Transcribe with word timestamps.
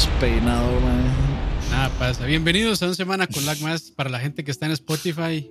despeinado, 0.00 0.80
man. 0.80 1.04
Nada 1.70 1.90
pasa. 1.98 2.24
Bienvenidos 2.24 2.82
a 2.82 2.86
una 2.86 2.94
semana 2.94 3.26
con 3.26 3.44
lag 3.44 3.60
más 3.60 3.90
para 3.90 4.08
la 4.08 4.18
gente 4.18 4.42
que 4.44 4.50
está 4.50 4.64
en 4.64 4.72
Spotify. 4.72 5.50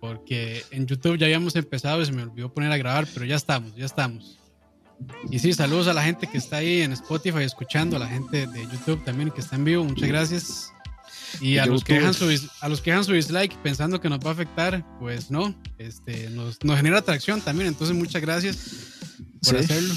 Porque 0.00 0.64
en 0.70 0.86
YouTube 0.86 1.18
ya 1.18 1.26
habíamos 1.26 1.54
empezado 1.56 2.00
y 2.00 2.06
se 2.06 2.12
me 2.12 2.22
olvidó 2.22 2.52
poner 2.52 2.72
a 2.72 2.78
grabar, 2.78 3.06
pero 3.12 3.26
ya 3.26 3.36
estamos, 3.36 3.76
ya 3.76 3.84
estamos. 3.84 4.38
Y 5.30 5.38
sí, 5.40 5.52
saludos 5.52 5.88
a 5.88 5.92
la 5.92 6.02
gente 6.02 6.26
que 6.26 6.38
está 6.38 6.56
ahí 6.56 6.80
en 6.80 6.92
Spotify 6.92 7.42
escuchando, 7.42 7.96
a 7.96 7.98
la 7.98 8.08
gente 8.08 8.46
de 8.46 8.62
YouTube 8.62 9.04
también 9.04 9.30
que 9.30 9.42
está 9.42 9.56
en 9.56 9.64
vivo, 9.64 9.84
muchas 9.84 10.08
gracias. 10.08 10.72
Y 11.40 11.58
a 11.58 11.66
los, 11.66 11.84
que 11.84 11.94
dejan 11.94 12.14
su, 12.14 12.30
a 12.60 12.68
los 12.68 12.80
que 12.80 12.90
dejan 12.92 13.04
su 13.04 13.12
dislike 13.12 13.54
pensando 13.58 14.00
que 14.00 14.08
nos 14.08 14.20
va 14.20 14.30
a 14.30 14.32
afectar, 14.32 14.84
pues 14.98 15.30
no, 15.30 15.54
este, 15.76 16.30
nos, 16.30 16.58
genera 16.58 16.98
atracción 16.98 17.42
también, 17.42 17.68
entonces 17.68 17.94
muchas 17.94 18.22
gracias 18.22 19.01
por 19.44 19.56
hacerlo. 19.56 19.94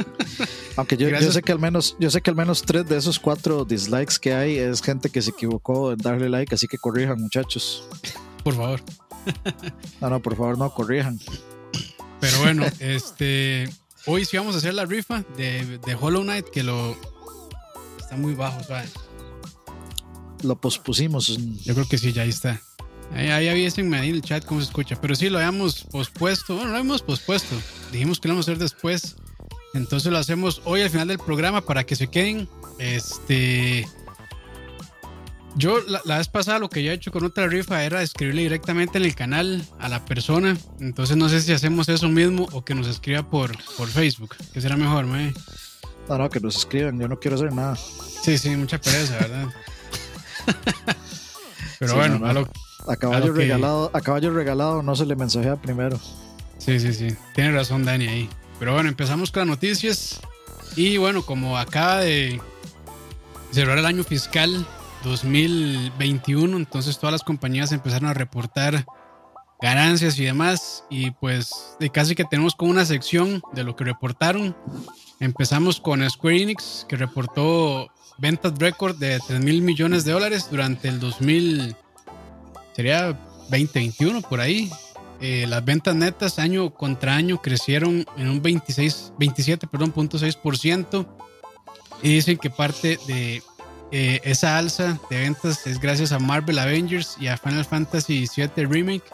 Aunque 0.76 0.96
yo, 0.96 1.08
yo, 1.08 1.32
sé 1.32 1.42
que 1.42 1.52
al 1.52 1.58
menos, 1.58 1.96
yo 2.00 2.10
sé 2.10 2.22
que 2.22 2.30
al 2.30 2.36
menos 2.36 2.62
tres 2.62 2.88
de 2.88 2.96
esos 2.96 3.18
cuatro 3.18 3.64
dislikes 3.64 4.14
que 4.20 4.32
hay 4.32 4.56
es 4.56 4.82
gente 4.82 5.10
que 5.10 5.20
se 5.20 5.30
equivocó 5.30 5.92
en 5.92 5.98
darle 5.98 6.28
like, 6.28 6.54
así 6.54 6.66
que 6.66 6.78
corrijan, 6.78 7.20
muchachos. 7.20 7.84
Por 8.42 8.54
favor. 8.54 8.80
No, 10.00 10.10
no, 10.10 10.20
por 10.20 10.36
favor, 10.36 10.58
no 10.58 10.72
corrijan. 10.72 11.18
Pero 12.20 12.38
bueno, 12.40 12.64
este 12.80 13.68
hoy 14.06 14.24
sí 14.24 14.36
vamos 14.36 14.54
a 14.54 14.58
hacer 14.58 14.74
la 14.74 14.86
rifa 14.86 15.24
de, 15.36 15.78
de 15.78 15.94
Hollow 15.94 16.22
Knight, 16.22 16.46
que 16.46 16.62
lo 16.62 16.96
está 17.98 18.16
muy 18.16 18.34
bajo, 18.34 18.62
¿sabes? 18.64 18.92
Lo 20.42 20.60
pospusimos. 20.60 21.38
Yo 21.64 21.74
creo 21.74 21.86
que 21.86 21.98
sí, 21.98 22.12
ya 22.12 22.22
ahí 22.22 22.30
está. 22.30 22.60
Ahí, 23.14 23.28
ahí 23.28 23.48
avísenme 23.48 23.98
ahí 23.98 24.10
en 24.10 24.16
el 24.16 24.22
chat 24.22 24.44
cómo 24.44 24.60
se 24.60 24.66
escucha. 24.66 25.00
Pero 25.00 25.14
sí, 25.14 25.28
lo 25.28 25.38
habíamos 25.38 25.84
pospuesto. 25.84 26.56
Bueno, 26.56 26.72
lo 26.72 26.78
hemos 26.78 27.02
pospuesto. 27.02 27.56
Dijimos 27.90 28.20
que 28.20 28.28
lo 28.28 28.34
vamos 28.34 28.48
a 28.48 28.52
hacer 28.52 28.62
después. 28.62 29.16
Entonces 29.74 30.12
lo 30.12 30.18
hacemos 30.18 30.60
hoy 30.64 30.82
al 30.82 30.90
final 30.90 31.08
del 31.08 31.18
programa 31.18 31.62
para 31.62 31.84
que 31.84 31.96
se 31.96 32.08
queden. 32.08 32.48
Este. 32.78 33.86
Yo 35.54 35.80
la, 35.82 36.16
vez 36.16 36.28
pasada 36.28 36.58
lo 36.58 36.70
que 36.70 36.82
yo 36.82 36.92
he 36.92 36.94
hecho 36.94 37.12
con 37.12 37.24
otra 37.24 37.46
rifa 37.46 37.84
era 37.84 38.02
escribirle 38.02 38.42
directamente 38.42 38.96
en 38.96 39.04
el 39.04 39.14
canal 39.14 39.62
a 39.78 39.88
la 39.88 40.04
persona. 40.04 40.56
Entonces 40.80 41.16
no 41.16 41.28
sé 41.28 41.42
si 41.42 41.52
hacemos 41.52 41.88
eso 41.90 42.08
mismo 42.08 42.48
o 42.52 42.64
que 42.64 42.74
nos 42.74 42.86
escriba 42.86 43.22
por, 43.28 43.52
por 43.76 43.88
Facebook. 43.88 44.36
Que 44.52 44.60
será 44.60 44.76
mejor, 44.76 45.06
me. 45.06 45.34
No, 46.08 46.18
no, 46.18 46.30
que 46.30 46.40
nos 46.40 46.56
escriban. 46.56 46.98
Yo 46.98 47.08
no 47.08 47.18
quiero 47.18 47.36
hacer 47.36 47.52
nada. 47.52 47.76
Sí, 47.76 48.38
sí, 48.38 48.50
mucha 48.56 48.80
pereza, 48.80 49.18
¿verdad? 49.18 49.48
Pero 51.78 51.96
bueno, 51.96 52.24
a, 52.26 52.32
caballo 52.96 53.32
regalado, 53.32 53.90
a 53.92 54.00
caballo 54.00 54.32
regalado 54.32 54.82
no 54.82 54.96
se 54.96 55.06
le 55.06 55.16
mensajea 55.16 55.56
primero. 55.56 55.98
Sí, 56.58 56.78
sí, 56.78 56.92
sí. 56.92 57.08
Tiene 57.34 57.52
razón 57.52 57.84
Dani 57.84 58.06
ahí. 58.06 58.30
Pero 58.58 58.74
bueno, 58.74 58.88
empezamos 58.88 59.30
con 59.30 59.40
las 59.40 59.48
noticias. 59.48 60.20
Y 60.76 60.96
bueno, 60.96 61.22
como 61.22 61.58
acaba 61.58 61.98
de 61.98 62.40
cerrar 63.50 63.78
el 63.78 63.86
año 63.86 64.04
fiscal 64.04 64.66
2021, 65.04 66.56
entonces 66.56 66.98
todas 66.98 67.12
las 67.12 67.22
compañías 67.22 67.72
empezaron 67.72 68.08
a 68.08 68.14
reportar 68.14 68.84
ganancias 69.60 70.18
y 70.18 70.24
demás. 70.24 70.84
Y 70.90 71.10
pues 71.10 71.76
de 71.80 71.90
casi 71.90 72.14
que 72.14 72.24
tenemos 72.24 72.54
como 72.54 72.70
una 72.70 72.84
sección 72.84 73.42
de 73.52 73.64
lo 73.64 73.74
que 73.74 73.84
reportaron. 73.84 74.56
Empezamos 75.20 75.80
con 75.80 76.08
Square 76.08 76.42
Enix, 76.42 76.86
que 76.88 76.96
reportó 76.96 77.88
ventas 78.18 78.54
récord 78.58 78.96
de 78.96 79.18
3 79.26 79.40
mil 79.40 79.62
millones 79.62 80.04
de 80.04 80.12
dólares 80.12 80.48
durante 80.50 80.88
el 80.88 81.00
2000, 81.00 81.76
sería 82.74 83.18
2021 83.50 84.22
por 84.22 84.40
ahí. 84.40 84.70
Eh, 85.20 85.46
las 85.46 85.64
ventas 85.64 85.94
netas 85.94 86.40
año 86.40 86.74
contra 86.74 87.14
año 87.14 87.40
crecieron 87.40 88.04
en 88.16 88.28
un 88.28 88.42
26, 88.42 89.12
27, 89.18 89.68
perdón, 89.68 89.94
Y 92.02 92.14
dicen 92.14 92.36
que 92.38 92.50
parte 92.50 92.98
de 93.06 93.40
eh, 93.92 94.20
esa 94.24 94.58
alza 94.58 94.98
de 95.10 95.18
ventas 95.18 95.64
es 95.66 95.78
gracias 95.78 96.10
a 96.10 96.18
Marvel 96.18 96.58
Avengers 96.58 97.16
y 97.20 97.28
a 97.28 97.36
Final 97.36 97.64
Fantasy 97.64 98.26
VII 98.36 98.66
Remake. 98.66 99.04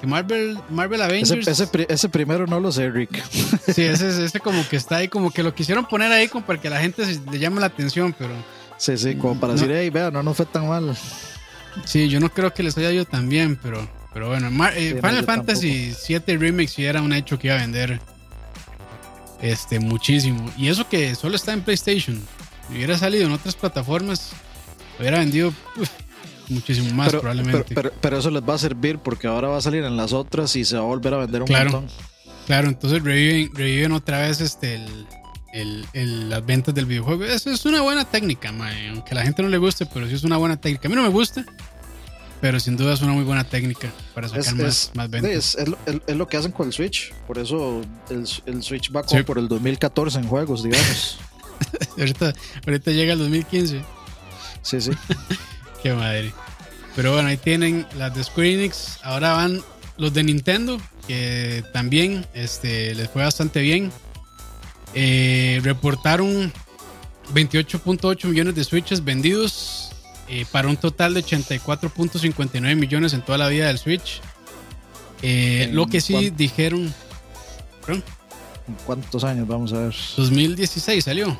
Que 0.00 0.06
Marvel, 0.06 0.58
Marvel 0.68 1.00
Avengers. 1.00 1.46
Ese, 1.46 2.08
primero 2.08 2.46
no 2.46 2.58
lo 2.58 2.72
sé, 2.72 2.90
Rick. 2.90 3.22
Sí, 3.72 3.82
ese, 3.82 4.24
ese 4.24 4.40
como 4.40 4.66
que 4.68 4.76
está 4.76 4.96
ahí, 4.96 5.08
como 5.08 5.30
que 5.30 5.42
lo 5.42 5.54
quisieron 5.54 5.86
poner 5.86 6.10
ahí 6.12 6.28
como 6.28 6.44
para 6.44 6.60
que 6.60 6.70
la 6.70 6.80
gente 6.80 7.04
le 7.30 7.38
llame 7.38 7.60
la 7.60 7.66
atención, 7.66 8.14
pero. 8.18 8.34
Sí, 8.78 8.96
sí, 8.98 9.14
como 9.16 9.38
para 9.38 9.54
decir, 9.54 9.70
hey, 9.70 9.90
vea, 9.90 10.10
no 10.10 10.22
nos 10.22 10.36
fue 10.36 10.46
tan 10.46 10.68
mal. 10.68 10.96
Sí, 11.84 12.08
yo 12.08 12.20
no 12.20 12.32
creo 12.32 12.52
que 12.52 12.62
les 12.62 12.76
haya 12.78 12.92
ido 12.92 13.04
tan 13.04 13.28
bien, 13.28 13.58
pero, 13.62 13.88
pero 14.12 14.28
bueno, 14.28 14.48
eh, 14.74 14.98
Final 15.02 15.24
Fantasy 15.24 15.94
VII 16.08 16.36
Remake 16.36 16.68
sí 16.68 16.84
era 16.84 17.02
un 17.02 17.12
hecho 17.12 17.38
que 17.38 17.48
iba 17.48 17.56
a 17.56 17.60
vender 17.60 18.00
este 19.42 19.78
muchísimo. 19.78 20.50
Y 20.56 20.68
eso 20.68 20.88
que 20.88 21.14
solo 21.14 21.36
está 21.36 21.52
en 21.52 21.62
PlayStation. 21.62 22.20
Si 22.68 22.76
hubiera 22.76 22.98
salido 22.98 23.26
en 23.26 23.32
otras 23.32 23.54
plataformas, 23.54 24.32
hubiera 24.98 25.18
vendido 25.18 25.52
muchísimo 26.48 26.92
más 26.94 27.10
probablemente. 27.10 27.74
Pero, 28.00 28.18
eso 28.18 28.30
les 28.30 28.42
va 28.42 28.54
a 28.54 28.58
servir 28.58 28.98
porque 28.98 29.26
ahora 29.26 29.48
va 29.48 29.58
a 29.58 29.62
salir 29.62 29.84
en 29.84 29.96
las 29.96 30.12
otras 30.12 30.54
y 30.56 30.64
se 30.64 30.76
va 30.76 30.82
a 30.82 30.86
volver 30.86 31.14
a 31.14 31.18
vender 31.18 31.42
un 31.42 31.48
claro, 31.48 31.70
montón. 31.70 31.90
Claro, 32.46 32.68
entonces 32.68 33.02
reviven, 33.02 33.92
otra 33.92 34.20
vez 34.20 34.40
este 34.40 34.80
las 35.64 36.44
ventas 36.44 36.74
del 36.74 36.86
videojuego. 36.86 37.24
Eso 37.24 37.50
es 37.50 37.64
una 37.64 37.80
buena 37.80 38.04
técnica, 38.04 38.50
aunque 38.90 39.12
a 39.12 39.14
la 39.14 39.22
gente 39.22 39.42
no 39.42 39.48
le 39.48 39.58
guste, 39.58 39.86
pero 39.86 40.08
sí 40.08 40.14
es 40.14 40.24
una 40.24 40.36
buena 40.36 40.56
técnica. 40.56 40.88
A 40.88 40.90
mí 40.90 40.96
no 40.96 41.02
me 41.02 41.08
gusta, 41.08 41.44
pero 42.40 42.60
sin 42.60 42.76
duda 42.76 42.94
es 42.94 43.02
una 43.02 43.12
muy 43.12 43.24
buena 43.24 43.44
técnica 43.44 43.92
para 44.14 44.28
sacar 44.28 44.54
más, 44.54 44.90
ventas. 45.08 45.56
Es, 45.56 46.16
lo 46.16 46.28
que 46.28 46.36
hacen 46.36 46.52
con 46.52 46.68
el 46.68 46.72
Switch. 46.72 47.12
Por 47.26 47.38
eso 47.38 47.82
el, 48.10 48.62
Switch 48.62 48.94
va 48.94 49.02
como 49.02 49.24
por 49.24 49.38
el 49.38 49.48
2014 49.48 50.18
en 50.18 50.28
juegos, 50.28 50.62
digamos. 50.62 51.18
ahorita, 51.98 52.34
ahorita 52.66 52.90
llega 52.90 53.14
el 53.14 53.18
2015. 53.20 53.82
Sí, 54.62 54.80
sí. 54.80 54.90
Qué 55.82 55.92
madre. 55.92 56.32
Pero 56.94 57.12
bueno, 57.12 57.28
ahí 57.28 57.36
tienen 57.36 57.86
las 57.96 58.14
de 58.14 58.24
Square 58.24 58.54
Enix. 58.54 58.98
Ahora 59.02 59.32
van 59.32 59.62
los 59.96 60.12
de 60.12 60.24
Nintendo, 60.24 60.80
que 61.06 61.64
también 61.72 62.26
este, 62.34 62.94
les 62.94 63.08
fue 63.10 63.22
bastante 63.22 63.60
bien. 63.60 63.92
Eh, 64.98 65.60
reportaron 65.62 66.50
28.8 67.34 68.28
millones 68.28 68.54
de 68.54 68.64
Switches 68.64 69.04
vendidos 69.04 69.90
eh, 70.26 70.46
para 70.50 70.68
un 70.68 70.78
total 70.78 71.12
de 71.12 71.22
84.59 71.22 72.74
millones 72.76 73.12
en 73.12 73.20
toda 73.20 73.36
la 73.36 73.48
vida 73.48 73.66
del 73.66 73.76
Switch. 73.76 74.22
Eh, 75.20 75.68
lo 75.70 75.86
que 75.86 76.00
sí 76.00 76.30
dijeron. 76.30 76.94
¿Cuántos 78.86 79.22
años? 79.22 79.46
Vamos 79.46 79.74
a 79.74 79.80
ver. 79.80 79.94
2016 80.16 81.04
salió. 81.04 81.36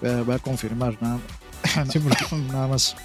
Voy 0.00 0.34
a, 0.34 0.38
confirmar 0.40 0.98
nada, 1.00 1.20
nada 2.48 2.66
más. 2.66 2.96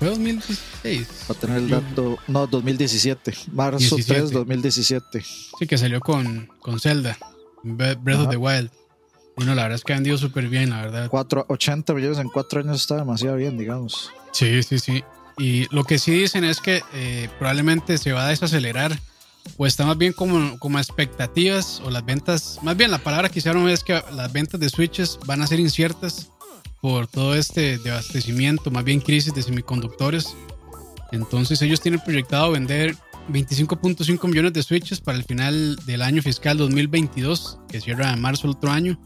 ¿Fue 0.00 0.08
2016? 0.08 1.08
Para 1.28 1.38
tener 1.38 1.58
el 1.58 1.70
dato. 1.70 2.18
No, 2.26 2.48
2017. 2.48 3.32
Marzo 3.52 3.96
3, 4.04 4.32
2017. 4.32 5.22
Sí, 5.22 5.66
que 5.68 5.78
salió 5.78 6.00
con, 6.00 6.50
con 6.58 6.80
Zelda. 6.80 7.16
Breath 7.62 8.20
of 8.20 8.30
the 8.30 8.36
Wild. 8.36 8.70
Y 9.36 9.44
no, 9.44 9.54
la 9.54 9.62
verdad 9.62 9.76
es 9.76 9.84
que 9.84 9.92
ha 9.92 9.96
vendido 9.96 10.18
súper 10.18 10.48
bien, 10.48 10.70
la 10.70 10.82
verdad. 10.82 11.08
4, 11.08 11.46
80 11.48 11.94
millones 11.94 12.18
en 12.18 12.28
4 12.28 12.60
años 12.60 12.80
está 12.80 12.96
demasiado 12.96 13.36
bien, 13.36 13.56
digamos. 13.56 14.12
Sí, 14.32 14.62
sí, 14.62 14.78
sí. 14.78 15.02
Y 15.38 15.66
lo 15.74 15.84
que 15.84 15.98
sí 15.98 16.12
dicen 16.12 16.44
es 16.44 16.60
que 16.60 16.82
eh, 16.92 17.28
probablemente 17.38 17.96
se 17.96 18.12
va 18.12 18.26
a 18.26 18.28
desacelerar 18.28 18.98
o 19.56 19.66
está 19.66 19.86
más 19.86 19.96
bien 19.96 20.12
como, 20.12 20.58
como 20.58 20.78
expectativas 20.78 21.80
o 21.84 21.90
las 21.90 22.04
ventas, 22.04 22.58
más 22.62 22.76
bien 22.76 22.90
la 22.90 22.98
palabra 22.98 23.28
que 23.28 23.38
hicieron 23.38 23.68
es 23.68 23.82
que 23.82 24.02
las 24.12 24.32
ventas 24.32 24.60
de 24.60 24.68
switches 24.68 25.18
van 25.26 25.40
a 25.40 25.46
ser 25.46 25.60
inciertas 25.60 26.30
por 26.80 27.06
todo 27.06 27.34
este 27.34 27.78
desabastecimiento, 27.78 28.70
más 28.70 28.84
bien 28.84 29.00
crisis 29.00 29.34
de 29.34 29.42
semiconductores. 29.42 30.34
Entonces 31.12 31.60
ellos 31.62 31.80
tienen 31.80 32.00
proyectado 32.00 32.52
vender 32.52 32.96
25.5 33.28 34.28
millones 34.28 34.52
de 34.52 34.62
switches 34.62 35.00
para 35.00 35.18
el 35.18 35.24
final 35.24 35.76
del 35.86 36.02
año 36.02 36.22
fiscal 36.22 36.56
2022, 36.58 37.58
que 37.68 37.80
cierra 37.80 38.12
en 38.12 38.20
marzo 38.20 38.42
del 38.42 38.56
otro 38.56 38.70
año. 38.70 38.98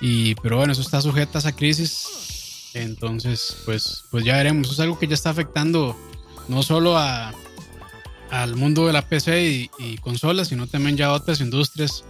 Y, 0.00 0.34
pero 0.36 0.58
bueno, 0.58 0.72
eso 0.72 0.82
está 0.82 1.00
sujeto 1.00 1.38
a 1.38 1.40
esa 1.40 1.54
crisis. 1.54 2.70
Entonces, 2.74 3.56
pues, 3.64 4.04
pues 4.10 4.24
ya 4.24 4.36
veremos. 4.36 4.66
Eso 4.66 4.74
es 4.74 4.80
algo 4.80 4.98
que 4.98 5.06
ya 5.06 5.14
está 5.14 5.30
afectando 5.30 5.96
no 6.48 6.62
solo 6.62 6.96
a, 6.96 7.32
al 8.30 8.56
mundo 8.56 8.86
de 8.86 8.92
la 8.92 9.02
PC 9.02 9.68
y, 9.78 9.98
consolas, 9.98 10.48
sino 10.48 10.66
también 10.66 10.96
ya 10.96 11.06
a 11.06 11.12
otras 11.12 11.40
industrias 11.40 12.04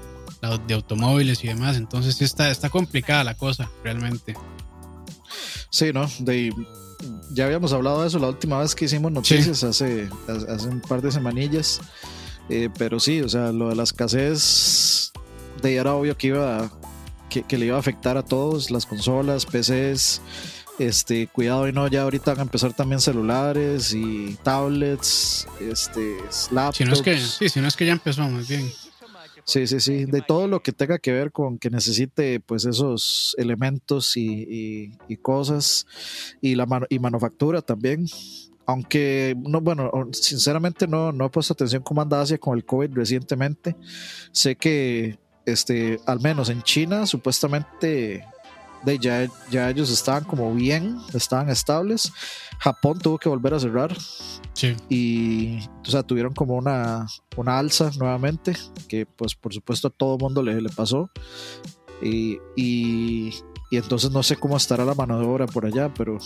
de 0.67 0.75
automóviles 0.75 1.43
y 1.45 1.49
demás. 1.49 1.77
Entonces 1.77 2.17
sí 2.17 2.25
está, 2.25 2.51
está 2.51 2.71
complicada 2.71 3.25
la 3.25 3.35
cosa, 3.35 3.71
realmente. 3.83 4.35
Sí, 5.71 5.93
¿no? 5.93 6.09
De, 6.21 6.53
ya 7.31 7.47
habíamos 7.47 7.73
hablado 7.73 8.03
de 8.03 8.09
eso 8.09 8.19
la 8.19 8.29
última 8.29 8.59
vez 8.61 8.75
que 8.75 8.87
hicimos 8.87 9.13
noticias 9.13 9.63
hace, 9.65 10.09
hace 10.27 10.69
un 10.69 10.81
par 10.81 11.03
de 11.03 11.11
semanillas. 11.11 11.81
Eh, 12.49 12.71
pero 12.79 12.99
sí, 12.99 13.21
o 13.21 13.29
sea, 13.29 13.53
lo 13.53 13.69
de 13.69 13.77
la 13.77 13.83
escasez 13.83 15.13
de 15.63 15.77
era 15.77 15.95
obvio 15.95 16.17
que 16.17 16.29
iba 16.29 16.71
que, 17.29 17.43
que, 17.43 17.59
le 17.59 17.67
iba 17.67 17.77
a 17.77 17.81
afectar 17.81 18.17
a 18.17 18.23
todos, 18.23 18.71
las 18.71 18.87
consolas, 18.87 19.45
PCs, 19.45 20.23
este, 20.79 21.27
cuidado 21.27 21.69
y 21.69 21.73
no, 21.73 21.89
ya 21.89 22.03
ahorita 22.03 22.33
van 22.33 22.41
a 22.41 22.43
empezar 22.43 22.73
también 22.73 23.01
celulares 23.01 23.93
y 23.93 24.39
tablets, 24.43 25.47
este, 25.61 26.17
laptops. 26.51 26.79
Si 26.79 26.85
no 26.85 26.93
es 26.95 27.03
que, 27.03 27.19
sí, 27.19 27.49
si 27.49 27.61
no 27.61 27.69
es 27.69 27.77
que 27.77 27.85
ya 27.85 27.93
empezó 27.93 28.23
muy 28.23 28.45
bien. 28.45 28.71
Sí, 29.49 29.67
sí, 29.67 29.81
sí. 29.81 30.05
De 30.05 30.21
todo 30.21 30.47
lo 30.47 30.61
que 30.63 30.73
tenga 30.73 30.99
que 30.99 31.11
ver 31.11 31.33
con 31.33 31.59
que 31.59 31.71
necesite 31.71 32.39
pues 32.39 32.67
esos 32.67 33.35
elementos 33.39 34.15
y, 34.15 34.93
cosas 35.23 35.87
y 36.43 36.55
la 36.55 36.67
y 36.91 36.99
manufactura 36.99 37.63
también. 37.63 38.05
Aunque, 38.67 39.35
no, 39.39 39.63
bueno, 39.63 39.91
sinceramente 40.13 40.87
no, 40.87 41.13
no 41.13 41.25
he 41.25 41.31
puesto 41.31 41.55
atención 41.55 41.83
cómo 41.83 42.03
anda 42.03 42.21
Asia 42.21 42.37
con 42.37 42.59
el 42.59 42.67
COVID 42.67 42.93
recientemente. 42.93 43.75
Sé 44.33 44.55
que, 44.57 45.19
este, 45.47 45.99
al 46.05 46.21
menos 46.21 46.51
en 46.51 46.63
China, 46.63 47.07
supuestamente 47.07 48.27
de 48.85 48.99
ya, 48.99 49.29
ya 49.51 49.71
ellos 49.71 49.91
estaban 49.91 50.25
como 50.25 50.55
bien, 50.55 50.99
estaban 51.15 51.49
estables. 51.51 52.13
Japón 52.59 52.99
tuvo 52.99 53.19
que 53.19 53.29
volver 53.29 53.55
a 53.55 53.61
cerrar. 53.61 53.97
Sí. 54.53 54.77
Y, 54.89 55.59
o 55.87 55.91
sea, 55.91 56.03
tuvieron 56.03 56.35
como 56.35 56.57
una, 56.57 57.07
una 57.37 57.59
alza 57.59 57.91
nuevamente, 57.99 58.57
que 58.89 59.07
pues 59.07 59.35
por 59.35 59.55
supuesto 59.55 59.89
a 59.89 59.91
todo 59.91 60.15
el 60.15 60.21
mundo 60.21 60.43
le, 60.43 60.61
le 60.61 60.69
pasó. 60.71 61.11
Y, 62.03 62.39
y, 62.57 63.35
y, 63.71 63.77
entonces 63.77 64.11
no 64.11 64.23
sé 64.23 64.37
cómo 64.37 64.57
estará 64.57 64.85
la 64.85 64.95
mano 64.95 65.19
de 65.19 65.27
obra 65.27 65.47
por 65.47 65.67
allá, 65.67 65.93
pero 65.93 66.19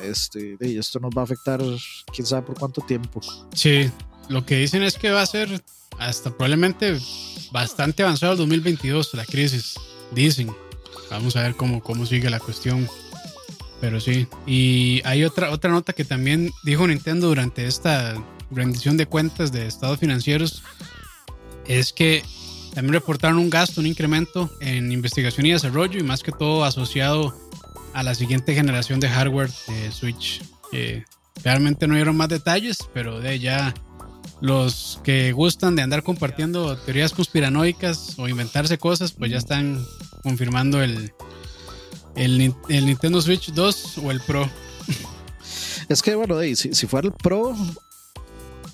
este, 0.00 0.56
esto 0.60 0.98
nos 0.98 1.12
va 1.16 1.22
a 1.22 1.24
afectar 1.24 1.60
quién 2.12 2.26
sabe 2.26 2.42
por 2.42 2.58
cuánto 2.58 2.80
tiempo. 2.80 3.20
Sí, 3.54 3.90
lo 4.28 4.44
que 4.44 4.56
dicen 4.56 4.82
es 4.82 4.98
que 4.98 5.10
va 5.10 5.22
a 5.22 5.26
ser 5.26 5.62
hasta 5.98 6.30
probablemente 6.30 6.98
bastante 7.52 8.02
avanzado 8.02 8.32
el 8.32 8.38
2022 8.38 9.14
la 9.14 9.24
crisis, 9.24 9.74
dicen. 10.12 10.52
Vamos 11.12 11.36
a 11.36 11.42
ver 11.42 11.54
cómo, 11.54 11.82
cómo 11.82 12.06
sigue 12.06 12.30
la 12.30 12.40
cuestión. 12.40 12.88
Pero 13.80 14.00
sí. 14.00 14.26
Y 14.46 15.02
hay 15.04 15.24
otra, 15.24 15.50
otra 15.50 15.70
nota 15.70 15.92
que 15.92 16.04
también 16.04 16.50
dijo 16.64 16.86
Nintendo 16.86 17.28
durante 17.28 17.66
esta 17.66 18.14
rendición 18.50 18.96
de 18.96 19.06
cuentas 19.06 19.52
de 19.52 19.66
estados 19.66 19.98
financieros. 19.98 20.62
Es 21.66 21.92
que 21.92 22.22
también 22.74 22.94
reportaron 22.94 23.38
un 23.38 23.50
gasto, 23.50 23.80
un 23.80 23.86
incremento 23.86 24.50
en 24.60 24.90
investigación 24.92 25.46
y 25.46 25.52
desarrollo 25.52 25.98
y 25.98 26.02
más 26.02 26.22
que 26.22 26.32
todo 26.32 26.64
asociado 26.64 27.36
a 27.92 28.02
la 28.02 28.14
siguiente 28.14 28.54
generación 28.54 29.00
de 29.00 29.08
hardware 29.08 29.50
de 29.68 29.92
Switch. 29.92 30.42
realmente 31.44 31.86
no 31.86 31.94
dieron 31.94 32.16
más 32.16 32.28
detalles, 32.28 32.78
pero 32.94 33.20
de 33.20 33.38
ya 33.38 33.74
los 34.42 35.00
que 35.04 35.30
gustan 35.30 35.76
de 35.76 35.82
andar 35.82 36.02
compartiendo 36.02 36.76
teorías 36.76 37.12
conspiranoicas 37.12 38.18
o 38.18 38.28
inventarse 38.28 38.76
cosas, 38.76 39.12
pues 39.12 39.30
ya 39.30 39.38
están 39.38 39.80
confirmando 40.24 40.82
el, 40.82 41.12
el, 42.16 42.38
Nintendo 42.68 43.22
Switch 43.22 43.52
2 43.52 43.98
o 43.98 44.10
el 44.10 44.20
Pro. 44.20 44.50
Es 45.88 46.02
que, 46.02 46.16
bueno, 46.16 46.40
si, 46.40 46.74
si 46.74 46.86
fuera 46.86 47.06
el 47.06 47.14
Pro, 47.14 47.54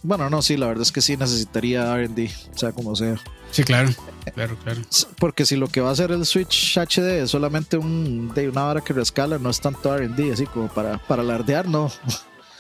bueno, 0.03 0.31
no, 0.31 0.41
sí, 0.41 0.57
la 0.57 0.69
verdad 0.69 0.83
es 0.83 0.93
que 0.93 1.03
sí 1.03 1.19
necesitaría 1.19 1.97
RD, 1.97 2.29
sea, 2.55 2.73
como 2.73 2.97
sea. 2.97 3.21
Sí, 3.51 3.63
claro, 3.63 3.91
claro, 4.35 4.57
claro. 4.65 4.81
Porque 5.19 5.45
si 5.45 5.57
lo 5.57 5.69
que 5.69 5.83
va 5.83 5.91
a 5.91 5.93
hacer 5.93 6.13
el 6.13 6.25
Switch 6.25 6.79
HD 6.79 7.23
es 7.23 7.31
solamente 7.31 7.77
un, 7.77 8.33
de 8.35 8.49
una 8.49 8.67
hora 8.67 8.81
que 8.81 8.95
rescala, 8.95 9.39
no 9.39 9.51
es 9.51 9.61
tanto 9.61 9.95
RD, 9.95 10.33
así 10.33 10.47
como 10.47 10.69
para, 10.69 10.97
para 10.97 11.21
alardear, 11.21 11.69
no. 11.69 11.93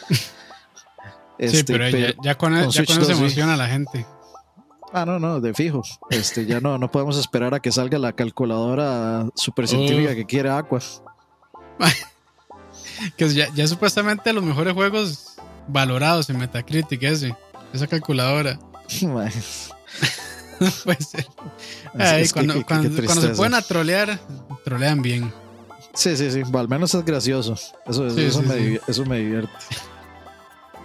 sí, 1.39 1.47
este, 1.59 1.73
pero, 1.73 1.89
ya, 1.89 2.15
con, 2.37 2.53
ya 2.71 2.85
con 2.85 2.97
eso 2.97 3.05
se 3.05 3.13
emociona 3.13 3.57
la 3.57 3.69
gente. 3.69 4.07
Ah, 4.93 5.05
no, 5.05 5.19
no, 5.19 5.41
de 5.41 5.53
fijo. 5.55 5.83
Este, 6.11 6.47
ya 6.47 6.61
no, 6.61 6.79
no 6.79 6.91
podemos 6.91 7.19
esperar 7.19 7.55
a 7.55 7.61
que 7.61 7.71
salga 7.71 7.99
la 7.99 8.13
calculadora 8.13 9.29
super 9.35 9.69
científica 9.69 10.15
que 10.15 10.25
quiere 10.25 10.51
Aqua. 10.51 10.81
que 13.17 13.29
ya, 13.29 13.53
ya, 13.55 13.67
supuestamente 13.67 14.33
los 14.33 14.43
mejores 14.43 14.75
juegos 14.75 15.37
valorados 15.69 16.31
en 16.31 16.39
Metacritic 16.39 17.03
ese, 17.03 17.37
esa 17.73 17.87
calculadora. 17.87 18.59
puede 20.85 21.01
ser. 21.03 21.27
cuando, 22.33 22.55
se 23.21 23.29
pueden 23.31 23.55
a 23.55 23.63
trolear, 23.63 24.19
trolean 24.65 25.03
bien. 25.03 25.33
Sí, 25.95 26.17
sí, 26.17 26.31
sí. 26.31 26.43
al 26.53 26.69
menos 26.69 26.95
es 26.95 27.05
gracioso. 27.05 27.55
Eso, 27.87 28.07
eso, 28.07 28.43
me, 28.43 28.81
eso 28.87 29.05
me 29.05 29.19
divierte. 29.19 29.53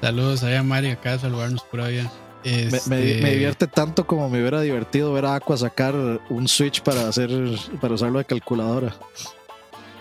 Saludos 0.04 0.44
a 0.44 0.62
Mari 0.64 0.90
acá 0.90 1.14
a 1.14 1.20
saludarnos 1.20 1.64
por 1.64 1.80
allá. 1.80 2.12
Me, 2.44 2.52
este, 2.52 2.98
divierte 2.98 3.68
tanto 3.68 4.06
como 4.06 4.28
me 4.28 4.42
hubiera 4.42 4.60
divertido 4.60 5.14
ver 5.14 5.24
a 5.24 5.36
Aqua 5.36 5.56
sacar 5.56 5.96
un 5.96 6.50
Switch 6.50 6.82
para 6.82 7.08
hacer 7.08 7.30
para 7.80 7.94
usarlo 7.94 8.20
de 8.20 8.26
calculadora. 8.26 8.94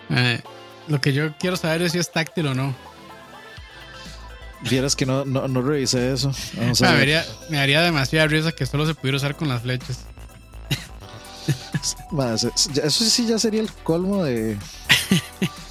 Eh, 0.09 0.41
lo 0.89 0.99
que 0.99 1.13
yo 1.13 1.33
quiero 1.37 1.55
saber 1.55 1.83
es 1.83 1.93
si 1.93 1.99
es 1.99 2.11
táctil 2.11 2.47
o 2.47 2.53
no. 2.53 2.75
Vieras 4.69 4.97
que 4.97 5.05
no, 5.05 5.23
no, 5.23 5.47
no 5.47 5.61
revisé 5.61 6.11
eso. 6.11 6.33
me, 7.49 7.57
haría, 7.57 7.81
demasiada 7.81 8.27
risa 8.27 8.51
que 8.51 8.65
solo 8.65 8.85
se 8.85 8.95
pudiera 8.95 9.15
usar 9.15 9.37
con 9.37 9.47
las 9.47 9.61
flechas. 9.61 9.99
eso 12.83 12.91
sí 12.91 13.25
ya 13.25 13.39
sería 13.39 13.61
el 13.61 13.71
colmo 13.71 14.25
de. 14.25 14.57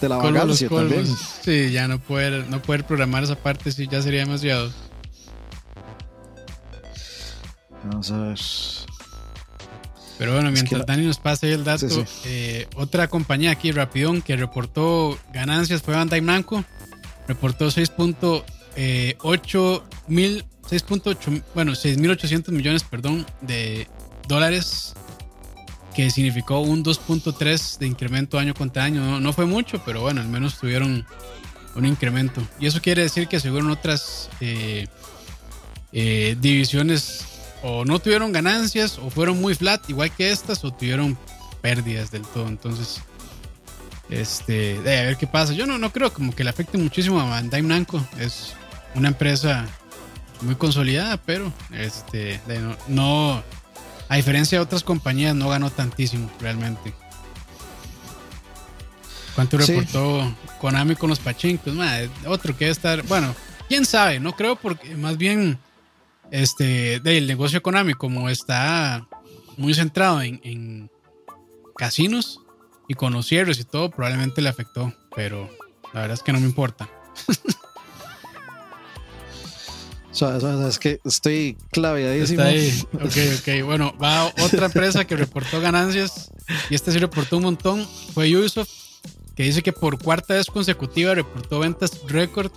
de 0.00 0.08
la 0.08 0.16
vagancia 0.16 0.68
también. 0.68 1.06
Sí, 1.42 1.70
ya 1.70 1.88
no 1.88 1.98
poder, 1.98 2.46
no 2.48 2.60
poder 2.62 2.84
programar 2.84 3.24
esa 3.24 3.36
parte 3.36 3.72
sí 3.72 3.88
ya 3.90 4.02
sería 4.02 4.20
demasiado. 4.20 4.70
Vamos 7.84 8.10
a 8.10 8.18
ver. 8.18 8.38
Pero 10.18 10.32
bueno, 10.32 10.50
mientras 10.50 10.86
Dani 10.86 11.04
nos 11.04 11.18
pasa 11.18 11.46
el 11.46 11.62
dato, 11.62 11.86
eh, 12.24 12.66
otra 12.74 13.08
compañía 13.08 13.50
aquí, 13.50 13.70
Rapidón, 13.70 14.22
que 14.22 14.34
reportó 14.36 15.18
ganancias 15.32 15.82
fue 15.82 15.94
Bandai 15.94 16.20
Namco. 16.22 16.64
Reportó 17.28 17.66
6.8 17.66 18.44
eh, 18.76 19.16
mil, 20.08 20.44
6.8, 20.70 21.42
bueno, 21.54 21.72
6.800 21.72 22.50
millones, 22.50 22.82
perdón, 22.84 23.26
de 23.42 23.88
dólares, 24.26 24.94
que 25.96 26.10
significó 26.10 26.60
un 26.60 26.84
2.3 26.84 27.78
de 27.78 27.86
incremento 27.86 28.38
año 28.38 28.52
contra 28.52 28.84
año. 28.84 29.18
No, 29.18 29.32
fue 29.32 29.46
mucho, 29.46 29.82
pero 29.82 30.02
bueno, 30.02 30.20
al 30.20 30.28
menos 30.28 30.58
tuvieron 30.58 31.06
un 31.74 31.86
incremento. 31.86 32.46
Y 32.60 32.66
eso 32.66 32.82
quiere 32.82 33.00
decir 33.00 33.28
que 33.28 33.40
según 33.40 33.70
otras 33.70 34.28
eh, 34.42 34.86
divisiones 36.38 37.24
o 37.62 37.86
no 37.86 37.98
tuvieron 37.98 38.30
ganancias 38.30 38.98
o 38.98 39.08
fueron 39.08 39.40
muy 39.40 39.54
flat, 39.54 39.88
igual 39.88 40.10
que 40.10 40.30
estas, 40.30 40.62
o 40.64 40.70
tuvieron 40.70 41.16
pérdidas 41.62 42.10
del 42.10 42.22
todo. 42.22 42.46
Entonces, 42.46 43.00
este, 44.10 44.78
de 44.82 44.98
a 44.98 45.02
ver 45.04 45.16
qué 45.16 45.26
pasa. 45.26 45.54
Yo 45.54 45.66
no, 45.66 45.78
no 45.78 45.92
creo 45.92 46.12
como 46.12 46.34
que 46.34 46.44
le 46.44 46.50
afecte 46.50 46.76
muchísimo 46.76 47.18
a 47.18 47.24
Bandai 47.24 47.62
Namco. 47.62 48.06
Es 48.18 48.52
una 48.94 49.08
empresa 49.08 49.66
muy 50.42 50.56
consolidada, 50.56 51.16
pero 51.16 51.50
este, 51.72 52.38
no, 52.86 53.42
a 54.08 54.16
diferencia 54.16 54.58
de 54.58 54.64
otras 54.64 54.82
compañías, 54.82 55.34
no 55.34 55.48
ganó 55.48 55.70
tantísimo 55.70 56.30
realmente. 56.40 56.94
¿Cuánto 59.34 59.58
reportó 59.58 60.34
Konami 60.60 60.96
con 60.96 61.10
los 61.10 61.18
pachincos? 61.18 61.74
otro 62.26 62.56
que 62.56 62.64
debe 62.64 62.72
estar, 62.72 63.02
bueno, 63.02 63.34
quién 63.68 63.84
sabe, 63.84 64.18
no 64.18 64.34
creo 64.34 64.56
porque 64.56 64.96
más 64.96 65.18
bien 65.18 65.58
este, 66.30 67.00
del 67.00 67.26
negocio 67.26 67.58
económico, 67.58 67.98
como 67.98 68.28
está 68.28 69.06
muy 69.56 69.74
centrado 69.74 70.22
en, 70.22 70.90
casinos 71.76 72.40
y 72.88 72.94
con 72.94 73.12
los 73.12 73.26
cierres 73.26 73.60
y 73.60 73.64
todo, 73.64 73.90
probablemente 73.90 74.40
le 74.40 74.48
afectó, 74.48 74.94
pero 75.14 75.50
la 75.92 76.00
verdad 76.00 76.14
es 76.14 76.22
que 76.22 76.32
no 76.32 76.40
me 76.40 76.46
importa. 76.46 76.88
es 80.22 80.78
que 80.78 81.00
estoy 81.04 81.56
claveadísimo. 81.70 82.42
Está 82.42 82.86
Ok, 83.04 83.16
ok. 83.38 83.64
Bueno, 83.64 83.94
va 84.02 84.26
otra 84.26 84.66
empresa 84.66 85.04
que 85.04 85.16
reportó 85.16 85.60
ganancias 85.60 86.30
y 86.70 86.74
esta 86.74 86.92
sí 86.92 86.98
reportó 86.98 87.36
un 87.36 87.44
montón. 87.44 87.86
Fue 88.14 88.34
Ubisoft, 88.36 88.70
que 89.34 89.44
dice 89.44 89.62
que 89.62 89.72
por 89.72 90.02
cuarta 90.02 90.34
vez 90.34 90.46
consecutiva 90.46 91.14
reportó 91.14 91.58
ventas 91.58 92.00
récord 92.08 92.50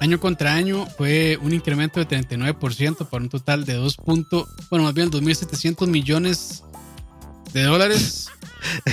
año 0.00 0.20
contra 0.20 0.54
año 0.54 0.86
fue 0.98 1.38
un 1.40 1.52
incremento 1.52 2.00
de 2.00 2.06
39% 2.06 3.08
para 3.08 3.22
un 3.22 3.30
total 3.30 3.64
de 3.64 3.74
2. 3.74 3.96
bueno, 4.04 4.84
más 4.84 4.94
bien 4.94 5.10
2.700 5.10 5.86
millones 5.86 6.62
de 7.52 7.62
dólares. 7.62 8.28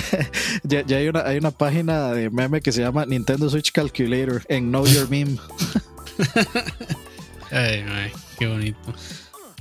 ya, 0.62 0.84
hay, 0.88 1.08
una, 1.08 1.20
hay 1.26 1.38
una 1.38 1.50
página 1.50 2.12
de 2.12 2.30
meme 2.30 2.60
que 2.60 2.72
se 2.72 2.80
llama 2.80 3.04
Nintendo 3.06 3.50
Switch 3.50 3.72
Calculator 3.72 4.42
en 4.48 4.68
Know 4.68 4.86
Your 4.86 5.08
Meme. 5.10 5.36
ay, 7.54 7.84
ay, 7.88 8.12
qué 8.38 8.46
bonito. 8.46 8.78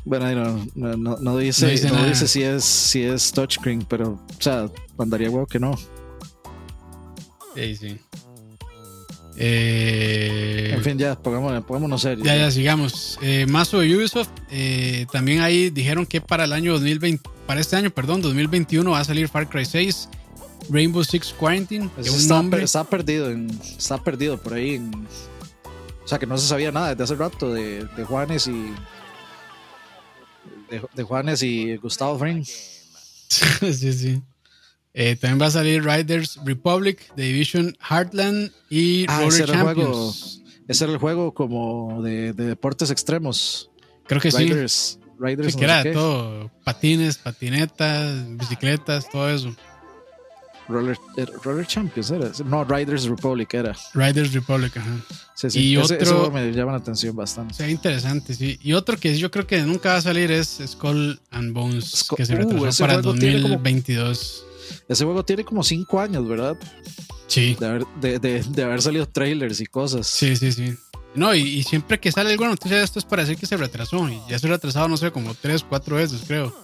Bueno, 0.05 0.65
no, 0.75 0.97
no, 0.97 1.17
no, 1.17 1.37
dice, 1.37 1.65
no 1.89 2.05
dice, 2.05 2.27
si 2.27 2.43
es 2.43 2.63
si 2.63 3.03
es 3.03 3.31
touchscreen, 3.31 3.85
pero, 3.87 4.11
o 4.11 4.41
sea, 4.41 4.69
mandaría 4.97 5.29
huevo 5.29 5.45
que 5.45 5.59
no. 5.59 5.77
Sí, 7.55 7.75
sí. 7.75 7.99
Eh, 9.37 10.71
en 10.75 10.83
fin, 10.83 10.97
ya, 10.97 11.15
pongámonos, 11.17 11.63
pongámonos 11.63 12.01
serios. 12.01 12.25
Ya, 12.25 12.35
ya, 12.35 12.51
sigamos. 12.51 13.17
Eh, 13.21 13.45
más 13.47 13.69
sobre 13.69 13.95
Ubisoft, 13.95 14.29
eh, 14.51 15.05
también 15.11 15.39
ahí 15.41 15.69
dijeron 15.69 16.05
que 16.05 16.21
para 16.21 16.43
el 16.43 16.53
año 16.53 16.73
2020, 16.73 17.29
para 17.47 17.61
este 17.61 17.75
año, 17.75 17.89
perdón, 17.89 18.21
2021 18.21 18.91
va 18.91 18.99
a 18.99 19.03
salir 19.03 19.27
Far 19.27 19.49
Cry 19.49 19.65
6, 19.65 20.09
Rainbow 20.69 21.03
Six 21.03 21.33
Quarantine. 21.39 21.89
Que 21.95 22.09
un 22.09 22.15
está, 22.17 22.35
nombre. 22.35 22.63
está 22.63 22.83
perdido, 22.83 23.29
está 23.77 24.03
perdido 24.03 24.37
por 24.37 24.53
ahí. 24.53 24.81
O 26.03 26.07
sea, 26.07 26.19
que 26.19 26.25
no 26.25 26.37
se 26.37 26.47
sabía 26.47 26.71
nada 26.71 26.89
desde 26.89 27.03
hace 27.03 27.15
rato 27.15 27.53
de, 27.53 27.85
de 27.85 28.03
Juanes 28.03 28.47
y 28.47 28.73
de, 30.95 31.03
Juanes 31.03 31.43
y 31.43 31.77
Gustavo 31.77 32.17
Fring. 32.17 32.43
sí, 33.29 33.93
sí. 33.93 34.21
Eh, 34.93 35.15
también 35.15 35.41
va 35.41 35.47
a 35.47 35.51
salir 35.51 35.83
Riders 35.83 36.39
Republic, 36.43 37.11
The 37.15 37.23
Division 37.23 37.75
Heartland 37.89 38.51
y 38.69 39.05
ah, 39.07 39.21
Roller 39.21 39.33
ese 39.33 39.45
Champions. 39.45 39.75
Juego, 39.75 40.13
ese 40.67 40.83
era 40.83 40.93
el 40.93 40.99
juego 40.99 41.33
como 41.33 42.01
de, 42.03 42.33
deportes 42.33 42.91
extremos. 42.91 43.71
Creo 44.05 44.21
que 44.21 44.31
sí. 44.31 44.51
Riders 45.19 45.55
que 45.55 45.63
era 45.63 45.83
todo, 45.93 46.51
patines, 46.63 47.17
patinetas, 47.17 48.37
bicicletas, 48.37 49.09
todo 49.09 49.29
eso. 49.29 49.55
Roller, 50.67 50.97
eh, 51.17 51.25
Roller 51.43 51.65
Champions 51.67 52.11
era. 52.11 52.31
No, 52.45 52.63
Riders 52.63 53.05
Republic 53.05 53.53
era. 53.53 53.75
Riders 53.93 54.33
Republic, 54.33 54.77
ajá. 54.77 54.97
Sí, 55.35 55.49
sí. 55.49 55.59
Y 55.71 55.77
otro, 55.77 55.97
eso 55.97 56.31
me 56.31 56.51
llama 56.51 56.73
la 56.73 56.77
atención 56.77 57.15
bastante. 57.15 57.53
Sea 57.53 57.69
interesante, 57.69 58.33
sí. 58.33 58.59
Y 58.61 58.73
otro 58.73 58.97
que 58.97 59.17
yo 59.17 59.29
creo 59.31 59.45
que 59.45 59.61
nunca 59.61 59.89
va 59.89 59.97
a 59.97 60.01
salir 60.01 60.31
es 60.31 60.61
Skull 60.65 61.19
and 61.31 61.53
Bones, 61.53 62.07
que 62.15 62.25
se 62.25 62.35
retrasó 62.35 62.83
uh, 62.83 62.87
para 62.87 63.01
2022. 63.01 64.45
ese 64.87 65.03
juego 65.05 65.25
tiene 65.25 65.43
como 65.43 65.63
5 65.63 65.99
años, 65.99 66.27
¿verdad? 66.27 66.57
Sí. 67.27 67.55
De 67.59 67.65
haber, 67.65 67.85
de, 67.99 68.19
de, 68.19 68.43
de 68.43 68.63
haber, 68.63 68.81
salido 68.81 69.07
trailers 69.07 69.59
y 69.59 69.65
cosas. 69.65 70.07
Sí, 70.07 70.35
sí, 70.35 70.51
sí. 70.51 70.75
No, 71.15 71.35
y, 71.35 71.61
siempre 71.63 71.99
que 71.99 72.11
sale 72.11 72.31
alguna 72.31 72.49
noticia 72.49 72.77
de 72.77 72.83
esto 72.83 72.99
es 72.99 73.05
para 73.05 73.23
decir 73.23 73.37
que 73.37 73.45
se 73.45 73.57
retrasó. 73.57 74.07
Y 74.09 74.19
ya 74.29 74.39
se 74.39 74.47
ha 74.47 74.51
retrasado, 74.51 74.87
no 74.87 74.97
sé, 74.97 75.11
como 75.11 75.33
3, 75.33 75.63
4 75.67 75.95
veces, 75.95 76.21
creo. 76.25 76.55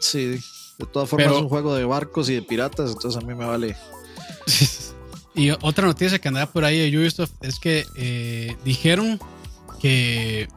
Sí. 0.00 0.38
De 0.78 0.86
todas 0.86 1.08
formas, 1.08 1.32
es 1.32 1.38
un 1.38 1.48
juego 1.48 1.74
de 1.74 1.84
barcos 1.84 2.28
y 2.28 2.34
de 2.34 2.42
piratas, 2.42 2.90
entonces 2.90 3.22
a 3.22 3.26
mí 3.26 3.34
me 3.34 3.44
vale. 3.44 3.76
y 5.34 5.50
otra 5.50 5.86
noticia 5.86 6.18
que 6.18 6.28
andaba 6.28 6.50
por 6.50 6.64
ahí 6.64 6.78
de 6.78 6.98
Ubisoft 6.98 7.32
es 7.42 7.58
que 7.58 7.86
eh, 7.96 8.56
dijeron 8.64 9.20
que 9.80 10.48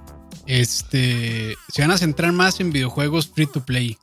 este, 0.46 1.56
se 1.70 1.82
van 1.82 1.92
a 1.92 1.98
centrar 1.98 2.32
más 2.32 2.60
en 2.60 2.72
videojuegos 2.72 3.28
free 3.28 3.48
to 3.48 3.66
play. 3.66 3.98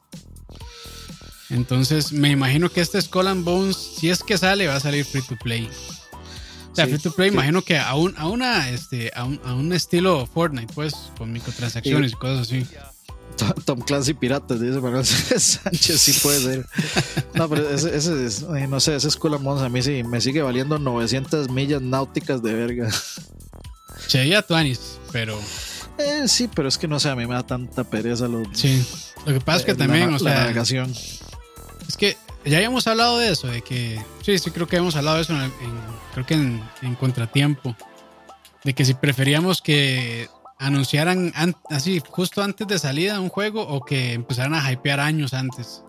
Entonces, 1.50 2.12
me 2.12 2.31
imagino 2.31 2.71
que 2.71 2.81
este 2.81 3.00
Skull 3.00 3.28
and 3.28 3.45
Bones, 3.45 3.76
si 3.76 4.09
es 4.11 4.23
que 4.23 4.38
sale, 4.38 4.66
va 4.66 4.76
a 4.76 4.81
salir 4.81 5.04
free 5.04 5.23
to 5.23 5.37
play. 5.37 5.69
O 6.71 6.75
sea, 6.75 6.87
free 6.87 6.99
to 6.99 7.12
play, 7.12 7.28
imagino 7.28 7.62
que 7.62 7.76
a 7.76 7.95
un, 7.95 8.14
a 8.16 8.26
una, 8.26 8.71
este, 8.71 9.12
a 9.14 9.25
un, 9.25 9.38
a 9.45 9.52
un 9.52 9.73
estilo 9.73 10.26
Fortnite, 10.26 10.73
pues, 10.73 10.95
con 11.19 11.31
microtransacciones 11.31 12.12
y 12.12 12.14
cosas 12.14 12.49
así. 12.49 12.66
Tom 13.65 13.81
Clancy 13.81 14.15
Piratas, 14.15 14.61
dice 14.61 14.81
Manuel 14.81 15.05
Sánchez, 15.07 16.01
sí 16.01 16.12
puede 16.23 16.41
ser. 16.41 16.67
No, 17.35 17.49
pero 17.49 17.69
ese, 17.69 17.97
ese 17.97 18.47
no 18.69 18.81
sé, 18.81 18.97
esa 18.97 19.09
escuela 19.09 19.39
Mons 19.39 19.62
a 19.62 19.69
mí 19.69 19.83
sí 19.83 20.03
me 20.05 20.21
sigue 20.21 20.43
valiendo 20.43 20.79
900 20.79 21.51
millas 21.51 21.83
náuticas 21.83 22.43
de 22.43 22.55
verga. 22.55 22.91
Che, 24.09 24.43
Tuanis, 24.43 24.99
pero. 25.12 25.39
Eh, 25.99 26.27
sí, 26.27 26.49
pero 26.53 26.69
es 26.69 26.79
que 26.79 26.89
no 26.89 26.99
sé, 26.99 27.09
a 27.11 27.17
mí 27.17 27.27
me 27.27 27.35
da 27.35 27.43
tanta 27.43 27.85
pereza 27.85 28.29
lo. 28.29 28.43
Sí, 28.55 28.85
lo 29.27 29.35
que 29.35 29.41
pasa 29.41 29.59
es 29.61 29.65
que 29.65 29.73
eh, 29.73 29.77
también, 29.77 30.12
o 30.12 30.19
sea. 30.19 30.35
La 30.35 30.41
navegación. 30.41 30.93
Es 31.89 31.97
que 31.97 32.17
ya 32.45 32.57
habíamos 32.57 32.87
hablado 32.87 33.19
de 33.19 33.31
eso, 33.31 33.47
de 33.47 33.62
que. 33.62 34.03
Sí, 34.23 34.39
sí, 34.39 34.51
creo 34.51 34.67
que 34.67 34.77
habíamos 34.77 34.97
hablado 34.97 35.17
de 35.17 35.23
eso 35.23 35.33
en, 35.41 35.53
creo 36.12 36.27
que 36.27 36.35
en, 36.35 36.62
en 36.83 36.95
Contratiempo. 36.95 37.77
De 38.65 38.75
que 38.75 38.85
si 38.85 38.95
preferíamos 38.95 39.61
que 39.61 40.29
anunciaran 40.62 41.33
así 41.69 42.00
justo 42.09 42.42
antes 42.42 42.66
de 42.66 42.78
salida 42.78 43.21
un 43.21 43.28
juego 43.28 43.62
o 43.62 43.85
que 43.85 44.12
empezaran 44.12 44.54
a 44.54 44.73
hypear 44.73 45.00
años 45.00 45.35
antes. 45.35 45.83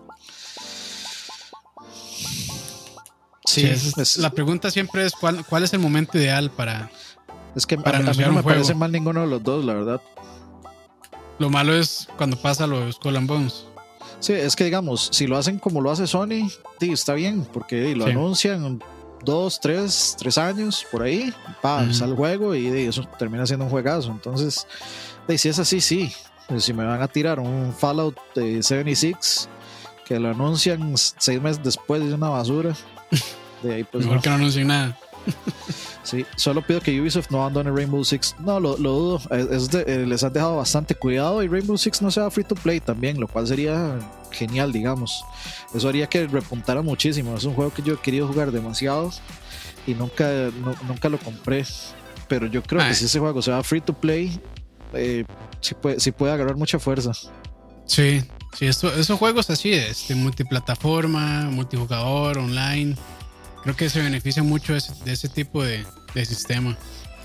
Sí, 3.46 3.70
la 4.16 4.30
pregunta 4.30 4.70
siempre 4.70 5.06
es 5.06 5.12
cuál, 5.12 5.44
cuál 5.46 5.62
es 5.62 5.72
el 5.72 5.78
momento 5.78 6.18
ideal 6.18 6.50
para 6.50 6.90
es 7.54 7.66
que 7.66 7.78
para 7.78 7.98
a, 7.98 8.00
mí 8.02 8.18
no 8.18 8.32
me 8.32 8.42
parece 8.42 8.74
mal 8.74 8.90
ninguno 8.90 9.20
de 9.20 9.26
los 9.28 9.42
dos, 9.42 9.64
la 9.64 9.74
verdad. 9.74 10.00
Lo 11.38 11.50
malo 11.50 11.74
es 11.74 12.08
cuando 12.16 12.36
pasa 12.36 12.66
lo 12.66 12.84
de 12.84 12.92
Skull 12.92 13.16
and 13.16 13.28
Bones. 13.28 13.66
Sí, 14.18 14.32
es 14.32 14.56
que 14.56 14.64
digamos, 14.64 15.08
si 15.12 15.26
lo 15.26 15.36
hacen 15.36 15.58
como 15.58 15.80
lo 15.80 15.90
hace 15.90 16.06
Sony, 16.06 16.48
sí, 16.80 16.92
está 16.92 17.14
bien, 17.14 17.46
porque 17.52 17.94
lo 17.94 18.06
anuncian 18.06 18.82
dos, 19.24 19.60
tres, 19.60 20.16
tres 20.18 20.38
años 20.38 20.86
por 20.90 21.02
ahí, 21.02 21.32
pa, 21.62 21.92
sale 21.92 22.12
el 22.12 22.16
juego 22.16 22.54
y, 22.54 22.66
eso 22.68 23.06
termina 23.18 23.46
siendo 23.46 23.64
un 23.64 23.70
juegazo. 23.70 24.10
Entonces, 24.10 24.66
si 25.36 25.48
es 25.48 25.58
así, 25.58 25.80
sí. 25.80 26.12
Pues, 26.48 26.64
si 26.64 26.72
me 26.72 26.84
van 26.84 27.00
a 27.00 27.08
tirar 27.08 27.40
un 27.40 27.72
Fallout 27.72 28.16
de 28.34 28.62
76 28.62 29.48
que 30.04 30.20
lo 30.20 30.28
anuncian 30.28 30.92
seis 30.96 31.40
meses 31.40 31.62
después 31.62 32.06
de 32.06 32.12
una 32.12 32.28
basura, 32.28 32.74
de 33.62 33.74
ahí 33.74 33.84
pues. 33.84 34.04
Mejor 34.04 34.20
que 34.20 34.28
no 34.28 34.36
anuncien 34.36 34.68
nada. 34.68 34.98
Sí, 36.04 36.26
solo 36.36 36.60
pido 36.60 36.80
que 36.80 37.00
Ubisoft 37.00 37.30
no 37.30 37.40
abandone 37.40 37.70
Rainbow 37.70 38.04
Six. 38.04 38.36
No, 38.38 38.60
lo, 38.60 38.76
dudo. 38.76 39.22
Eh, 39.30 40.04
les 40.06 40.22
han 40.22 40.32
dejado 40.34 40.56
bastante 40.58 40.94
cuidado 40.94 41.42
y 41.42 41.48
Rainbow 41.48 41.78
Six 41.78 42.02
no 42.02 42.10
sea 42.10 42.30
free 42.30 42.44
to 42.44 42.54
play 42.54 42.78
también, 42.78 43.18
lo 43.18 43.26
cual 43.26 43.46
sería 43.46 43.98
genial, 44.30 44.70
digamos. 44.70 45.24
Eso 45.74 45.88
haría 45.88 46.06
que 46.06 46.26
repuntara 46.26 46.82
muchísimo. 46.82 47.34
Es 47.34 47.44
un 47.44 47.54
juego 47.54 47.72
que 47.72 47.80
yo 47.80 47.94
he 47.94 47.98
querido 47.98 48.28
jugar 48.28 48.52
demasiado 48.52 49.10
y 49.86 49.94
nunca, 49.94 50.30
nunca 50.86 51.08
lo 51.08 51.18
compré. 51.18 51.64
Pero 52.28 52.46
yo 52.46 52.62
creo 52.62 52.86
que 52.86 52.94
si 52.94 53.06
ese 53.06 53.18
juego 53.18 53.40
se 53.40 53.50
va 53.50 53.62
free 53.62 53.80
to 53.80 53.94
play, 53.94 54.38
eh, 54.92 55.24
sí, 55.60 55.74
puede, 55.74 56.00
sí 56.00 56.12
puede 56.12 56.34
agarrar 56.34 56.56
mucha 56.56 56.78
fuerza. 56.78 57.12
Sí, 57.86 58.22
sí, 58.52 58.66
esos 58.66 59.18
juegos 59.18 59.48
así, 59.48 59.72
este, 59.72 60.14
multiplataforma, 60.14 61.48
multijugador, 61.50 62.38
online 62.38 62.94
creo 63.64 63.76
que 63.76 63.90
se 63.90 64.00
beneficia 64.00 64.42
mucho 64.42 64.74
de 64.74 64.78
ese, 65.12 65.28
tipo 65.28 65.64
de, 65.64 65.84
sistema. 66.24 66.76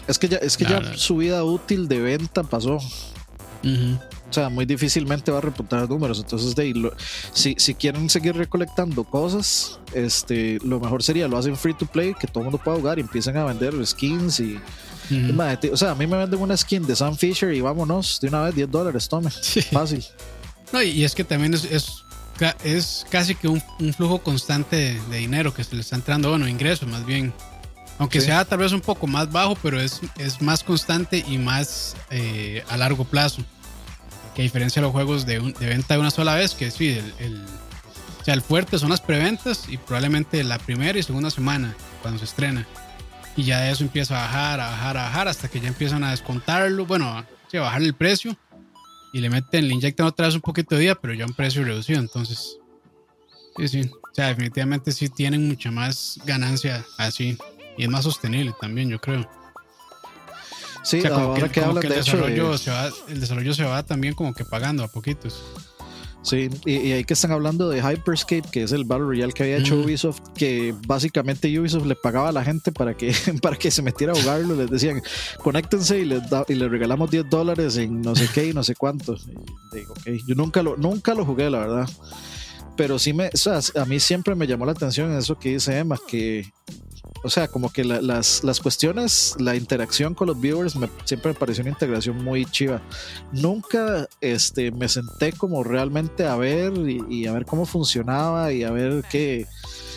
Es 0.08 0.18
que 0.18 0.28
ya, 0.28 0.38
es 0.38 0.58
que 0.58 0.64
ya 0.64 0.98
su 0.98 1.18
vida 1.18 1.44
útil 1.44 1.88
de 1.88 2.00
venta 2.00 2.44
pasó. 2.44 2.78
O 2.78 4.34
sea, 4.34 4.48
muy 4.50 4.66
difícilmente 4.66 5.32
va 5.32 5.40
a 5.40 5.42
repuntar 5.42 5.88
números. 5.90 6.20
Entonces, 6.20 6.56
de 6.56 6.92
si, 7.34 7.56
si 7.58 7.76
quieren 7.76 8.10
seguir 8.10 8.36
recolectando 8.36 9.04
cosas, 9.04 9.80
este, 9.94 10.60
lo 10.64 10.80
mejor 10.80 11.04
sería 11.04 11.28
lo 11.28 11.38
hacen 11.38 11.58
free 11.58 11.74
to 11.74 11.86
play, 11.86 12.14
que 12.14 12.28
todo 12.28 12.40
el 12.40 12.46
mundo 12.46 12.62
pueda 12.64 12.78
jugar 12.78 12.98
y 13.00 13.02
empiecen 13.02 13.36
a 13.38 13.46
vender 13.46 13.74
skins 13.86 14.40
y. 14.40 14.60
O 15.72 15.78
sea, 15.78 15.92
a 15.92 15.96
mí 15.96 16.06
me 16.08 16.18
venden 16.18 16.40
una 16.40 16.56
skin 16.56 16.86
de 16.86 16.96
Sam 16.96 17.18
Fisher 17.18 17.54
y 17.54 17.62
vámonos 17.62 18.20
de 18.22 18.28
una 18.28 18.44
vez 18.44 18.56
10 18.56 18.72
dólares, 18.72 19.10
tome. 19.10 19.32
Fácil. 19.72 20.06
No, 20.72 20.84
y 20.84 21.04
es 21.04 21.16
que 21.16 21.24
también 21.24 21.56
es 21.56 21.66
es 21.66 22.04
casi 23.10 23.36
que 23.36 23.48
un, 23.48 23.62
flujo 23.94 24.20
constante 24.20 25.00
de, 25.10 25.18
dinero 25.18 25.54
que 25.54 25.64
se 25.64 25.76
le 25.76 25.82
está 25.82 25.96
entrando, 25.96 26.30
bueno, 26.30 26.48
ingresos 26.48 26.88
más 26.88 27.06
bien. 27.06 27.34
Aunque 27.98 28.22
sea 28.22 28.46
tal 28.46 28.60
vez 28.60 28.72
un 28.72 28.80
poco 28.80 29.08
más 29.08 29.30
bajo, 29.30 29.56
pero 29.62 29.80
es, 29.80 30.00
es 30.18 30.42
más 30.42 30.64
constante 30.64 31.24
y 31.28 31.38
más 31.38 31.98
eh, 32.10 32.64
a 32.70 32.78
largo 32.78 33.04
plazo. 33.04 33.44
Que 34.34 34.42
a 34.42 34.44
diferencia 34.44 34.82
de 34.82 34.88
los 34.88 34.94
juegos 34.94 35.26
de, 35.26 35.40
venta 35.40 35.96
de 35.96 36.00
una 36.00 36.12
sola 36.12 36.36
vez, 36.36 36.56
que 36.56 36.72
sí, 36.72 36.98
el, 37.20 37.44
o 38.22 38.24
sea, 38.24 38.34
el 38.34 38.42
fuerte 38.42 38.80
son 38.80 38.90
las 38.90 39.02
preventas 39.02 39.68
y 39.68 39.78
probablemente 39.78 40.44
la 40.46 40.60
primera 40.60 40.98
y 40.98 41.04
segunda 41.04 41.30
semana 41.30 41.76
cuando 42.02 42.20
se 42.20 42.26
estrena. 42.26 42.66
Y 43.36 43.44
ya 43.44 43.60
de 43.60 43.72
eso 43.72 43.84
empieza 43.84 44.18
a 44.18 44.22
bajar, 44.28 44.60
a 44.62 44.70
bajar, 44.70 44.98
a 44.98 45.04
bajar 45.04 45.28
hasta 45.28 45.50
que 45.50 45.60
ya 45.60 45.68
empiezan 45.68 46.06
a 46.06 46.12
descontarlo, 46.12 46.86
bueno, 46.86 47.06
a 47.10 47.26
bajar 47.60 47.82
el 47.82 47.94
precio 47.94 48.38
y 49.12 49.20
le 49.20 49.30
meten, 49.30 49.68
le 49.68 49.74
inyectan 49.74 50.08
otra 50.08 50.28
vez 50.28 50.36
un 50.36 50.42
poquito 50.42 50.76
de 50.76 50.82
día, 50.82 50.96
pero 50.96 51.14
ya 51.14 51.26
un 51.26 51.34
precio 51.34 51.64
reducido. 51.64 52.00
Entonces, 52.00 52.58
sí, 53.58 53.68
sí. 53.68 53.92
O 54.12 54.14
sea, 54.14 54.28
definitivamente 54.28 54.92
sí 54.92 55.10
tienen 55.10 55.48
mucha 55.48 55.72
más 55.72 56.20
ganancia 56.26 56.86
así. 56.98 57.38
Y 57.78 57.84
es 57.84 57.90
más 57.90 58.04
sostenible 58.04 58.54
también, 58.60 58.90
yo 58.90 59.00
creo. 59.00 59.30
Sí, 60.84 61.06
ahora 61.06 61.50
que, 61.50 61.60
el 61.60 61.80
desarrollo, 61.80 62.58
se 62.58 62.72
va, 62.72 62.90
el 63.08 63.20
desarrollo 63.20 63.54
se 63.54 63.64
va 63.64 63.84
también 63.84 64.14
como 64.14 64.34
que 64.34 64.46
pagando 64.46 64.84
a 64.84 64.88
poquitos. 64.88 65.44
Sí, 66.22 66.50
y, 66.66 66.92
ahí 66.92 67.04
que 67.06 67.14
están 67.14 67.32
hablando 67.32 67.70
de 67.70 67.80
Hyperscape, 67.82 68.50
que 68.52 68.64
es 68.64 68.74
el 68.74 68.84
Battle 68.84 69.06
Royale 69.06 69.32
que 69.32 69.44
había 69.44 69.58
hecho 69.58 69.76
Ubisoft, 69.80 70.20
que 70.36 70.76
básicamente 70.86 71.58
Ubisoft 71.58 71.86
le 71.86 71.96
pagaba 71.96 72.30
a 72.30 72.32
la 72.34 72.44
gente 72.44 72.72
para 72.72 72.96
que, 72.96 73.14
para 73.42 73.56
que 73.56 73.72
se 73.72 73.82
metiera 73.82 74.12
a 74.12 74.16
jugarlo. 74.16 74.56
Les 74.56 74.70
decían, 74.70 75.02
conéctense 75.42 76.00
y 76.00 76.06
les, 76.06 76.22
y 76.50 76.56
les 76.56 76.70
regalamos 76.70 77.10
10 77.10 77.30
dólares 77.30 77.78
en 77.78 78.02
no 78.02 78.16
sé 78.16 78.28
qué 78.34 78.48
y 78.48 78.54
no 78.54 78.64
sé 78.64 78.76
cuánto. 78.76 79.16
digo, 79.72 79.94
okay. 79.94 80.20
Yo 80.28 80.36
nunca 80.36 80.62
lo, 80.62 80.76
nunca 80.76 81.14
lo 81.14 81.26
jugué, 81.26 81.50
la 81.50 81.60
verdad. 81.60 81.90
Pero 82.76 83.00
sí 83.00 83.14
me, 83.14 83.28
o 83.28 83.38
sea, 83.38 83.60
a 83.76 83.86
mí 83.86 84.00
siempre 84.00 84.36
me 84.36 84.48
llamó 84.48 84.66
la 84.66 84.74
atención 84.74 85.12
eso 85.18 85.38
que 85.38 85.54
dice 85.54 85.78
Emma, 85.78 85.98
que 86.08 86.52
o 87.24 87.30
sea, 87.30 87.48
como 87.48 87.72
que 87.72 87.84
las, 87.84 88.44
las, 88.44 88.60
cuestiones, 88.60 89.36
la 89.40 89.56
interacción 89.56 90.14
con 90.14 90.28
los 90.28 90.40
viewers 90.40 90.76
me, 90.76 90.90
siempre 91.04 91.34
me 91.34 91.40
pareció 91.40 91.64
una 91.64 91.72
integración 91.72 92.24
muy 92.24 92.46
chiva. 92.46 92.82
Nunca 93.34 94.08
este, 94.22 94.72
me 94.72 94.88
senté 94.88 95.34
como 95.34 95.64
realmente 95.64 96.26
a 96.26 96.36
ver 96.38 96.74
y, 96.88 97.28
a 97.28 97.34
ver 97.34 97.46
cómo 97.46 97.66
funcionaba 97.66 98.54
y 98.54 98.64
a 98.64 98.72
ver 98.72 99.04
qué, 99.10 99.48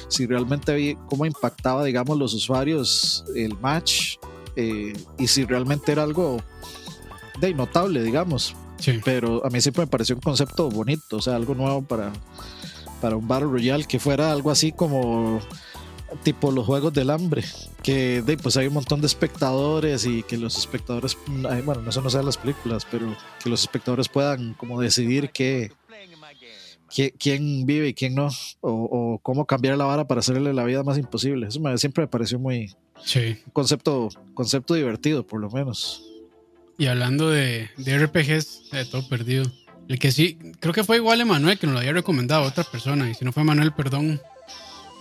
si 0.08 0.26
realmente 0.26 0.72
había, 0.72 0.96
cómo 1.06 1.24
impactaba, 1.24 1.84
digamos, 1.84 2.18
los 2.18 2.34
usuarios 2.34 3.24
el 3.36 3.56
match 3.58 4.16
eh, 4.56 4.92
y 5.18 5.26
si 5.28 5.44
realmente 5.44 5.92
era 5.92 6.02
algo 6.02 6.38
de 7.40 7.54
notable, 7.54 8.02
digamos. 8.02 8.56
Pero 9.04 9.46
a 9.46 9.50
mí 9.50 9.60
siempre 9.60 9.84
me 9.84 9.86
pareció 9.86 10.16
un 10.16 10.20
concepto 10.20 10.68
bonito, 10.68 11.18
o 11.18 11.22
sea, 11.22 11.36
algo 11.36 11.54
nuevo 11.54 11.82
para, 11.82 12.12
para 13.00 13.14
un 13.14 13.28
Battle 13.28 13.48
Royale 13.48 13.84
que 13.84 14.00
fuera 14.00 14.32
algo 14.32 14.50
así 14.50 14.72
como 14.72 15.40
tipo 16.22 16.50
los 16.50 16.66
juegos 16.66 16.92
del 16.92 17.10
hambre, 17.10 17.44
que 17.82 18.22
de, 18.22 18.36
pues 18.36 18.56
hay 18.56 18.66
un 18.66 18.74
montón 18.74 19.00
de 19.00 19.06
espectadores 19.06 20.06
y 20.06 20.22
que 20.22 20.36
los 20.36 20.56
espectadores, 20.56 21.16
bueno, 21.64 21.88
eso 21.88 22.02
no 22.02 22.10
sea 22.10 22.22
las 22.22 22.36
películas, 22.36 22.86
pero 22.90 23.16
que 23.42 23.50
los 23.50 23.62
espectadores 23.62 24.08
puedan 24.08 24.54
como 24.54 24.80
decidir 24.80 25.30
qué, 25.30 25.72
quién 27.18 27.66
vive 27.66 27.88
y 27.88 27.94
quién 27.94 28.14
no, 28.14 28.28
o, 28.60 29.18
cómo 29.22 29.46
cambiar 29.46 29.76
la 29.76 29.84
vara 29.84 30.06
para 30.06 30.20
hacerle 30.20 30.52
la 30.52 30.64
vida 30.64 30.82
más 30.82 30.98
imposible. 30.98 31.48
Eso 31.48 31.60
me, 31.60 31.76
siempre 31.78 32.04
me 32.04 32.08
pareció 32.08 32.38
muy 32.38 32.74
sí. 33.04 33.38
concepto, 33.52 34.08
concepto 34.34 34.74
divertido, 34.74 35.26
por 35.26 35.40
lo 35.40 35.50
menos. 35.50 36.04
Y 36.78 36.86
hablando 36.86 37.30
de, 37.30 37.70
de 37.76 37.98
RPGs, 37.98 38.70
de 38.70 38.84
todo 38.84 39.08
perdido. 39.08 39.44
El 39.88 39.98
que 39.98 40.12
sí, 40.12 40.38
creo 40.60 40.72
que 40.72 40.84
fue 40.84 40.96
igual 40.96 41.20
Emanuel 41.20 41.58
que 41.58 41.66
nos 41.66 41.74
lo 41.74 41.80
había 41.80 41.92
recomendado 41.92 42.44
a 42.44 42.48
otra 42.48 42.64
persona. 42.64 43.10
Y 43.10 43.14
si 43.14 43.24
no 43.24 43.32
fue 43.32 43.44
Manuel, 43.44 43.72
perdón. 43.72 44.20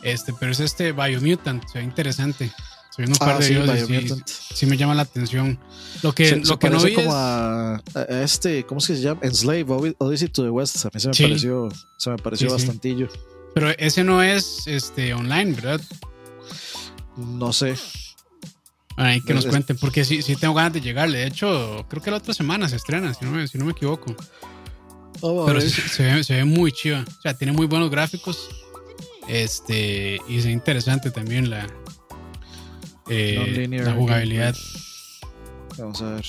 Este, 0.04 0.34
pero 0.34 0.52
es 0.52 0.60
este 0.60 0.92
Biomutant, 0.92 1.64
se 1.68 1.80
ve 1.80 1.84
interesante. 1.84 2.52
Estoy 2.90 3.06
viendo 3.06 3.14
un 3.14 3.20
par 3.20 3.36
ah, 3.36 3.40
de 3.40 3.46
sí, 3.46 3.54
videos 3.54 4.20
y 4.20 4.56
sí, 4.56 4.66
me 4.66 4.76
llama 4.76 4.94
la 4.94 5.04
atención. 5.04 5.58
Lo 6.04 6.14
que, 6.14 6.36
lo 6.36 6.60
que 6.60 6.70
no 6.70 6.82
vi 6.82 6.94
como 6.94 7.12
a, 7.14 7.82
este, 8.10 8.66
¿cómo 8.66 8.82
se 8.82 9.00
llama? 9.00 9.22
Enslave, 9.24 9.66
Odyssey 9.98 10.28
to 10.28 10.44
the 10.44 10.50
West. 10.50 10.86
A 10.86 10.90
mí 10.94 11.00
se 11.00 11.08
me 11.08 11.14
pareció, 11.14 11.70
se 11.98 12.10
me 12.10 12.18
pareció 12.18 12.52
bastantillo. 12.52 13.08
Pero 13.54 13.70
ese 13.78 14.04
no 14.04 14.22
es 14.22 14.68
este 14.68 15.14
online, 15.14 15.54
¿verdad? 15.54 15.82
No 17.16 17.54
sé. 17.54 17.76
Ay, 18.98 19.22
que 19.22 19.34
nos 19.34 19.46
cuenten, 19.46 19.78
porque 19.78 20.04
sí, 20.04 20.22
sí 20.22 20.36
tengo 20.36 20.54
ganas 20.54 20.74
de 20.74 20.82
llegarle. 20.82 21.20
De 21.20 21.28
hecho, 21.28 21.86
creo 21.90 22.02
que 22.02 22.12
la 22.12 22.18
otra 22.18 22.34
semana 22.34 22.68
se 22.68 22.76
estrena, 22.76 23.14
si 23.14 23.24
no 23.24 23.32
me, 23.32 23.48
si 23.48 23.58
no 23.58 23.66
me 23.66 23.72
equivoco. 23.72 24.16
Oh, 25.22 25.46
Pero 25.46 25.62
se, 25.62 26.04
ve, 26.04 26.24
se 26.24 26.34
ve 26.36 26.46
muy 26.46 26.72
chiva. 26.72 27.06
O 27.08 27.22
sea, 27.22 27.34
tiene 27.34 27.54
muy 27.54 27.68
buenos 27.68 27.90
gráficos. 27.90 28.50
Este, 29.32 30.20
y 30.28 30.40
es 30.40 30.46
interesante 30.46 31.10
también 31.10 31.50
la, 31.50 31.66
eh, 33.10 33.66
la 33.70 33.94
jugabilidad. 33.94 34.54
Vamos 35.78 36.02
a 36.02 36.16
ver. 36.16 36.26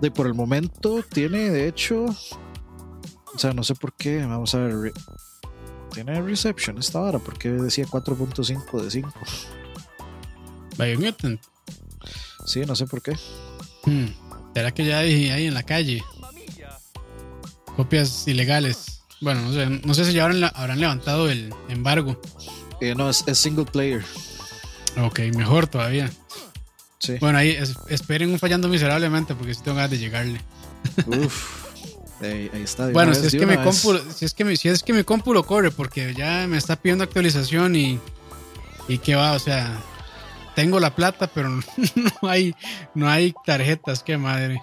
De 0.00 0.10
por 0.10 0.26
el 0.26 0.32
momento 0.32 1.02
tiene, 1.02 1.50
de 1.50 1.68
hecho, 1.68 2.06
o 2.06 3.38
sea, 3.38 3.52
no 3.52 3.62
sé 3.62 3.74
por 3.74 3.92
qué. 3.92 4.24
Vamos 4.24 4.54
a 4.54 4.60
ver. 4.60 4.94
Tiene 5.92 6.22
reception 6.22 6.78
esta 6.78 7.02
hora, 7.02 7.18
porque 7.18 7.50
decía 7.50 7.84
4.5 7.84 8.82
de 8.82 8.90
5. 8.90 9.12
Biomutant. 10.78 11.42
Sí, 12.46 12.62
no 12.62 12.74
sé 12.74 12.86
por 12.86 13.02
qué. 13.02 13.12
Hmm. 13.84 14.06
¿Será 14.54 14.72
que 14.72 14.86
ya 14.86 15.00
hay 15.00 15.28
ahí 15.28 15.46
en 15.48 15.54
la 15.54 15.64
calle? 15.64 16.02
Copias 17.76 18.26
ilegales. 18.26 18.93
Bueno, 19.24 19.40
no 19.40 19.52
sé, 19.54 19.66
no 19.66 19.94
sé 19.94 20.04
si 20.04 20.12
ya 20.12 20.26
habrán, 20.26 20.78
levantado 20.78 21.30
el 21.30 21.52
embargo. 21.70 22.20
Eh, 22.82 22.94
no, 22.94 23.08
es, 23.08 23.24
single 23.32 23.64
player. 23.64 24.04
Ok, 24.98 25.20
mejor 25.34 25.66
todavía. 25.66 26.10
Sí. 26.98 27.14
Bueno, 27.20 27.38
ahí 27.38 27.56
esperen 27.88 28.30
un 28.30 28.38
fallando 28.38 28.68
miserablemente 28.68 29.34
porque 29.34 29.54
si 29.54 29.62
tengo 29.62 29.78
ganas 29.78 29.90
de 29.92 29.98
llegarle. 29.98 30.40
Uf. 31.06 31.64
Ahí, 32.20 32.50
está. 32.52 32.90
Bueno, 32.90 33.14
si 33.14 33.26
es, 33.26 33.32
que 33.32 33.46
mi 33.46 33.56
compu, 33.56 33.98
si, 34.14 34.26
es 34.26 34.34
que 34.34 34.44
mi, 34.44 34.56
si 34.56 34.68
es 34.68 34.82
que 34.82 34.92
mi 34.92 35.04
compu 35.04 35.32
lo 35.32 35.44
corre 35.44 35.70
porque 35.70 36.14
ya 36.14 36.46
me 36.46 36.58
está 36.58 36.76
pidiendo 36.76 37.04
actualización 37.04 37.76
y, 37.76 37.98
y 38.88 38.98
que 38.98 39.14
va, 39.14 39.32
o 39.32 39.38
sea, 39.38 39.80
tengo 40.54 40.80
la 40.80 40.94
plata, 40.94 41.28
pero 41.28 41.48
no 42.22 42.28
hay, 42.28 42.54
no 42.94 43.08
hay 43.08 43.34
tarjetas, 43.46 44.02
qué 44.02 44.18
madre. 44.18 44.60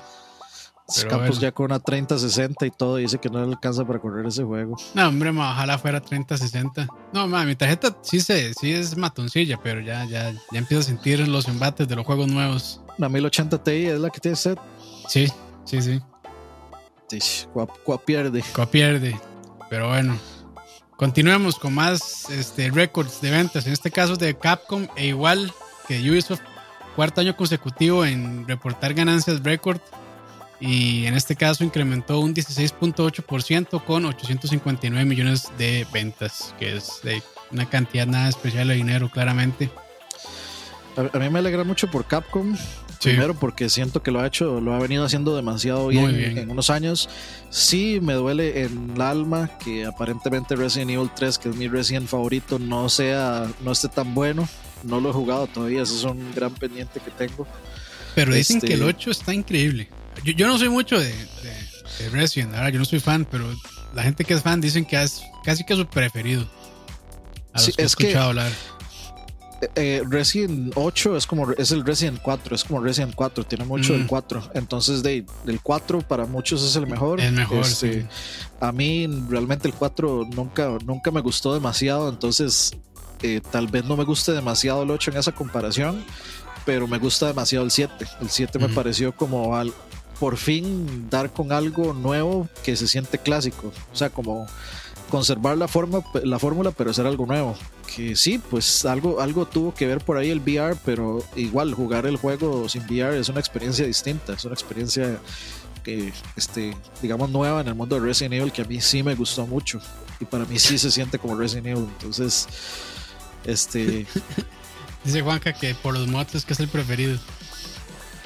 Campos 1.09 1.39
ya 1.39 1.51
con 1.51 1.67
una 1.67 1.79
3060 1.79 2.65
y 2.65 2.71
todo, 2.71 2.97
dice 2.97 3.17
que 3.17 3.29
no 3.29 3.45
le 3.45 3.53
alcanza 3.53 3.85
para 3.85 3.99
correr 3.99 4.25
ese 4.25 4.43
juego. 4.43 4.75
No, 4.93 5.07
hombre, 5.07 5.29
ojalá 5.29 5.77
fuera 5.77 6.01
3060. 6.01 6.87
No, 7.13 7.27
ma, 7.27 7.45
mi 7.45 7.55
tarjeta 7.55 7.95
sí 8.01 8.19
se, 8.19 8.53
sí 8.53 8.73
es 8.73 8.97
matoncilla, 8.97 9.57
pero 9.61 9.81
ya, 9.81 10.05
ya, 10.05 10.31
ya 10.31 10.59
empiezo 10.59 10.81
a 10.81 10.83
sentir 10.83 11.27
los 11.27 11.47
embates 11.47 11.87
de 11.87 11.95
los 11.95 12.05
juegos 12.05 12.27
nuevos. 12.27 12.81
La 12.97 13.09
1080 13.09 13.63
Ti 13.63 13.71
es 13.71 13.99
la 13.99 14.09
que 14.09 14.19
tiene 14.19 14.35
set. 14.35 14.59
Sí, 15.07 15.27
sí, 15.65 15.81
sí. 15.81 15.99
sí 17.07 17.47
cua, 17.83 18.03
pierde. 18.03 18.43
Cua 18.53 18.65
pierde. 18.65 19.19
Pero 19.69 19.87
bueno. 19.89 20.17
Continuemos 20.97 21.57
con 21.57 21.73
más 21.73 22.29
este, 22.29 22.69
récords 22.69 23.21
de 23.21 23.31
ventas, 23.31 23.65
en 23.65 23.73
este 23.73 23.89
caso 23.89 24.17
de 24.17 24.37
Capcom, 24.37 24.87
e 24.95 25.07
igual 25.07 25.51
que 25.87 25.99
Ubisoft, 25.99 26.41
cuarto 26.95 27.21
año 27.21 27.35
consecutivo 27.35 28.05
en 28.05 28.47
reportar 28.47 28.93
ganancias 28.93 29.41
récord 29.41 29.79
y 30.61 31.07
en 31.07 31.15
este 31.15 31.35
caso 31.35 31.63
incrementó 31.63 32.19
un 32.19 32.35
16.8% 32.35 33.83
con 33.83 34.05
859 34.05 35.05
millones 35.05 35.51
de 35.57 35.87
ventas, 35.91 36.53
que 36.59 36.77
es 36.77 37.01
de 37.03 37.23
una 37.51 37.67
cantidad 37.67 38.05
nada 38.05 38.29
especial 38.29 38.67
de 38.67 38.75
dinero, 38.75 39.09
claramente. 39.09 39.71
A, 40.95 41.17
mí 41.17 41.29
me 41.29 41.39
alegra 41.39 41.63
mucho 41.63 41.89
por 41.89 42.05
Capcom. 42.05 42.55
Primero 43.01 43.33
porque 43.33 43.67
siento 43.67 44.03
que 44.03 44.11
lo 44.11 44.19
ha 44.19 44.27
hecho, 44.27 44.61
lo 44.61 44.75
ha 44.75 44.79
venido 44.79 45.03
haciendo 45.03 45.35
demasiado 45.35 45.87
bien, 45.87 46.37
en 46.37 46.51
unos 46.51 46.69
años. 46.69 47.09
Sí 47.49 47.97
me 47.99 48.13
duele 48.13 48.61
en 48.61 48.91
el 48.93 49.01
alma 49.01 49.49
que 49.57 49.85
aparentemente 49.85 50.55
Resident 50.55 50.91
Evil 50.91 51.09
3, 51.15 51.39
que 51.39 51.49
es 51.49 51.55
mi 51.55 51.67
Resident 51.67 52.07
favorito, 52.07 52.59
no 52.59 52.89
sea, 52.89 53.47
no 53.61 53.71
esté 53.71 53.87
tan 53.87 54.13
bueno. 54.13 54.47
No 54.83 54.99
lo 54.99 55.09
he 55.09 55.13
jugado 55.13 55.47
todavía, 55.47 55.81
eso 55.81 55.95
es 55.95 56.03
un 56.03 56.31
gran 56.35 56.53
pendiente 56.53 56.99
que 56.99 57.09
tengo. 57.09 57.47
Pero 58.13 58.35
dicen 58.35 58.61
que 58.61 58.73
el 58.73 58.83
8 58.83 59.09
este, 59.09 59.21
está 59.21 59.33
increíble. 59.33 59.89
Yo, 60.23 60.47
no 60.47 60.57
soy 60.57 60.69
mucho 60.69 60.99
de, 60.99 61.13
Resident, 62.11 62.53
ahora 62.55 62.69
yo 62.69 62.79
no 62.79 62.85
soy 62.85 62.99
fan, 62.99 63.27
pero 63.29 63.45
la 63.93 64.03
gente 64.03 64.23
que 64.23 64.33
es 64.33 64.41
fan 64.41 64.61
dicen 64.61 64.85
que 64.85 65.01
es 65.01 65.21
casi 65.43 65.63
que 65.63 65.75
su 65.75 65.85
preferido. 65.85 66.47
A 67.53 67.61
los 67.61 67.75
que 67.75 67.81
he 67.81 67.85
escuchado 67.85 68.29
hablar. 68.29 68.51
Eh, 69.61 69.69
eh, 69.75 70.03
Resident 70.07 70.73
8 70.75 71.17
es 71.17 71.27
como 71.27 71.51
es 71.51 71.71
el 71.71 71.85
Resident 71.85 72.19
4, 72.21 72.55
es 72.55 72.63
como 72.63 72.81
Resident 72.81 73.13
4, 73.15 73.43
tiene 73.43 73.65
mucho 73.65 73.93
del 73.93 74.07
4. 74.07 74.41
Mm. 74.41 74.57
Entonces, 74.57 75.03
de, 75.03 75.25
del 75.45 75.61
4 75.61 76.01
para 76.01 76.25
muchos 76.25 76.63
es 76.63 76.75
el 76.75 76.87
mejor. 76.87 77.21
El 77.21 77.33
mejor. 77.33 77.59
Este, 77.59 78.07
a 78.59 78.71
mí 78.71 79.07
realmente 79.29 79.67
el 79.67 79.73
4 79.73 80.29
nunca, 80.33 80.77
nunca 80.85 81.11
me 81.11 81.21
gustó 81.21 81.53
demasiado, 81.53 82.09
entonces 82.09 82.71
eh, 83.21 83.41
tal 83.51 83.67
vez 83.67 83.85
no 83.85 83.95
me 83.95 84.03
guste 84.03 84.31
demasiado 84.31 84.83
el 84.83 84.91
8 84.91 85.11
en 85.11 85.17
esa 85.17 85.31
comparación, 85.31 86.03
pero 86.65 86.87
me 86.87 86.97
gusta 86.97 87.27
demasiado 87.27 87.65
el 87.65 87.71
7. 87.71 88.07
El 88.21 88.29
7 88.29 88.57
me 88.59 88.69
pareció 88.69 89.15
como 89.15 89.55
al, 89.55 89.73
por 90.21 90.37
fin 90.37 91.09
dar 91.09 91.33
con 91.33 91.51
algo 91.51 91.93
nuevo 91.93 92.47
que 92.63 92.75
se 92.75 92.87
siente 92.87 93.17
clásico. 93.17 93.73
O 93.91 93.95
sea, 93.95 94.11
como 94.11 94.45
conservar 95.09 95.57
la 95.57 95.67
forma 95.67 96.03
la 96.23 96.37
fórmula 96.37 96.69
pero 96.69 96.91
hacer 96.91 97.07
algo 97.07 97.25
nuevo. 97.25 97.55
Que 97.95 98.15
sí 98.15 98.37
pues 98.37 98.85
algo 98.85 99.19
algo 99.19 99.47
tuvo 99.47 99.73
que 99.73 99.87
ver 99.87 99.99
por 99.99 100.17
ahí 100.17 100.29
el 100.29 100.39
VR 100.39 100.77
pero 100.85 101.23
igual 101.35 101.73
jugar 101.73 102.05
el 102.05 102.17
juego 102.17 102.69
sin 102.69 102.83
VR 102.83 103.17
es 103.17 103.29
una 103.29 103.39
experiencia 103.39 103.83
distinta. 103.83 104.33
Es 104.33 104.45
una 104.45 104.53
experiencia 104.53 105.19
que 105.83 106.13
este 106.35 106.77
digamos 107.01 107.31
nueva 107.31 107.61
en 107.61 107.69
el 107.69 107.73
mundo 107.73 107.99
de 107.99 108.05
Resident 108.05 108.35
Evil 108.35 108.51
que 108.51 108.61
a 108.61 108.65
mí 108.65 108.79
sí 108.79 109.01
me 109.01 109.15
gustó 109.15 109.47
mucho. 109.47 109.81
Y 110.19 110.25
para 110.25 110.45
mí 110.45 110.59
sí 110.59 110.77
se 110.77 110.91
siente 110.91 111.17
como 111.17 111.35
Resident 111.35 111.65
Evil. 111.65 111.87
Entonces 111.97 112.47
este 113.43 114.05
dice 115.03 115.21
Juanca 115.23 115.51
que 115.51 115.73
por 115.73 115.95
los 115.95 116.07
motos 116.07 116.45
que 116.45 116.53
es 116.53 116.59
el 116.59 116.67
preferido. 116.67 117.17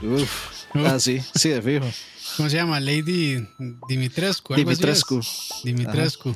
Uf, 0.04 0.55
Ah, 0.84 1.00
sí, 1.00 1.22
sí, 1.36 1.50
de 1.50 1.62
fijo. 1.62 1.86
¿Cómo 2.38 2.50
se 2.50 2.58
llama? 2.58 2.80
Lady 2.80 3.48
Dimitrescu. 3.88 4.56
Dimitrescu. 4.56 5.22
Dimitrescu. 5.64 6.36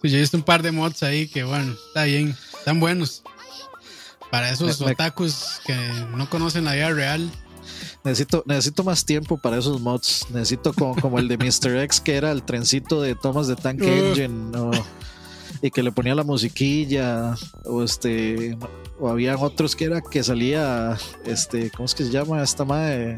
pues 0.00 0.12
yo 0.12 0.18
he 0.18 0.20
visto 0.20 0.36
un 0.36 0.42
par 0.42 0.62
de 0.62 0.72
mods 0.72 1.02
ahí 1.02 1.28
que, 1.28 1.44
bueno, 1.44 1.74
está 1.88 2.04
bien, 2.04 2.36
están 2.58 2.80
buenos. 2.80 3.22
Para 4.30 4.50
esos 4.50 4.80
otakus 4.80 5.60
que 5.64 5.74
no 6.16 6.28
conocen 6.28 6.64
la 6.64 6.74
vida 6.74 6.90
real. 6.90 7.30
Necesito, 8.04 8.42
necesito 8.46 8.84
más 8.84 9.04
tiempo 9.04 9.38
para 9.38 9.58
esos 9.58 9.80
mods. 9.80 10.26
Necesito 10.30 10.72
como, 10.72 10.96
como 10.96 11.18
el 11.18 11.28
de 11.28 11.38
Mr. 11.38 11.78
X, 11.84 12.00
que 12.00 12.16
era 12.16 12.32
el 12.32 12.42
trencito 12.42 13.00
de 13.00 13.14
Thomas 13.14 13.46
de 13.46 13.56
Tank 13.56 13.80
Engine. 13.82 14.52
y 15.62 15.70
que 15.70 15.82
le 15.82 15.92
ponía 15.92 16.14
la 16.14 16.24
musiquilla. 16.24 17.36
O 17.64 17.82
este 17.82 18.58
o 19.00 19.08
habían 19.08 19.36
otros 19.40 19.76
que 19.76 19.84
era 19.84 20.00
que 20.00 20.22
salía, 20.22 20.96
este, 21.24 21.70
¿cómo 21.70 21.86
es 21.86 21.94
que 21.94 22.04
se 22.04 22.10
llama? 22.10 22.42
Esta 22.42 22.64
madre, 22.64 23.16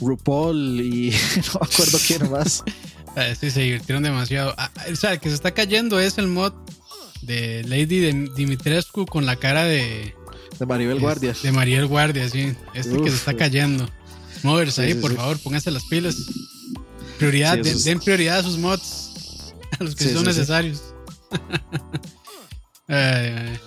RuPaul 0.00 0.80
y 0.80 1.10
no 1.36 1.60
me 1.60 1.66
acuerdo 1.72 1.98
quién 2.06 2.30
más. 2.30 2.64
Ah, 3.16 3.34
sí, 3.38 3.50
se 3.50 3.60
divirtieron 3.60 4.02
demasiado. 4.02 4.54
Ah, 4.56 4.70
o 4.90 4.96
sea, 4.96 5.12
el 5.12 5.20
que 5.20 5.28
se 5.28 5.34
está 5.34 5.52
cayendo 5.52 5.98
es 5.98 6.18
el 6.18 6.28
mod 6.28 6.52
de 7.22 7.64
Lady 7.64 8.12
Dimitrescu 8.36 9.04
con 9.06 9.26
la 9.26 9.36
cara 9.36 9.64
de... 9.64 10.14
De 10.58 10.66
Maribel 10.66 11.00
Guardia. 11.00 11.34
De 11.42 11.52
Maribel 11.52 11.86
Guardia, 11.86 12.28
sí. 12.28 12.54
Este 12.74 12.96
que 13.02 13.10
se 13.10 13.16
está 13.16 13.34
cayendo. 13.34 13.88
Movers 14.42 14.78
ahí, 14.78 14.94
por 14.94 15.14
favor, 15.14 15.38
pónganse 15.40 15.70
las 15.70 15.84
pilas. 15.84 16.16
Prioridad, 17.18 17.58
den, 17.58 18.00
prioridad 18.00 18.38
a 18.38 18.42
sus 18.42 18.56
mods, 18.56 19.52
a 19.78 19.84
los 19.84 19.94
que 19.94 20.08
son 20.12 20.24
necesarios. 20.24 20.94
ay, 22.88 23.58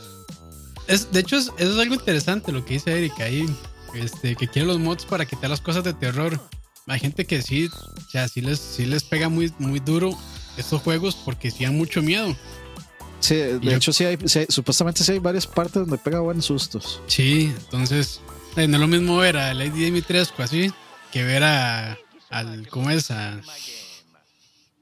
es, 0.87 1.11
de 1.11 1.19
hecho, 1.19 1.37
eso 1.37 1.53
es 1.57 1.77
algo 1.77 1.95
interesante 1.95 2.51
lo 2.51 2.63
que 2.65 2.75
dice 2.75 2.97
Erika 2.97 3.25
ahí. 3.25 3.45
Este, 3.93 4.35
que 4.35 4.47
quiere 4.47 4.67
los 4.67 4.79
mods 4.79 5.05
para 5.05 5.25
quitar 5.25 5.49
las 5.49 5.61
cosas 5.61 5.83
de 5.83 5.93
terror. 5.93 6.39
Hay 6.87 6.99
gente 6.99 7.25
que 7.25 7.41
sí, 7.41 7.69
o 7.69 8.27
sí 8.27 8.41
les, 8.41 8.59
sí 8.59 8.85
les 8.85 9.03
pega 9.03 9.29
muy, 9.29 9.53
muy 9.59 9.79
duro 9.79 10.17
estos 10.57 10.81
juegos 10.81 11.15
porque 11.15 11.51
sí 11.51 11.63
dan 11.63 11.77
mucho 11.77 12.01
miedo. 12.01 12.35
Sí, 13.19 13.35
de 13.35 13.75
hecho, 13.75 13.93
sí 13.93 14.03
hay, 14.03 14.17
supuestamente 14.49 15.03
sí 15.03 15.13
hay 15.13 15.19
varias 15.19 15.47
partes 15.47 15.75
donde 15.75 15.97
pega 15.97 16.19
buenos 16.19 16.45
sustos. 16.45 17.01
Sí, 17.07 17.53
entonces, 17.55 18.19
eh, 18.57 18.67
no 18.67 18.77
es 18.77 18.81
lo 18.81 18.87
mismo 18.87 19.17
ver 19.17 19.37
a 19.37 19.53
Lady 19.53 19.85
Dimitrescu 19.85 20.41
así 20.41 20.73
que 21.13 21.23
ver 21.23 21.43
a, 21.43 21.97
al, 22.31 22.67
¿cómo 22.67 22.89
es? 22.89 23.11
A, 23.11 23.39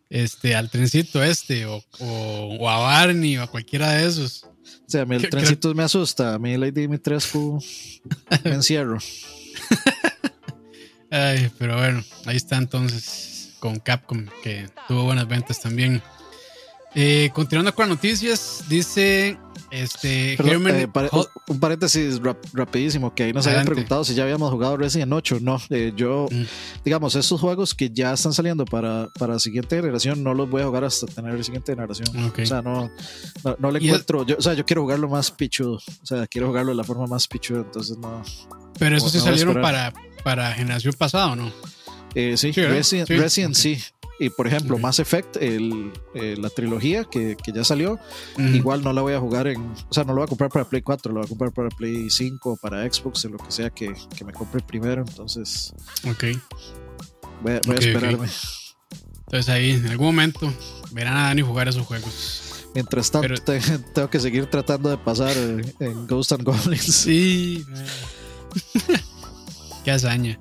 este, 0.09 0.55
al 0.55 0.69
trencito 0.69 1.21
este, 1.21 1.65
o, 1.65 1.83
o, 1.99 2.69
a 2.69 2.79
Barney, 2.79 3.37
o 3.37 3.43
a 3.43 3.47
cualquiera 3.47 3.91
de 3.91 4.07
esos. 4.07 4.45
O 4.63 4.89
sea, 4.89 5.01
a 5.01 5.05
mí 5.05 5.15
el 5.15 5.21
trencito 5.29 5.73
me 5.73 5.83
asusta, 5.83 6.35
a 6.35 6.39
mí 6.39 6.57
Lady 6.57 6.71
Dimitrescu 6.71 7.61
me 8.43 8.51
encierro. 8.51 8.97
Ay, 11.11 11.51
pero 11.57 11.77
bueno, 11.77 12.03
ahí 12.25 12.37
está 12.37 12.57
entonces 12.57 13.55
con 13.59 13.79
Capcom, 13.79 14.25
que 14.41 14.67
tuvo 14.87 15.03
buenas 15.03 15.27
ventas 15.27 15.59
también. 15.59 16.01
Eh, 16.95 17.29
continuando 17.33 17.75
con 17.75 17.87
las 17.87 17.97
noticias, 17.97 18.63
dice 18.67 19.37
este 19.71 20.33
eh, 20.33 20.87
un 21.47 21.59
paréntesis 21.59 22.19
rapidísimo 22.53 23.15
que 23.15 23.23
ahí 23.23 23.33
nos 23.33 23.47
habían 23.47 23.65
preguntado 23.65 24.03
si 24.03 24.13
ya 24.13 24.23
habíamos 24.23 24.51
jugado 24.51 24.77
Resident 24.77 25.11
8. 25.11 25.39
No, 25.41 25.61
eh, 25.69 25.93
yo, 25.95 26.27
mm. 26.29 26.43
digamos, 26.83 27.15
esos 27.15 27.39
juegos 27.39 27.73
que 27.73 27.89
ya 27.89 28.13
están 28.13 28.33
saliendo 28.33 28.65
para, 28.65 29.07
para 29.17 29.39
siguiente 29.39 29.77
generación, 29.77 30.23
no 30.23 30.33
los 30.33 30.49
voy 30.49 30.61
a 30.61 30.65
jugar 30.65 30.83
hasta 30.83 31.07
tener 31.07 31.33
la 31.33 31.43
siguiente 31.43 31.71
generación. 31.73 32.07
O 32.15 32.45
sea, 32.45 32.61
no, 32.61 32.91
no, 33.59 33.71
le 33.71 33.79
encuentro. 33.79 34.25
Yo, 34.25 34.35
o 34.37 34.41
sea, 34.41 34.53
yo 34.53 34.65
quiero 34.65 34.81
jugarlo 34.81 35.07
más 35.07 35.31
pichudo. 35.31 35.75
O 35.75 36.05
sea, 36.05 36.27
quiero 36.27 36.47
jugarlo 36.47 36.71
de 36.71 36.77
la 36.77 36.83
forma 36.83 37.07
más 37.07 37.27
pichuda, 37.27 37.59
entonces 37.59 37.97
no. 37.97 38.21
Pero 38.77 38.97
esos 38.97 39.11
sí 39.11 39.19
salieron 39.19 39.61
para, 39.61 39.93
para 40.23 40.53
generación 40.53 40.93
pasada, 40.97 41.31
¿o 41.31 41.35
no? 41.35 41.51
sí, 42.13 42.35
sí, 42.35 42.51
Resident, 42.51 43.55
sí. 43.55 43.77
Y 44.21 44.29
por 44.29 44.45
ejemplo, 44.45 44.77
Mass 44.77 44.99
Effect, 44.99 45.37
el, 45.37 45.91
eh, 46.13 46.35
la 46.37 46.51
trilogía 46.51 47.05
que, 47.05 47.35
que 47.43 47.51
ya 47.51 47.63
salió, 47.63 47.97
igual 48.37 48.83
no 48.83 48.93
la 48.93 49.01
voy 49.01 49.13
a 49.15 49.19
jugar 49.19 49.47
en. 49.47 49.61
O 49.61 49.93
sea, 49.93 50.03
no 50.03 50.13
lo 50.13 50.17
voy 50.17 50.25
a 50.25 50.27
comprar 50.27 50.51
para 50.51 50.63
Play 50.63 50.83
4, 50.83 51.11
lo 51.11 51.21
voy 51.21 51.25
a 51.25 51.27
comprar 51.27 51.51
para 51.51 51.69
Play 51.69 52.07
5, 52.07 52.57
para 52.57 52.83
Xbox, 52.83 53.25
o 53.25 53.29
lo 53.29 53.39
que 53.39 53.49
sea 53.49 53.71
que, 53.71 53.91
que 54.15 54.23
me 54.23 54.31
compre 54.31 54.61
primero. 54.61 55.03
Entonces. 55.07 55.73
Ok. 56.07 56.25
Voy, 57.41 57.53
a, 57.53 57.55
esperarme. 57.55 58.27
Entonces 59.21 59.49
ahí, 59.49 59.71
en 59.71 59.87
algún 59.87 60.05
momento, 60.05 60.53
verán 60.91 61.17
a 61.17 61.23
Dani 61.23 61.41
jugar 61.41 61.67
esos 61.67 61.87
juegos. 61.87 62.67
Mientras 62.75 63.09
tanto, 63.09 63.33
tengo 63.95 64.07
que 64.07 64.19
seguir 64.19 64.45
tratando 64.45 64.91
de 64.91 64.97
pasar 64.99 65.35
en 65.35 66.05
Ghost 66.05 66.33
and 66.33 66.43
Goblins. 66.43 66.93
Sí. 66.93 67.65
Qué 69.83 69.89
hazaña. 69.89 70.37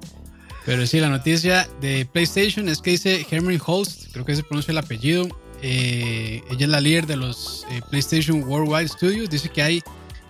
Pero 0.66 0.86
sí, 0.86 1.00
la 1.00 1.08
noticia 1.08 1.68
de 1.80 2.06
PlayStation 2.06 2.68
es 2.68 2.80
que 2.80 2.90
dice 2.90 3.26
Herman 3.30 3.60
Host, 3.64 4.12
creo 4.12 4.24
que 4.24 4.36
se 4.36 4.42
pronuncia 4.42 4.72
el 4.72 4.78
apellido. 4.78 5.26
Eh, 5.62 6.42
ella 6.50 6.66
es 6.66 6.68
la 6.68 6.80
líder 6.80 7.06
de 7.06 7.16
los 7.16 7.66
eh, 7.70 7.80
PlayStation 7.90 8.42
Worldwide 8.44 8.88
Studios. 8.88 9.30
Dice 9.30 9.48
que 9.48 9.62
hay 9.62 9.82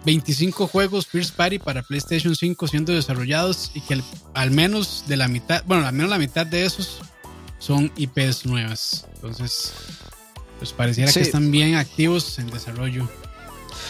25 0.06 0.66
juegos 0.66 1.06
First 1.06 1.36
Party 1.36 1.58
para 1.58 1.82
PlayStation 1.82 2.34
5 2.34 2.68
siendo 2.68 2.92
desarrollados 2.92 3.70
y 3.74 3.80
que 3.80 4.00
al 4.34 4.50
menos 4.50 5.04
de 5.06 5.16
la 5.16 5.28
mitad, 5.28 5.62
bueno, 5.66 5.86
al 5.86 5.92
menos 5.92 6.10
la 6.10 6.18
mitad 6.18 6.46
de 6.46 6.64
esos 6.64 7.00
son 7.58 7.92
IPs 7.96 8.46
nuevas. 8.46 9.06
Entonces, 9.16 9.72
pues 10.58 10.72
pareciera 10.72 11.12
que 11.12 11.20
están 11.20 11.50
bien 11.50 11.74
activos 11.74 12.38
en 12.38 12.48
desarrollo. 12.50 13.08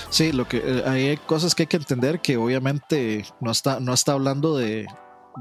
Sí, 0.08 0.32
lo 0.32 0.48
que 0.48 0.62
eh, 0.64 0.82
hay 0.86 1.16
cosas 1.18 1.54
que 1.54 1.64
hay 1.64 1.66
que 1.68 1.76
entender 1.76 2.20
que 2.20 2.36
obviamente 2.36 3.24
no 3.40 3.50
está, 3.50 3.78
no 3.78 3.94
está 3.94 4.12
hablando 4.12 4.56
de, 4.56 4.86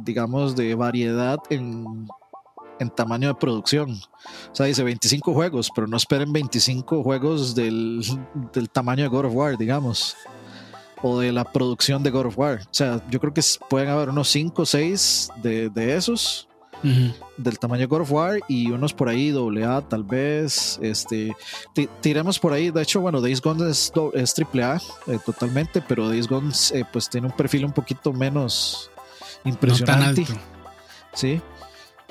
digamos, 0.04 0.56
de 0.56 0.76
variedad 0.76 1.40
en, 1.50 2.08
en 2.80 2.90
tamaño 2.90 3.28
de 3.28 3.36
producción. 3.36 3.92
O 3.92 4.56
sea, 4.56 4.66
dice 4.66 4.84
25 4.84 5.34
juegos, 5.34 5.70
pero 5.74 5.88
no 5.88 5.98
esperen 5.98 6.32
25 6.32 7.04
juegos 7.04 7.54
del, 7.54 8.02
del, 8.54 8.70
tamaño 8.70 9.04
de 9.04 9.10
God 9.10 9.26
of 9.26 9.36
War, 9.36 9.58
digamos. 9.58 10.16
O 11.02 11.20
de 11.20 11.32
la 11.32 11.46
producción 11.46 12.04
de 12.04 12.10
God 12.10 12.28
of 12.28 12.38
War. 12.38 12.62
O 12.62 12.74
sea, 12.74 13.02
yo 13.10 13.20
creo 13.20 13.34
que 13.34 13.42
pueden 13.70 13.90
haber 13.90 14.10
unos 14.10 14.30
5 14.30 14.62
o 14.62 14.66
6 14.66 15.32
de, 15.42 15.70
de, 15.70 15.96
esos. 15.96 16.48
Del 17.38 17.60
tamaño 17.60 17.82
de 17.82 17.88
God 17.88 18.02
of 18.02 18.12
War 18.12 18.40
y 18.48 18.72
unos 18.72 18.94
por 18.94 19.10
ahí, 19.10 19.34
AA 19.34 19.82
tal 19.82 20.04
vez. 20.04 20.80
Este, 20.82 21.36
tiremos 22.02 22.40
por 22.40 22.54
ahí. 22.54 22.72
De 22.72 22.82
hecho, 22.82 23.02
bueno, 23.02 23.22
Days 23.22 23.42
Gone 23.42 23.70
es, 23.70 23.92
es 24.14 24.36
AAA 24.38 24.82
eh, 25.08 25.20
totalmente, 25.26 25.82
pero 25.82 26.08
Days 26.08 26.28
Gone 26.28 26.52
eh, 26.74 26.84
pues 26.92 27.10
tiene 27.10 27.28
un 27.28 27.34
perfil 27.34 27.66
un 27.66 27.74
poquito 27.74 28.14
menos 28.14 28.90
impresionante. 29.44 30.26
Sí. 31.14 31.42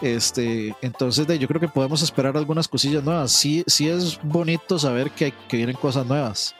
Este, 0.00 0.76
entonces 0.80 1.26
de, 1.26 1.38
yo 1.38 1.48
creo 1.48 1.60
que 1.60 1.68
podemos 1.68 2.02
esperar 2.02 2.36
algunas 2.36 2.68
cosillas 2.68 3.02
nuevas. 3.02 3.32
Sí, 3.32 3.64
sí 3.66 3.88
es 3.88 4.18
bonito 4.22 4.78
saber 4.78 5.10
que, 5.10 5.32
que 5.48 5.56
vienen 5.56 5.76
cosas 5.76 6.06
nuevas. 6.06 6.54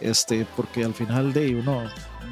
Este, 0.00 0.46
porque 0.56 0.84
al 0.84 0.94
final 0.94 1.32
de 1.32 1.56
uno, 1.56 1.82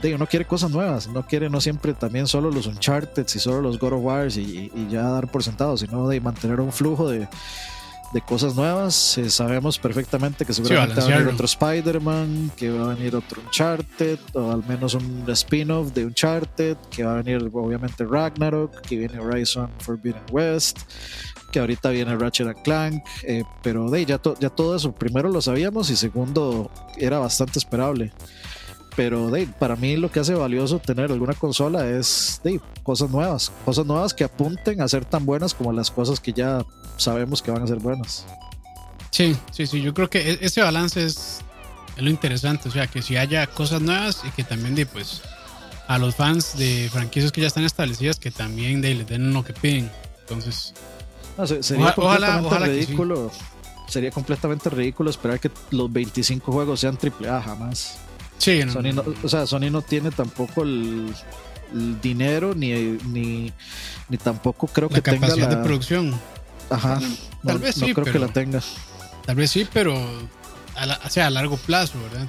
de 0.02 0.14
uno 0.14 0.26
quiere 0.26 0.44
cosas 0.44 0.70
nuevas, 0.70 1.08
no 1.08 1.26
quiere 1.26 1.50
no 1.50 1.60
siempre 1.60 1.94
también 1.94 2.28
solo 2.28 2.50
los 2.50 2.66
Uncharted 2.66 3.26
y 3.34 3.38
solo 3.38 3.60
los 3.60 3.78
God 3.78 3.94
of 3.94 4.04
War 4.04 4.28
y, 4.28 4.70
y 4.72 4.88
ya 4.88 5.02
dar 5.02 5.28
por 5.28 5.42
sentado, 5.42 5.76
sino 5.76 6.06
de 6.06 6.20
mantener 6.20 6.60
un 6.60 6.70
flujo 6.70 7.08
de, 7.08 7.26
de 8.12 8.20
cosas 8.20 8.54
nuevas. 8.54 9.18
Eh, 9.18 9.30
sabemos 9.30 9.78
perfectamente 9.78 10.44
que 10.44 10.52
seguramente 10.52 11.00
va 11.00 11.06
a 11.06 11.08
venir 11.08 11.28
otro 11.32 11.46
Spider-Man, 11.46 12.52
que 12.56 12.70
va 12.70 12.92
a 12.92 12.94
venir 12.94 13.16
otro 13.16 13.42
Uncharted, 13.42 14.18
o 14.34 14.52
al 14.52 14.64
menos 14.66 14.94
un 14.94 15.24
spin-off 15.28 15.92
de 15.92 16.06
Uncharted, 16.06 16.76
que 16.90 17.04
va 17.04 17.18
a 17.18 17.22
venir 17.22 17.50
obviamente 17.52 18.04
Ragnarok, 18.04 18.80
que 18.80 18.96
viene 18.96 19.18
Horizon 19.18 19.70
Forbidden 19.80 20.22
West, 20.30 20.78
que 21.52 21.60
ahorita 21.60 21.90
viene 21.90 22.16
Ratchet 22.16 22.46
and 22.46 22.62
Clank, 22.62 23.04
eh, 23.22 23.44
pero 23.62 23.90
de, 23.90 24.04
ya, 24.04 24.20
ya 24.40 24.50
todo 24.50 24.76
eso, 24.76 24.92
primero 24.92 25.28
lo 25.28 25.40
sabíamos 25.40 25.90
y 25.90 25.96
segundo 25.96 26.70
era 26.96 27.18
bastante 27.18 27.58
esperable. 27.58 28.12
Pero 28.96 29.30
de, 29.30 29.46
para 29.46 29.76
mí 29.76 29.96
lo 29.96 30.10
que 30.10 30.20
hace 30.20 30.34
valioso 30.34 30.78
tener 30.78 31.12
alguna 31.12 31.34
consola 31.34 31.88
es 31.88 32.40
de, 32.42 32.60
cosas 32.82 33.10
nuevas, 33.10 33.52
cosas 33.64 33.86
nuevas 33.86 34.12
que 34.12 34.24
apunten 34.24 34.80
a 34.80 34.88
ser 34.88 35.04
tan 35.04 35.24
buenas 35.24 35.54
como 35.54 35.72
las 35.72 35.90
cosas 35.90 36.20
que 36.20 36.32
ya 36.32 36.64
sabemos 36.96 37.42
que 37.42 37.50
van 37.50 37.62
a 37.62 37.66
ser 37.66 37.78
buenas. 37.78 38.26
Sí, 39.10 39.36
sí, 39.52 39.66
sí, 39.66 39.80
yo 39.82 39.94
creo 39.94 40.10
que 40.10 40.32
e-, 40.32 40.38
ese 40.42 40.62
balance 40.62 41.04
es, 41.04 41.40
lo 41.96 42.10
interesante, 42.10 42.68
o 42.68 42.72
sea, 42.72 42.86
que 42.86 43.02
si 43.02 43.16
haya 43.16 43.46
cosas 43.46 43.82
nuevas 43.82 44.22
y 44.24 44.30
que 44.30 44.44
también 44.44 44.74
de, 44.74 44.86
pues, 44.86 45.22
a 45.86 45.98
los 45.98 46.14
fans 46.14 46.56
de 46.56 46.88
franquicias 46.92 47.32
que 47.32 47.40
ya 47.40 47.46
están 47.46 47.64
establecidas 47.64 48.18
que 48.18 48.30
también 48.30 48.80
de, 48.80 48.94
les 48.94 49.06
den 49.06 49.32
lo 49.32 49.44
que 49.44 49.52
piden. 49.52 49.90
Entonces, 50.20 50.74
sería 51.60 51.94
completamente 51.94 52.58
ridículo. 52.58 53.30
Sería 53.88 54.10
completamente 54.10 54.68
ridículo 54.68 55.08
esperar 55.08 55.40
que 55.40 55.50
los 55.70 55.90
25 55.90 56.52
juegos 56.52 56.80
sean 56.80 56.98
AAA 57.02 57.40
jamás. 57.40 57.98
Sí, 58.38 58.62
Sony 58.70 58.92
no, 58.94 59.04
o 59.22 59.28
sea, 59.28 59.46
Sony 59.46 59.70
no 59.70 59.82
tiene 59.82 60.10
tampoco 60.10 60.62
el, 60.62 61.12
dinero 62.00 62.54
ni, 62.54 62.72
ni, 63.08 63.52
ni, 64.08 64.16
tampoco 64.16 64.66
creo 64.68 64.88
que 64.88 65.02
tenga 65.02 65.28
la 65.28 65.46
de 65.46 65.56
producción. 65.58 66.18
Ajá. 66.70 66.98
tal 67.44 67.58
vez 67.58 67.74
sí, 67.74 67.92
creo 67.92 68.10
que 68.10 68.18
la 68.18 68.28
tenga. 68.28 68.62
Tal 69.26 69.36
vez 69.36 69.50
sí, 69.50 69.66
pero 69.70 69.94
a, 70.74 71.10
sea, 71.10 71.26
a 71.26 71.30
largo 71.30 71.56
plazo, 71.56 72.00
¿verdad? 72.02 72.26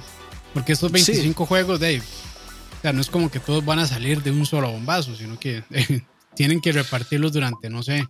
Porque 0.52 0.72
estos 0.72 0.92
25 0.92 1.46
juegos, 1.46 1.80
Dave, 1.80 2.02
o 2.78 2.82
sea, 2.82 2.92
no 2.92 3.00
es 3.00 3.08
como 3.08 3.30
que 3.30 3.40
todos 3.40 3.64
van 3.64 3.78
a 3.78 3.86
salir 3.86 4.22
de 4.22 4.30
un 4.30 4.44
solo 4.44 4.70
bombazo, 4.70 5.14
sino 5.14 5.38
que 5.38 5.62
tienen 6.34 6.60
que 6.60 6.72
repartirlos 6.72 7.32
durante, 7.32 7.70
no 7.70 7.82
sé, 7.82 8.06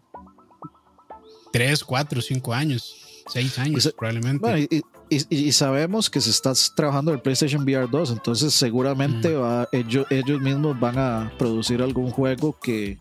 3, 1.52 1.84
4, 1.84 2.22
5 2.22 2.54
años, 2.54 3.24
6 3.32 3.58
años 3.58 3.94
probablemente. 3.96 4.68
y, 4.70 4.82
y, 5.10 5.52
sabemos 5.52 6.08
que 6.08 6.20
se 6.20 6.30
está 6.30 6.52
trabajando 6.74 7.12
el 7.12 7.20
PlayStation 7.20 7.62
VR 7.62 7.88
2, 7.90 8.12
entonces 8.12 8.54
seguramente 8.54 9.34
va, 9.34 9.68
ellos, 9.72 10.06
ellos 10.08 10.40
mismos 10.40 10.78
van 10.78 10.98
a 10.98 11.32
producir 11.36 11.82
algún 11.82 12.10
juego 12.10 12.56
que 12.60 12.98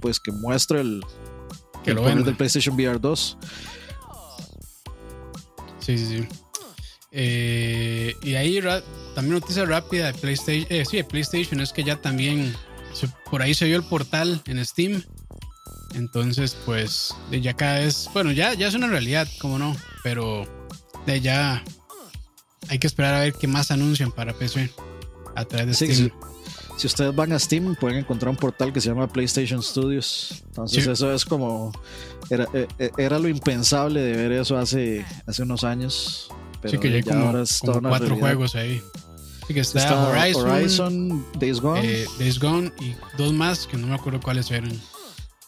pues 0.00 0.20
que 0.20 0.30
muestre 0.30 0.80
el, 0.80 1.02
que 1.82 1.90
el 1.90 1.96
poder 1.96 2.22
del 2.24 2.36
PlayStation 2.36 2.76
VR 2.76 3.00
2. 3.00 3.38
Sí, 5.80 5.98
sí, 5.98 6.06
sí. 6.06 6.28
Eh, 7.10 8.14
y 8.22 8.34
ahí 8.34 8.60
también 9.14 9.34
noticia 9.34 9.64
rápida 9.64 10.12
de 10.12 10.14
PlayStation, 10.14 10.66
eh, 10.70 10.84
sí, 10.84 10.98
de 10.98 11.04
PlayStation 11.04 11.60
es 11.60 11.72
que 11.72 11.84
ya 11.84 12.00
también 12.00 12.54
por 13.30 13.42
ahí 13.42 13.54
se 13.54 13.66
vio 13.66 13.76
el 13.76 13.84
portal 13.84 14.40
en 14.46 14.64
Steam. 14.64 15.02
Entonces, 15.94 16.56
pues 16.64 17.14
ya 17.30 17.54
cada 17.54 17.78
vez, 17.80 18.08
bueno, 18.12 18.32
ya, 18.32 18.54
ya 18.54 18.66
es 18.66 18.74
una 18.74 18.88
realidad, 18.88 19.28
como 19.40 19.58
no, 19.58 19.76
pero 20.02 20.44
de 21.06 21.20
ya 21.20 21.62
hay 22.68 22.78
que 22.78 22.86
esperar 22.86 23.14
a 23.14 23.20
ver 23.20 23.34
qué 23.34 23.46
más 23.46 23.70
anuncian 23.70 24.10
para 24.10 24.32
PC 24.32 24.70
a 25.34 25.44
través 25.44 25.78
de 25.78 25.94
Steam. 25.94 26.10
Si, 26.76 26.86
ustedes 26.88 27.14
van 27.14 27.32
a 27.32 27.38
Steam, 27.38 27.76
pueden 27.76 27.98
encontrar 27.98 28.30
un 28.30 28.36
portal 28.36 28.72
que 28.72 28.80
se 28.80 28.88
llama 28.88 29.06
PlayStation 29.06 29.62
Studios. 29.62 30.42
Entonces, 30.46 30.86
eso 30.86 31.12
es 31.12 31.24
como. 31.24 31.72
Era, 32.30 32.48
eh, 32.52 32.66
eh, 32.78 32.90
era, 32.98 33.18
lo 33.18 33.28
impensable 33.28 34.00
de 34.00 34.16
ver 34.16 34.32
eso 34.32 34.56
hace, 34.56 35.04
hace 35.26 35.42
unos 35.42 35.62
años. 35.62 36.28
Pero 36.60 36.72
sí, 36.72 36.78
que 36.78 36.90
ya, 36.90 37.12
como, 37.12 37.26
ahora 37.26 37.44
cuatro 37.82 38.16
juegos 38.16 38.54
ahí. 38.56 38.82
Sí, 39.46 39.54
que 39.54 39.60
está, 39.60 40.08
Horizon, 40.08 41.24
Days 41.38 41.60
Gone. 41.60 41.80
Eh, 41.84 42.06
Days 42.18 42.40
Gone 42.40 42.72
y 42.80 42.94
dos 43.18 43.32
más 43.32 43.66
que 43.66 43.76
no 43.76 43.86
me 43.86 43.94
acuerdo 43.94 44.20
cuáles 44.20 44.50
eran. 44.50 44.72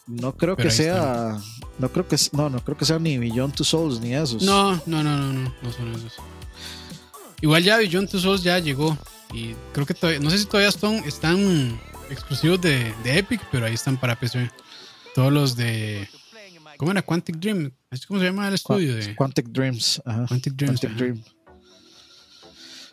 No 0.06 0.36
creo 0.36 0.56
que 0.56 0.70
sea. 0.70 1.38
No 1.78 1.90
creo 1.90 2.06
que 2.06 2.16
no, 2.32 2.48
no 2.48 2.64
creo 2.64 2.76
que 2.76 2.84
sea 2.84 2.98
ni 2.98 3.18
Beyond 3.18 3.54
Two 3.54 3.64
Souls 3.64 4.00
ni 4.00 4.14
esos. 4.14 4.42
No, 4.42 4.72
no, 4.86 5.02
no, 5.02 5.16
no, 5.16 5.32
no, 5.32 5.54
no 5.62 5.72
son 5.72 5.92
esos. 5.94 6.14
Igual 7.40 7.64
ya 7.64 7.78
Beyond 7.78 8.10
Two 8.10 8.20
Souls 8.20 8.42
ya 8.42 8.58
llegó. 8.58 8.96
Y 9.34 9.54
creo 9.72 9.84
que 9.84 9.94
todavía, 9.94 10.20
no 10.20 10.30
sé 10.30 10.38
si 10.38 10.46
todavía 10.46 10.68
están, 10.68 10.94
están 11.04 11.80
exclusivos 12.10 12.60
de, 12.60 12.94
de 13.02 13.18
Epic, 13.18 13.40
pero 13.50 13.66
ahí 13.66 13.74
están 13.74 13.96
para 13.96 14.18
PC. 14.18 14.50
Todos 15.14 15.32
los 15.32 15.56
de. 15.56 16.08
¿Cómo 16.76 16.92
era? 16.92 17.02
Quantic 17.02 17.36
Dream. 17.36 17.72
¿Cómo 18.06 18.20
se 18.20 18.26
llama 18.26 18.46
el 18.48 18.54
estudio? 18.54 18.94
De... 18.94 19.16
Quantic 19.16 19.48
Dreams. 19.48 20.02
Ajá. 20.04 20.26
Quantic 20.28 20.54
Dreams. 20.54 20.80
Quantic 20.80 20.90
ajá. 20.90 20.98
Dream. 20.98 21.24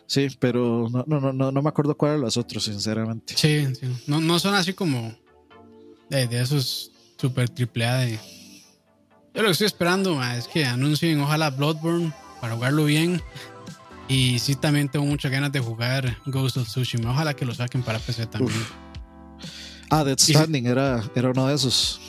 Sí, 0.06 0.28
pero 0.38 0.88
no, 0.90 1.04
no, 1.06 1.20
no, 1.20 1.32
no, 1.32 1.52
no 1.52 1.62
me 1.62 1.68
acuerdo 1.68 1.96
cuáles 1.96 2.14
eran 2.14 2.24
los 2.24 2.36
otros, 2.36 2.64
sinceramente. 2.64 3.34
Sí, 3.36 3.66
sí. 3.74 3.86
No, 4.06 4.20
no 4.20 4.38
son 4.38 4.54
así 4.54 4.72
como 4.72 5.14
de, 6.08 6.26
de 6.26 6.40
esos 6.40 6.90
super 7.18 7.48
triple 7.48 7.86
A 7.86 7.96
de. 7.96 8.18
Yo 9.34 9.42
lo 9.42 9.44
que 9.44 9.52
estoy 9.52 9.66
esperando 9.66 10.14
ma, 10.14 10.36
es 10.36 10.46
que 10.46 10.64
anuncien 10.64 11.20
ojalá 11.20 11.50
Bloodborne 11.50 12.12
para 12.40 12.54
jugarlo 12.54 12.84
bien. 12.84 13.20
Y 14.06 14.38
sí, 14.38 14.54
también 14.54 14.88
tengo 14.88 15.06
muchas 15.06 15.32
ganas 15.32 15.50
de 15.50 15.60
jugar 15.60 16.18
Ghost 16.26 16.58
of 16.58 16.68
Tsushima. 16.68 17.10
Ojalá 17.10 17.34
que 17.34 17.44
lo 17.44 17.54
saquen 17.54 17.82
para 17.82 17.98
PC 17.98 18.26
también. 18.26 18.60
Uf. 18.60 18.70
Ah, 19.90 20.04
Death 20.04 20.20
Stranding 20.20 20.66
era, 20.66 21.02
era 21.14 21.30
uno 21.30 21.46
de 21.46 21.54
esos. 21.54 22.00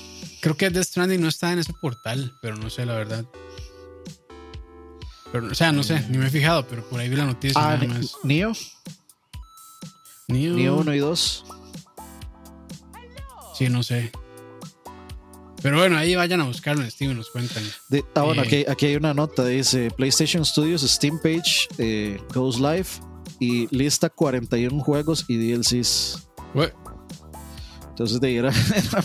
Creo 0.42 0.58
que 0.58 0.70
Death 0.70 0.88
Stranding 0.88 1.22
no 1.22 1.28
está 1.28 1.54
en 1.54 1.60
ese 1.60 1.74
portal, 1.74 2.34
pero 2.42 2.58
no 2.58 2.70
sé 2.70 2.86
la 2.86 2.94
verdad. 2.94 3.26
Pero, 5.32 5.48
o 5.48 5.56
sea, 5.56 5.72
no 5.72 5.84
sé, 5.84 6.06
ni 6.10 6.18
me 6.18 6.28
he 6.28 6.30
fijado, 6.30 6.68
pero 6.68 6.88
por 6.88 7.00
ahí 7.00 7.10
vi 7.10 7.16
la 7.16 7.26
noticia 7.26 7.60
Ah, 7.60 7.78
nada 7.78 7.88
más. 7.88 8.16
Neo, 8.24 8.54
Neo, 10.28 10.54
Neo 10.56 10.78
1 10.78 10.94
y 10.94 11.00
2. 11.00 11.46
Sí, 13.58 13.70
no 13.70 13.84
sé. 13.84 14.12
Pero 15.66 15.80
bueno, 15.80 15.98
ahí 15.98 16.14
vayan 16.16 16.42
a 16.42 16.44
buscarlo 16.44 16.84
en 16.84 16.92
Steam 16.92 17.14
y 17.14 17.16
nos 17.16 17.32
cuentan. 17.32 17.64
De- 17.90 18.06
ah, 18.14 18.22
bueno, 18.22 18.44
Eh. 18.44 18.46
aquí, 18.46 18.66
aquí 18.70 18.86
hay 18.86 18.98
una 18.98 19.16
nota, 19.16 19.44
dice 19.48 19.90
PlayStation 19.90 20.46
Studios 20.46 20.84
Steam 20.84 21.18
page 21.18 21.68
eh, 21.80 22.22
goes 22.36 22.58
live 22.60 22.86
y 23.40 23.68
lista 23.76 24.12
41 24.12 24.80
juegos 24.84 25.26
y 25.28 25.38
DLCs. 25.38 26.28
Bue- 26.54 26.72
Entonces 27.90 28.22
de 28.22 28.36
era 28.38 28.52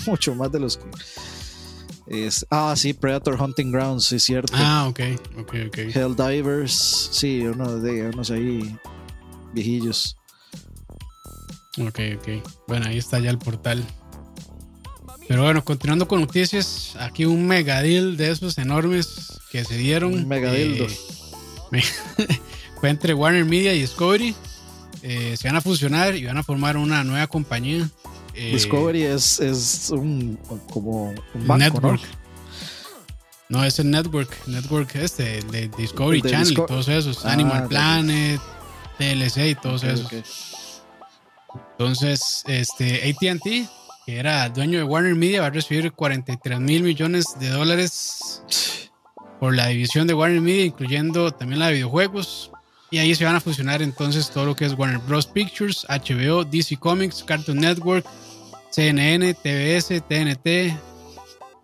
mucho 0.07 0.35
más 0.35 0.53
de 0.53 0.61
los 0.61 0.77
que... 0.77 2.27
es- 2.27 2.45
ah, 2.51 2.75
sí, 2.77 2.93
Predator 2.93 3.41
Hunting 3.41 3.73
Grounds, 3.73 4.05
sí, 4.05 4.17
es 4.17 4.23
cierto. 4.25 4.53
Ah, 4.55 4.87
ok, 4.87 5.01
ok, 5.39 5.55
ok. 5.69 5.79
Helldivers, 5.97 7.09
sí, 7.11 7.41
uno 7.41 7.79
de 7.79 8.03
unos 8.11 8.31
ahí 8.31 8.77
viejillos. 9.55 10.15
Ok, 11.79 12.01
ok. 12.19 12.29
Bueno, 12.69 12.87
ahí 12.87 12.99
está 12.99 13.19
ya 13.19 13.31
el 13.31 13.39
portal. 13.39 13.83
Pero 15.31 15.45
bueno, 15.45 15.65
continuando 15.65 16.09
con 16.09 16.21
noticias, 16.21 16.97
aquí 16.99 17.25
un 17.25 17.47
mega 17.47 17.81
deal 17.83 18.17
de 18.17 18.33
esos 18.33 18.59
enormes 18.59 19.39
que 19.53 19.65
se 19.65 19.77
dieron. 19.77 20.13
Un 20.13 20.27
mega 20.27 20.53
dildo. 20.53 20.89
me- 21.71 21.85
fue 22.81 22.91
entre 22.91 23.15
Warner 23.15 23.45
Media 23.45 23.73
y 23.73 23.81
Discovery. 23.83 24.35
Eh, 25.03 25.37
se 25.39 25.47
van 25.47 25.55
a 25.57 25.61
fusionar 25.61 26.17
y 26.17 26.25
van 26.27 26.37
a 26.37 26.43
formar 26.43 26.77
una 26.77 27.05
nueva 27.05 27.29
compañía. 27.29 27.89
eh, 28.35 28.51
Discovery 28.55 29.05
es, 29.05 29.39
es 29.39 29.91
un 29.91 30.37
como 30.73 31.11
un 31.11 31.47
banco, 31.47 31.59
Network. 31.59 32.03
¿no? 33.49 33.59
No, 33.61 33.65
es 33.65 33.79
el 33.79 33.89
Network. 33.89 34.37
Network 34.49 34.97
este, 34.97 35.43
de 35.43 35.69
Discovery 35.79 36.23
de 36.23 36.31
Channel 36.31 36.49
Disco- 36.49 36.65
y 36.65 36.67
todos 36.67 36.89
esos. 36.89 37.25
Ah, 37.25 37.35
Animal. 37.35 37.69
Planet, 37.69 38.41
TLC 38.99 39.51
y 39.51 39.55
todos 39.55 39.85
esos. 39.85 40.83
Entonces, 41.79 42.43
este, 42.49 43.09
ATT, 43.09 43.71
que 44.07 44.19
era 44.19 44.49
dueño 44.49 44.79
de 44.79 44.85
Warner 44.85 45.15
Media, 45.15 45.41
va 45.41 45.49
a 45.49 45.51
recibir 45.51 45.93
43 45.93 46.61
mil 46.61 46.83
millones 46.83 47.27
de 47.39 47.49
dólares 47.49 48.43
por 49.39 49.55
la 49.55 49.69
división 49.69 50.07
de 50.07 50.15
Warner 50.15 50.41
Media, 50.41 50.65
incluyendo 50.65 51.31
también 51.33 51.61
la 51.61 51.67
de 51.69 51.75
videojuegos. 51.75 52.51
Y 52.91 52.99
ahí 52.99 53.15
se 53.15 53.25
van 53.25 53.37
a 53.37 53.41
fusionar 53.41 53.83
entonces 53.83 54.31
todo 54.31 54.47
lo 54.47 54.57
que 54.57 54.65
es 54.65 54.75
Warner 54.75 54.99
Bros. 54.99 55.27
Pictures, 55.27 55.87
HBO, 55.89 56.45
DC 56.45 56.77
Comics, 56.77 57.23
Cartoon 57.23 57.59
Network, 57.59 58.05
CNN, 58.71 59.35
TBS, 59.35 60.03
TNT, 60.09 60.75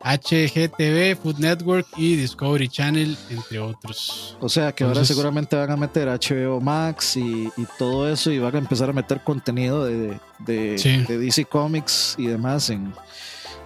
HGTV, 0.06 1.16
Food 1.20 1.38
Network 1.38 1.86
y 1.96 2.14
Discovery 2.16 2.68
Channel, 2.68 3.16
entre 3.30 3.58
otros. 3.58 4.36
O 4.40 4.48
sea 4.48 4.72
que 4.72 4.84
ahora 4.84 5.04
seguramente 5.04 5.56
van 5.56 5.70
a 5.70 5.76
meter 5.76 6.06
HBO 6.08 6.60
Max 6.60 7.16
y, 7.16 7.48
y 7.56 7.66
todo 7.78 8.08
eso 8.10 8.30
y 8.30 8.38
van 8.38 8.54
a 8.54 8.58
empezar 8.58 8.88
a 8.88 8.92
meter 8.92 9.22
contenido 9.24 9.84
de, 9.84 10.18
de, 10.40 10.78
Sí. 10.78 10.98
de 11.08 11.18
DC 11.18 11.46
Comics 11.46 12.14
y 12.18 12.26
demás 12.26 12.70
en, 12.70 12.92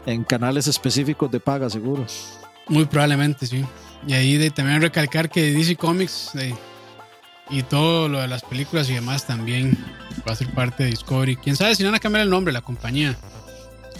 en 0.06 0.24
canales 0.24 0.66
específicos 0.66 1.30
de 1.30 1.40
paga, 1.40 1.68
seguro. 1.68 2.06
Muy 2.68 2.86
probablemente, 2.86 3.46
sí. 3.46 3.64
Y 4.06 4.14
ahí 4.14 4.38
de, 4.38 4.50
también 4.50 4.80
recalcar 4.80 5.28
que 5.28 5.52
DC 5.52 5.76
Comics 5.76 6.30
de- 6.32 6.54
y 7.50 7.64
todo 7.64 8.08
lo 8.08 8.20
de 8.20 8.28
las 8.28 8.42
películas 8.44 8.88
y 8.88 8.94
demás 8.94 9.26
también 9.26 9.76
va 10.26 10.32
a 10.32 10.36
ser 10.36 10.48
parte 10.54 10.84
de 10.84 10.90
Discovery. 10.90 11.36
Quién 11.36 11.56
sabe 11.56 11.74
si 11.74 11.82
van 11.84 11.94
a 11.96 11.98
cambiar 11.98 12.22
el 12.24 12.30
nombre 12.30 12.52
de 12.52 12.58
la 12.58 12.62
compañía. 12.64 13.16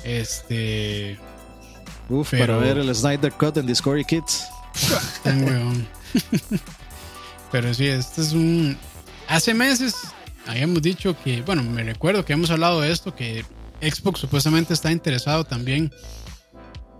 Este. 0.04 1.18
Uf, 2.10 2.30
Pero- 2.32 2.46
para 2.54 2.58
ver 2.58 2.76
el 2.78 2.94
Snyder 2.94 3.32
Cut 3.32 3.56
en 3.56 3.66
Discovery 3.66 4.04
Kids. 4.04 4.44
Pero 7.52 7.74
sí, 7.74 7.86
este 7.86 8.20
es 8.22 8.32
un. 8.32 8.76
Hace 9.28 9.54
meses 9.54 9.94
habíamos 10.46 10.82
dicho 10.82 11.16
que. 11.22 11.42
Bueno, 11.42 11.62
me 11.62 11.82
recuerdo 11.82 12.24
que 12.24 12.32
hemos 12.32 12.50
hablado 12.50 12.80
de 12.80 12.92
esto, 12.92 13.14
que 13.14 13.44
Xbox 13.80 14.20
supuestamente 14.20 14.74
está 14.74 14.92
interesado 14.92 15.44
también. 15.44 15.92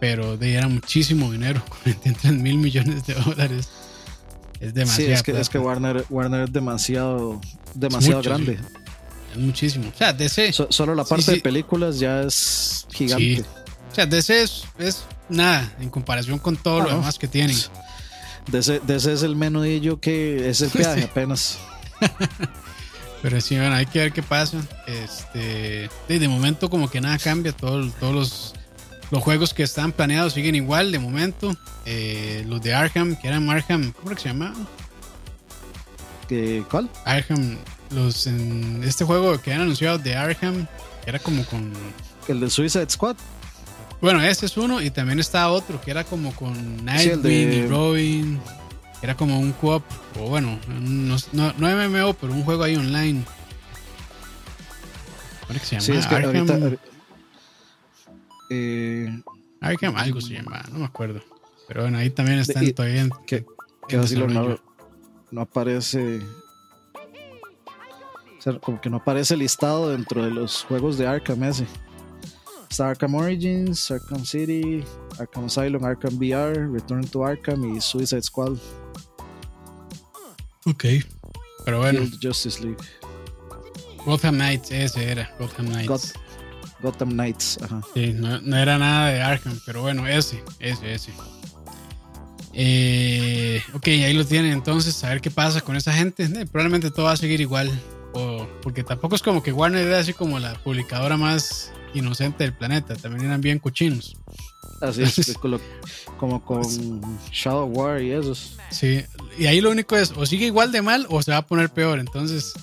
Pero 0.01 0.38
de 0.38 0.55
era 0.55 0.66
muchísimo 0.66 1.31
dinero, 1.31 1.62
43 1.85 2.33
mil 2.35 2.57
millones 2.57 3.07
de 3.07 3.14
dólares. 3.14 3.68
Es 4.61 4.68
Sí, 4.68 4.73
demasiado. 4.75 5.12
es 5.12 5.23
que, 5.23 5.40
es 5.40 5.49
que 5.49 5.59
Warner, 5.59 6.05
Warner 6.11 6.42
es 6.44 6.53
demasiado, 6.53 7.40
demasiado 7.75 8.18
mucho, 8.18 8.31
grande. 8.31 8.59
Es 9.33 9.38
muchísimo. 9.38 9.90
O 9.94 9.96
sea, 9.96 10.12
DC. 10.12 10.53
So- 10.53 10.68
solo 10.70 10.94
la 10.94 11.05
Sí, 11.05 11.11
parte 11.11 11.25
sí. 11.25 11.31
de 11.33 11.40
películas 11.40 11.99
ya 11.99 12.23
es 12.23 12.87
gigante. 12.92 13.44
O 13.90 13.94
sea, 13.94 14.07
DC 14.07 14.42
es, 14.42 14.64
es 14.79 15.05
nada 15.29 15.72
en 15.81 15.90
comparación 15.90 16.38
con 16.38 16.57
todo 16.57 16.81
Ah, 16.83 16.85
lo 16.85 16.90
demás 16.96 17.18
que 17.18 17.29
tienen. 17.29 17.57
De 18.50 18.59
ese 18.96 19.12
es 19.12 19.22
el 19.22 19.37
menudillo 19.37 20.00
que 20.00 20.48
es 20.48 20.61
el 20.61 20.70
peaje 20.70 21.00
Sí. 21.03 21.05
apenas. 21.11 21.59
Pero 23.22 23.40
sí, 23.40 23.57
bueno, 23.57 23.74
hay 23.74 23.85
que 23.87 23.98
ver 23.98 24.12
qué 24.12 24.22
pasa. 24.22 24.59
Este, 24.87 25.90
de, 26.09 26.29
momento 26.29 26.70
como 26.70 26.88
que 26.90 27.00
nada 27.00 27.18
cambia. 27.18 27.53
Todo- 27.53 27.90
todos 28.00 28.14
los, 28.14 28.55
los 29.11 29.22
juegos 29.22 29.53
que 29.53 29.62
están 29.62 29.92
planeados 29.92 30.33
siguen 30.33 30.55
igual 30.55 30.90
de 30.90 30.98
momento. 30.98 31.55
Eh, 31.85 32.44
los 32.48 32.62
de 32.62 32.72
Arkham, 32.74 33.14
que 33.16 33.29
eran 33.29 33.48
Arkham, 33.50 33.92
¿cómo 33.92 34.09
era 34.11 34.16
que 34.16 34.22
se 34.22 34.29
llamaban? 34.31 34.66
¿Qué- 36.29 36.64
¿Cuál? 36.70 36.88
Arkham, 37.05 37.59
los 37.90 38.26
en 38.26 38.83
este 38.85 39.05
juego 39.05 39.38
que 39.40 39.53
han 39.53 39.61
anunciado 39.61 39.98
de 39.98 40.14
Arkham, 40.16 40.66
que 41.05 41.11
era 41.11 41.18
como 41.18 41.44
con... 41.44 41.72
El 42.29 42.40
de 42.40 42.48
Suicide 42.50 42.88
Squad. 42.88 43.16
Bueno, 44.00 44.22
este 44.22 44.46
es 44.46 44.56
uno 44.56 44.80
y 44.80 44.90
también 44.90 45.18
está 45.18 45.50
otro 45.50 45.80
que 45.80 45.90
era 45.90 46.04
como 46.04 46.34
con 46.34 46.84
Nightwing 46.84 47.22
de- 47.22 47.56
y 47.56 47.66
Robin. 47.66 48.40
Era 49.02 49.16
como 49.16 49.38
un 49.40 49.52
co-op, 49.52 49.82
o 50.18 50.28
bueno, 50.28 50.58
no, 50.68 51.16
no, 51.32 51.52
no 51.56 51.68
MMO, 51.68 52.14
pero 52.14 52.32
un 52.34 52.42
juego 52.44 52.62
ahí 52.64 52.76
online. 52.76 53.24
¿Cómo 55.40 55.50
era 55.52 55.58
que 55.60 55.66
se 55.66 55.76
llama? 55.76 55.84
Sí, 55.86 55.92
es 55.92 56.06
que 56.06 56.14
Arkham, 56.14 56.50
ahorita. 56.50 56.82
Eh, 58.50 59.22
Arkham 59.60 59.96
algo 59.96 60.20
se 60.20 60.34
llama, 60.34 60.62
no 60.72 60.80
me 60.80 60.84
acuerdo. 60.84 61.22
Pero 61.68 61.82
bueno, 61.82 61.98
ahí 61.98 62.10
también 62.10 62.38
están 62.40 62.64
y- 62.64 62.72
todavía 62.72 63.02
en, 63.02 63.10
que, 63.26 63.44
que 63.88 63.96
así 63.96 64.16
lo- 64.16 64.28
no, 64.28 64.58
no 65.30 65.40
aparece. 65.40 66.20
O 68.38 68.42
sea, 68.42 68.58
como 68.58 68.80
que 68.80 68.90
no 68.90 68.98
aparece 68.98 69.36
listado 69.36 69.90
dentro 69.90 70.24
de 70.24 70.30
los 70.30 70.64
juegos 70.64 70.98
de 70.98 71.06
Arkham 71.06 71.42
ese. 71.44 71.66
Está 72.70 72.90
Arkham 72.90 73.14
Origins, 73.16 73.90
Arkham 73.90 74.24
City, 74.24 74.85
Arkham 75.18 75.46
Asylum, 75.46 75.85
Arkham 75.85 76.16
VR, 76.18 76.68
Return 76.72 77.06
to 77.09 77.24
Arkham 77.24 77.76
y 77.76 77.80
Suicide 77.80 78.22
Squad. 78.22 78.56
Ok. 80.66 80.85
Pero 81.64 81.80
bueno, 81.80 82.00
Guild 82.00 82.18
Justice 82.22 82.62
League. 82.62 82.78
Gotham 84.06 84.37
Knights, 84.37 84.70
ese 84.70 85.11
era, 85.11 85.35
Gotham 85.38 85.66
Knights. 85.66 85.88
Got- 85.88 86.14
Gotham 86.80 87.11
Knights, 87.11 87.59
ajá. 87.62 87.83
Sí, 87.92 88.14
no, 88.14 88.40
no 88.40 88.56
era 88.56 88.78
nada 88.78 89.09
de 89.11 89.20
Arkham, 89.20 89.61
pero 89.66 89.83
bueno, 89.83 90.06
ese, 90.06 90.42
ese, 90.61 90.94
ese. 90.94 91.12
Eh, 92.54 93.62
ok, 93.74 93.87
ahí 93.88 94.14
lo 94.14 94.24
tienen 94.24 94.52
entonces, 94.52 95.02
a 95.04 95.11
ver 95.11 95.20
qué 95.20 95.30
pasa 95.30 95.61
con 95.61 95.76
esa 95.76 95.92
gente. 95.92 96.22
Eh, 96.24 96.46
probablemente 96.46 96.90
todo 96.90 97.06
va 97.06 97.12
a 97.12 97.16
seguir 97.18 97.40
igual, 97.40 97.70
o, 98.14 98.46
porque 98.62 98.83
tampoco 98.83 99.14
es 99.16 99.22
como 99.22 99.42
que 99.42 99.52
Warner 99.52 99.87
era 99.87 99.98
así 99.98 100.14
como 100.14 100.38
la 100.38 100.54
publicadora 100.54 101.16
más 101.18 101.70
inocente 101.94 102.44
del 102.44 102.53
planeta, 102.53 102.94
también 102.96 103.26
eran 103.26 103.40
bien 103.40 103.59
cochinos. 103.59 104.16
Así 104.81 105.03
es, 105.03 105.35
como 106.18 106.42
con 106.42 106.62
Shadow 107.31 107.66
War 107.66 108.00
y 108.03 108.12
esos. 108.12 108.57
Sí, 108.70 109.05
y 109.38 109.46
ahí 109.46 109.61
lo 109.61 109.70
único 109.70 109.96
es, 109.96 110.12
o 110.16 110.24
sigue 110.24 110.46
igual 110.46 110.72
de 110.72 110.81
mal 110.81 111.07
o 111.11 111.22
se 111.22 111.33
va 111.33 111.38
a 111.38 111.46
poner 111.46 111.70
peor, 111.70 111.98
entonces 111.98 112.55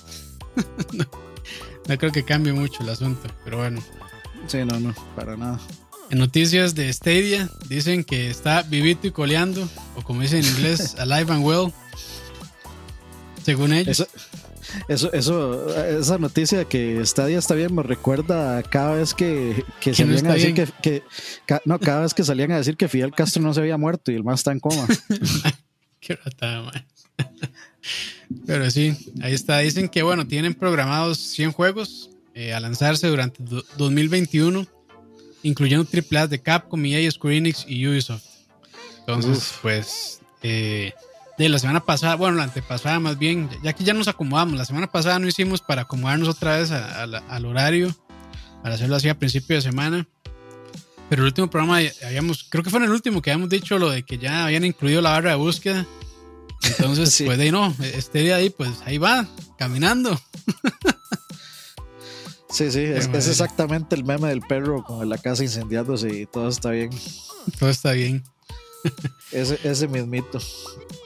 no, 0.92 1.04
no 1.86 1.98
creo 1.98 2.10
que 2.10 2.24
cambie 2.24 2.52
mucho 2.52 2.82
el 2.82 2.88
asunto, 2.88 3.28
pero 3.44 3.58
bueno. 3.58 3.80
Sí, 4.46 4.64
no, 4.64 4.80
no, 4.80 4.94
para 5.14 5.36
nada. 5.36 5.60
En 6.10 6.18
noticias 6.18 6.74
de 6.74 6.90
Stadia 6.92 7.50
dicen 7.68 8.02
que 8.02 8.30
está 8.30 8.62
vivito 8.62 9.06
y 9.06 9.10
coleando, 9.10 9.68
o 9.94 10.02
como 10.02 10.22
dicen 10.22 10.38
en 10.38 10.46
inglés, 10.46 10.94
alive 10.98 11.32
and 11.32 11.44
well. 11.44 11.72
Según 13.44 13.72
ellos. 13.72 14.00
Eso, 14.00 14.08
eso, 14.88 15.12
esa 15.12 16.18
noticia 16.18 16.64
que 16.64 17.04
Stadia 17.04 17.38
está 17.38 17.54
bien 17.54 17.74
me 17.74 17.82
recuerda 17.82 18.62
cada 18.62 18.96
vez 18.96 19.14
que, 19.14 19.64
que 19.80 19.94
salían 19.94 20.26
a 20.26 20.34
decir 20.34 20.54
que, 20.82 21.02
no, 21.64 21.78
cada 21.78 22.02
vez 22.02 22.14
que 22.14 22.24
salían 22.24 22.52
a 22.52 22.58
decir 22.58 22.76
que 22.76 22.88
Fidel 22.88 23.12
Castro 23.12 23.42
no 23.42 23.52
se 23.54 23.60
había 23.60 23.76
muerto 23.76 24.12
y 24.12 24.14
el 24.14 24.24
más 24.24 24.40
está 24.40 24.52
en 24.52 24.60
coma. 24.60 24.86
Qué 26.00 26.14
ratada, 26.14 26.84
Pero 28.46 28.70
sí, 28.70 28.96
ahí 29.20 29.34
está. 29.34 29.58
Dicen 29.58 29.88
que 29.88 30.02
bueno, 30.02 30.26
tienen 30.26 30.54
programados 30.54 31.18
100 31.18 31.52
juegos 31.52 32.10
eh, 32.34 32.52
a 32.52 32.60
lanzarse 32.60 33.08
durante 33.08 33.42
2021, 33.76 34.66
incluyendo 35.42 35.84
triple 35.84 36.18
A 36.20 36.26
de 36.26 36.38
Capcom, 36.38 36.84
EA, 36.84 37.10
Square 37.10 37.36
Enix 37.36 37.64
y 37.66 37.86
Ubisoft. 37.86 38.24
Entonces, 39.00 39.54
pues 39.62 40.20
eh, 40.42 40.92
de 41.38 41.48
la 41.48 41.58
semana 41.58 41.84
pasada, 41.84 42.16
bueno, 42.16 42.36
la 42.36 42.44
antepasada 42.44 42.98
más 42.98 43.18
bien, 43.18 43.48
ya 43.62 43.72
que 43.72 43.84
ya 43.84 43.94
nos 43.94 44.08
acomodamos, 44.08 44.58
la 44.58 44.64
semana 44.64 44.90
pasada 44.90 45.18
no 45.20 45.28
hicimos 45.28 45.60
para 45.60 45.82
acomodarnos 45.82 46.28
otra 46.28 46.58
vez 46.58 46.72
al 46.72 47.46
horario, 47.46 47.94
para 48.62 48.74
hacerlo 48.74 48.96
así 48.96 49.08
a 49.08 49.18
principio 49.18 49.56
de 49.56 49.62
semana. 49.62 50.08
Pero 51.08 51.22
el 51.22 51.26
último 51.26 51.48
programa 51.48 51.78
habíamos, 52.04 52.44
creo 52.50 52.62
que 52.62 52.70
fue 52.70 52.80
en 52.80 52.86
el 52.86 52.90
último 52.90 53.22
que 53.22 53.30
habíamos 53.30 53.48
dicho 53.48 53.78
lo 53.78 53.88
de 53.88 54.02
que 54.02 54.18
ya 54.18 54.44
habían 54.44 54.64
incluido 54.64 55.00
la 55.00 55.10
barra 55.10 55.30
de 55.30 55.36
búsqueda. 55.36 55.86
Entonces, 56.64 57.22
pues 57.24 57.38
de 57.38 57.44
ahí 57.44 57.50
no, 57.52 57.74
este 57.80 58.18
día 58.18 58.36
ahí, 58.36 58.50
pues 58.50 58.70
ahí 58.84 58.98
va, 58.98 59.26
caminando. 59.56 60.20
Sí, 62.50 62.72
sí, 62.72 62.80
es, 62.80 63.08
es, 63.08 63.28
exactamente 63.28 63.94
el 63.94 64.04
meme 64.04 64.28
del 64.28 64.40
perro 64.40 64.82
con 64.82 65.06
la 65.06 65.18
casa 65.18 65.44
incendiándose 65.44 66.22
y 66.22 66.24
todo 66.24 66.48
está 66.48 66.70
bien. 66.70 66.88
Todo 67.58 67.68
está 67.68 67.92
bien. 67.92 68.24
Ese, 69.32 69.58
ese 69.62 69.88
mismito. 69.88 70.38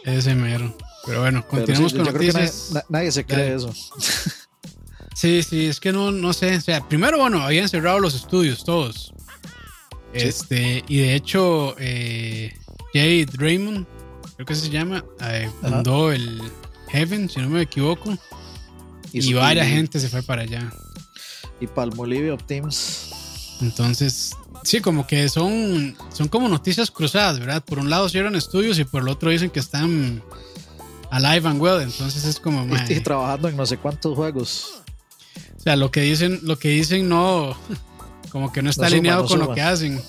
Ese 0.04 0.34
mero. 0.34 0.76
Pero 1.06 1.20
bueno, 1.20 1.46
continuamos 1.46 1.92
con 1.92 2.04
noticias. 2.04 2.72
nadie, 2.88 3.10
se 3.10 3.24
cree 3.24 3.54
eso. 3.54 3.72
Sí, 5.14 5.42
sí, 5.42 5.66
es 5.66 5.78
que 5.78 5.92
no, 5.92 6.10
no 6.10 6.32
sé. 6.32 6.56
O 6.56 6.60
sea, 6.60 6.88
primero, 6.88 7.18
bueno, 7.18 7.42
habían 7.42 7.68
cerrado 7.68 8.00
los 8.00 8.14
estudios 8.14 8.64
todos. 8.64 9.12
Este, 10.14 10.82
y 10.88 10.98
de 10.98 11.14
hecho, 11.14 11.76
eh, 11.78 12.54
Jade 12.94 13.26
Raymond, 13.34 13.86
creo 14.36 14.46
que 14.46 14.54
se 14.54 14.70
llama, 14.70 15.04
eh, 15.20 15.50
fundó 15.60 16.12
el 16.12 16.40
Heaven, 16.88 17.28
si 17.28 17.40
no 17.40 17.50
me 17.50 17.62
equivoco. 17.62 18.16
Y, 19.12 19.30
y 19.30 19.34
varias 19.34 19.66
gente 19.66 20.00
se 20.00 20.08
fue 20.08 20.22
para 20.22 20.42
allá. 20.42 20.72
Y 21.60 21.66
Palmolive 21.66 22.36
Teams. 22.46 23.58
Entonces, 23.60 24.34
Sí, 24.62 24.80
como 24.80 25.06
que 25.06 25.28
son, 25.28 25.96
son 26.12 26.28
como 26.28 26.48
noticias 26.48 26.90
cruzadas, 26.90 27.40
¿verdad? 27.40 27.64
Por 27.64 27.78
un 27.78 27.90
lado 27.90 28.08
cierran 28.08 28.36
estudios 28.36 28.78
y 28.78 28.84
por 28.84 29.02
el 29.02 29.08
otro 29.08 29.30
dicen 29.30 29.50
que 29.50 29.60
están 29.60 30.22
alive 31.10 31.48
and 31.48 31.60
well, 31.60 31.82
entonces 31.82 32.24
es 32.24 32.38
como... 32.38 32.64
Y, 32.88 33.00
trabajando 33.00 33.48
en 33.48 33.56
no 33.56 33.66
sé 33.66 33.76
cuántos 33.76 34.14
juegos. 34.14 34.82
O 35.56 35.60
sea, 35.60 35.76
lo 35.76 35.90
que 35.90 36.00
dicen, 36.02 36.40
lo 36.42 36.58
que 36.58 36.68
dicen 36.68 37.08
no, 37.08 37.56
como 38.30 38.52
que 38.52 38.62
no 38.62 38.70
está 38.70 38.86
alineado 38.86 39.26
con 39.26 39.38
lo 39.40 39.52
que 39.52 39.62
hacen. 39.62 40.00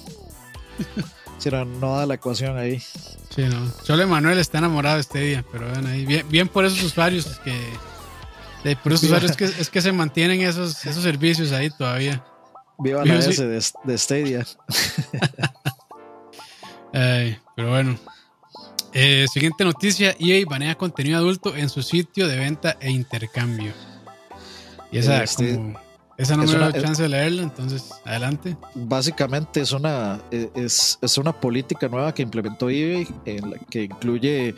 Sí, 1.40 1.50
no, 1.52 1.98
da 1.98 2.06
la 2.06 2.14
ecuación 2.14 2.58
ahí. 2.58 2.80
Sí, 2.80 3.42
no. 3.42 3.70
Solo 3.84 4.04
Emanuel 4.04 4.38
está 4.38 4.60
enamorado 4.60 5.00
este 5.00 5.20
día, 5.20 5.46
pero 5.52 5.70
ven 5.70 5.86
ahí. 5.88 6.06
Bien, 6.06 6.26
bien 6.30 6.48
por 6.48 6.64
esos 6.64 6.82
usuarios 6.84 7.26
que... 7.44 8.76
por 8.82 8.94
esos 8.94 9.04
usuarios 9.06 9.36
que, 9.36 9.46
es 9.46 9.70
que 9.70 9.82
se 9.82 9.92
mantienen 9.92 10.42
esos, 10.42 10.86
esos 10.86 11.04
servicios 11.04 11.52
ahí 11.52 11.70
todavía. 11.70 12.24
Viva 12.80 13.06
la 13.06 13.20
S 13.20 13.46
de, 13.46 13.64
de 13.84 13.98
Stadia. 13.98 14.46
pero 16.92 17.70
bueno. 17.70 17.98
Eh, 18.94 19.26
siguiente 19.32 19.64
noticia: 19.64 20.16
EA 20.20 20.46
banea 20.48 20.76
contenido 20.76 21.18
adulto 21.18 21.56
en 21.56 21.70
su 21.70 21.82
sitio 21.82 22.28
de 22.28 22.38
venta 22.38 22.78
e 22.80 22.92
intercambio. 22.92 23.74
Y 24.92 25.00
esa, 25.00 25.24
este, 25.24 25.60
esa 26.18 26.38
no 26.38 26.44
me 26.44 26.54
da 26.54 26.72
chance 26.72 27.02
de 27.02 27.10
leerla, 27.10 27.42
entonces 27.42 27.90
adelante. 28.06 28.56
Básicamente 28.76 29.62
es 29.62 29.72
una, 29.72 30.22
e, 30.30 30.52
es, 30.54 31.00
es, 31.02 31.18
una 31.18 31.34
política 31.34 31.88
nueva 31.88 32.14
que 32.14 32.22
implementó 32.22 32.70
eBay 32.70 33.08
en 33.26 33.52
la 33.52 33.58
que 33.58 33.84
incluye 33.86 34.54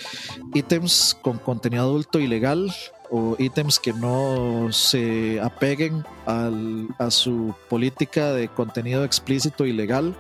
ítems 0.54 1.18
con 1.22 1.38
contenido 1.38 1.84
adulto 1.84 2.20
ilegal 2.20 2.74
o 3.10 3.36
ítems 3.40 3.80
que 3.80 3.94
no 3.94 4.72
se 4.72 5.40
apeguen 5.42 6.04
a 6.26 7.12
su 7.12 7.54
política 7.70 8.34
de 8.34 8.48
contenido 8.48 9.04
explícito 9.04 9.66
y 9.66 9.74
legal, 9.74 10.16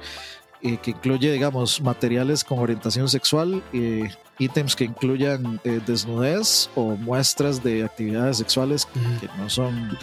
eh, 0.61 0.77
que 0.81 0.91
incluye, 0.91 1.31
digamos, 1.31 1.79
materiales 1.79 2.43
con 2.43 2.57
orientación 2.57 3.07
sexual, 3.07 3.61
eh, 3.71 4.09
ítems 4.39 4.75
que 4.75 4.85
incluyan 4.85 5.59
eh, 5.63 5.79
desnudez 5.85 6.71
o 6.73 6.95
muestras 6.95 7.63
de 7.63 7.83
actividades 7.83 8.37
sexuales 8.37 8.85
que 8.85 9.29
no 9.37 9.47
son 9.47 9.95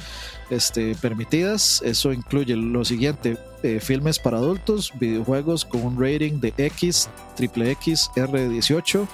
este, 0.51 0.95
permitidas. 0.95 1.83
Eso 1.85 2.13
incluye 2.13 2.55
lo 2.55 2.85
siguiente, 2.85 3.37
filmes 3.81 4.19
para 4.19 4.39
adultos, 4.39 4.93
videojuegos 5.01 5.65
con 5.65 5.85
un 5.85 6.01
rating 6.01 6.41
de 6.41 6.55
X, 6.57 7.09
triple 7.35 7.73
X, 7.73 8.11
R18 8.15 9.09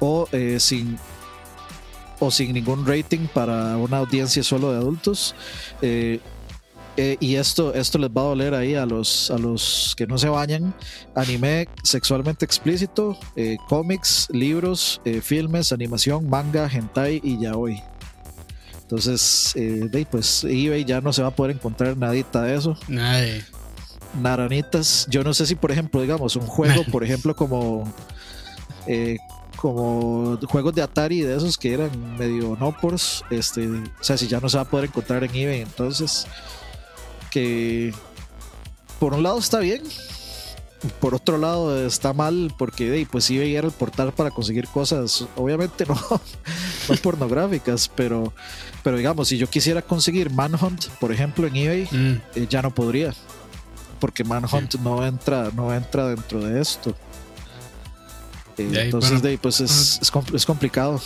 o 0.00 0.28
sin 0.58 0.98
o 2.22 2.30
sin 2.30 2.52
ningún 2.52 2.86
rating 2.86 3.26
para 3.34 3.76
una 3.76 3.98
audiencia 3.98 4.44
solo 4.44 4.70
de 4.70 4.78
adultos. 4.78 5.34
Eh, 5.82 6.20
eh, 6.96 7.16
y 7.18 7.34
esto, 7.34 7.74
esto 7.74 7.98
les 7.98 8.10
va 8.10 8.20
a 8.20 8.24
doler 8.26 8.54
ahí 8.54 8.76
a 8.76 8.86
los, 8.86 9.28
a 9.32 9.38
los 9.38 9.94
que 9.96 10.06
no 10.06 10.18
se 10.18 10.28
bañan. 10.28 10.72
Anime 11.16 11.66
sexualmente 11.82 12.44
explícito, 12.44 13.18
eh, 13.34 13.56
cómics, 13.68 14.28
libros, 14.30 15.00
filmes, 15.20 15.72
animación, 15.72 16.28
manga, 16.28 16.70
hentai 16.72 17.20
y 17.24 17.40
yaoi. 17.40 17.82
Entonces, 18.82 19.54
pues 20.08 20.44
eBay 20.44 20.84
ya 20.84 21.00
no 21.00 21.12
se 21.12 21.22
va 21.22 21.28
a 21.28 21.34
poder 21.34 21.56
encontrar 21.56 21.96
nadita 21.96 22.42
de 22.42 22.54
eso. 22.54 22.76
Nadie. 22.86 23.42
Naranitas. 24.20 25.08
Yo 25.10 25.24
no 25.24 25.34
sé 25.34 25.46
si, 25.46 25.56
por 25.56 25.72
ejemplo, 25.72 26.00
digamos, 26.00 26.36
un 26.36 26.46
juego, 26.46 26.84
por 26.92 27.02
ejemplo, 27.02 27.34
como 27.34 27.92
como 29.62 30.36
juegos 30.48 30.74
de 30.74 30.82
Atari 30.82 31.20
de 31.20 31.36
esos 31.36 31.56
que 31.56 31.72
eran 31.72 32.18
medio 32.18 32.56
no 32.58 32.76
por 32.76 32.94
este, 33.30 33.68
o 33.68 33.84
sea, 34.02 34.18
si 34.18 34.26
ya 34.26 34.40
no 34.40 34.48
se 34.48 34.56
va 34.56 34.64
a 34.64 34.68
poder 34.68 34.86
encontrar 34.86 35.22
en 35.22 35.32
eBay, 35.32 35.60
entonces 35.60 36.26
que 37.30 37.94
por 38.98 39.14
un 39.14 39.22
lado 39.22 39.38
está 39.38 39.60
bien, 39.60 39.84
por 40.98 41.14
otro 41.14 41.38
lado 41.38 41.86
está 41.86 42.12
mal 42.12 42.52
porque 42.58 43.06
pues 43.08 43.30
eBay 43.30 43.54
era 43.54 43.68
el 43.68 43.72
portal 43.72 44.12
para 44.12 44.32
conseguir 44.32 44.66
cosas, 44.66 45.28
obviamente 45.36 45.86
no, 45.86 45.94
no 46.88 46.96
pornográficas, 46.96 47.88
pero, 47.94 48.32
pero 48.82 48.96
digamos, 48.96 49.28
si 49.28 49.38
yo 49.38 49.48
quisiera 49.48 49.80
conseguir 49.80 50.28
Manhunt, 50.30 50.86
por 50.98 51.12
ejemplo, 51.12 51.46
en 51.46 51.54
eBay, 51.54 51.88
mm. 51.88 52.20
eh, 52.34 52.46
ya 52.50 52.62
no 52.62 52.74
podría, 52.74 53.14
porque 54.00 54.24
Manhunt 54.24 54.74
no 54.80 55.06
entra, 55.06 55.52
no 55.54 55.72
entra 55.72 56.08
dentro 56.08 56.40
de 56.40 56.60
esto. 56.60 56.96
Eh, 58.58 58.70
entonces, 58.74 59.22
de 59.22 59.38
pues 59.38 59.60
es, 59.60 60.00
es, 60.00 60.46
complicado. 60.46 61.00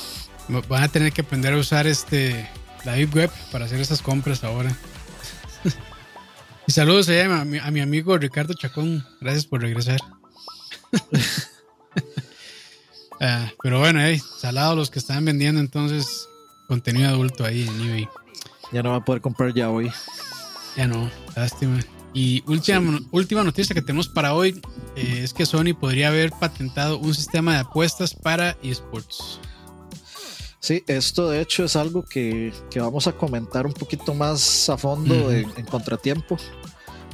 Van 0.68 0.82
a 0.82 0.88
tener 0.88 1.12
que 1.12 1.22
aprender 1.22 1.54
a 1.54 1.58
usar 1.58 1.86
este 1.86 2.48
la 2.84 2.94
Deep 2.94 3.14
Web 3.14 3.30
para 3.50 3.64
hacer 3.64 3.80
esas 3.80 4.02
compras 4.02 4.44
ahora. 4.44 4.76
y 6.66 6.72
saludos 6.72 7.08
a 7.08 7.44
mi, 7.44 7.58
a 7.58 7.70
mi, 7.70 7.80
amigo 7.80 8.16
Ricardo 8.18 8.54
Chacón. 8.54 9.04
Gracias 9.20 9.46
por 9.46 9.60
regresar. 9.60 10.00
Ah, 13.18 13.50
pero 13.62 13.78
bueno, 13.78 13.98
hey, 14.02 14.20
salado 14.38 14.76
los 14.76 14.90
que 14.90 14.98
están 14.98 15.24
vendiendo 15.24 15.58
entonces 15.58 16.28
contenido 16.68 17.08
adulto 17.08 17.46
ahí 17.46 17.66
en 17.66 17.88
eBay. 17.88 18.08
Ya 18.72 18.82
no 18.82 18.90
va 18.90 18.96
a 18.96 19.04
poder 19.06 19.22
comprar 19.22 19.54
ya 19.54 19.70
hoy. 19.70 19.90
Ya 20.76 20.86
no, 20.86 21.10
lástima. 21.34 21.80
Y 22.12 22.42
última, 22.46 23.00
última 23.10 23.42
noticia 23.42 23.74
que 23.74 23.80
tenemos 23.80 24.08
para 24.08 24.34
hoy 24.34 24.60
eh, 24.96 25.20
es 25.22 25.34
que 25.34 25.46
Sony 25.46 25.74
podría 25.78 26.08
haber 26.08 26.30
patentado 26.30 26.98
un 26.98 27.14
sistema 27.14 27.54
de 27.54 27.58
apuestas 27.60 28.14
para 28.14 28.56
esports. 28.62 29.40
Sí, 30.58 30.82
esto 30.88 31.30
de 31.30 31.40
hecho 31.40 31.64
es 31.64 31.76
algo 31.76 32.02
que, 32.02 32.52
vamos 32.74 33.06
a 33.06 33.12
comentar 33.12 33.66
un 33.66 33.72
poquito 33.72 34.14
más 34.14 34.68
a 34.68 34.76
fondo 34.76 35.30
en, 35.30 35.48
contratiempo, 35.66 36.36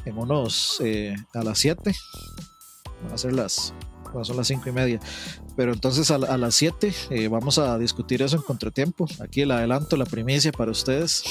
en 0.06 0.16
unos 0.16 0.80
eh, 0.82 1.14
a 1.34 1.42
las 1.42 1.58
7. 1.58 1.94
Van 3.02 3.12
a 3.12 3.18
ser 3.18 3.34
las, 3.34 3.74
son 4.22 4.36
las 4.36 4.46
5 4.46 4.68
y 4.68 4.72
media. 4.72 5.00
Pero 5.56 5.72
entonces 5.72 6.10
a, 6.10 6.18
las 6.18 6.54
7 6.54 6.94
eh, 7.10 7.28
vamos 7.28 7.58
a 7.58 7.76
discutir 7.78 8.22
eso 8.22 8.36
en 8.36 8.42
contratiempo. 8.42 9.06
Aquí 9.20 9.42
el 9.42 9.50
adelanto, 9.50 9.96
la 9.96 10.06
primicia 10.06 10.52
para 10.52 10.70
ustedes. 10.70 11.24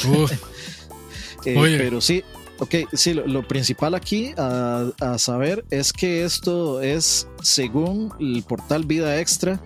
pero 1.43 2.01
sí, 2.01 2.23
Ok, 2.61 2.75
sí, 2.93 3.15
lo, 3.15 3.47
principal 3.47 3.95
aquí 3.95 4.35
a, 4.37 5.15
saber 5.17 5.65
es 5.71 5.91
que 5.91 6.23
esto 6.23 6.79
es 6.79 7.27
según 7.41 8.13
el 8.19 8.43
portal 8.43 8.85
Vida 8.85 9.19
Extra, 9.19 9.59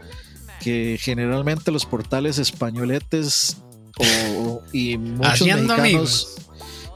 que 0.61 0.97
generalmente 0.97 1.71
los 1.71 1.85
portales 1.85 2.37
españoletes 2.37 3.57
y 4.71 4.97
muchos 4.97 5.45
mexicanos 5.45 6.35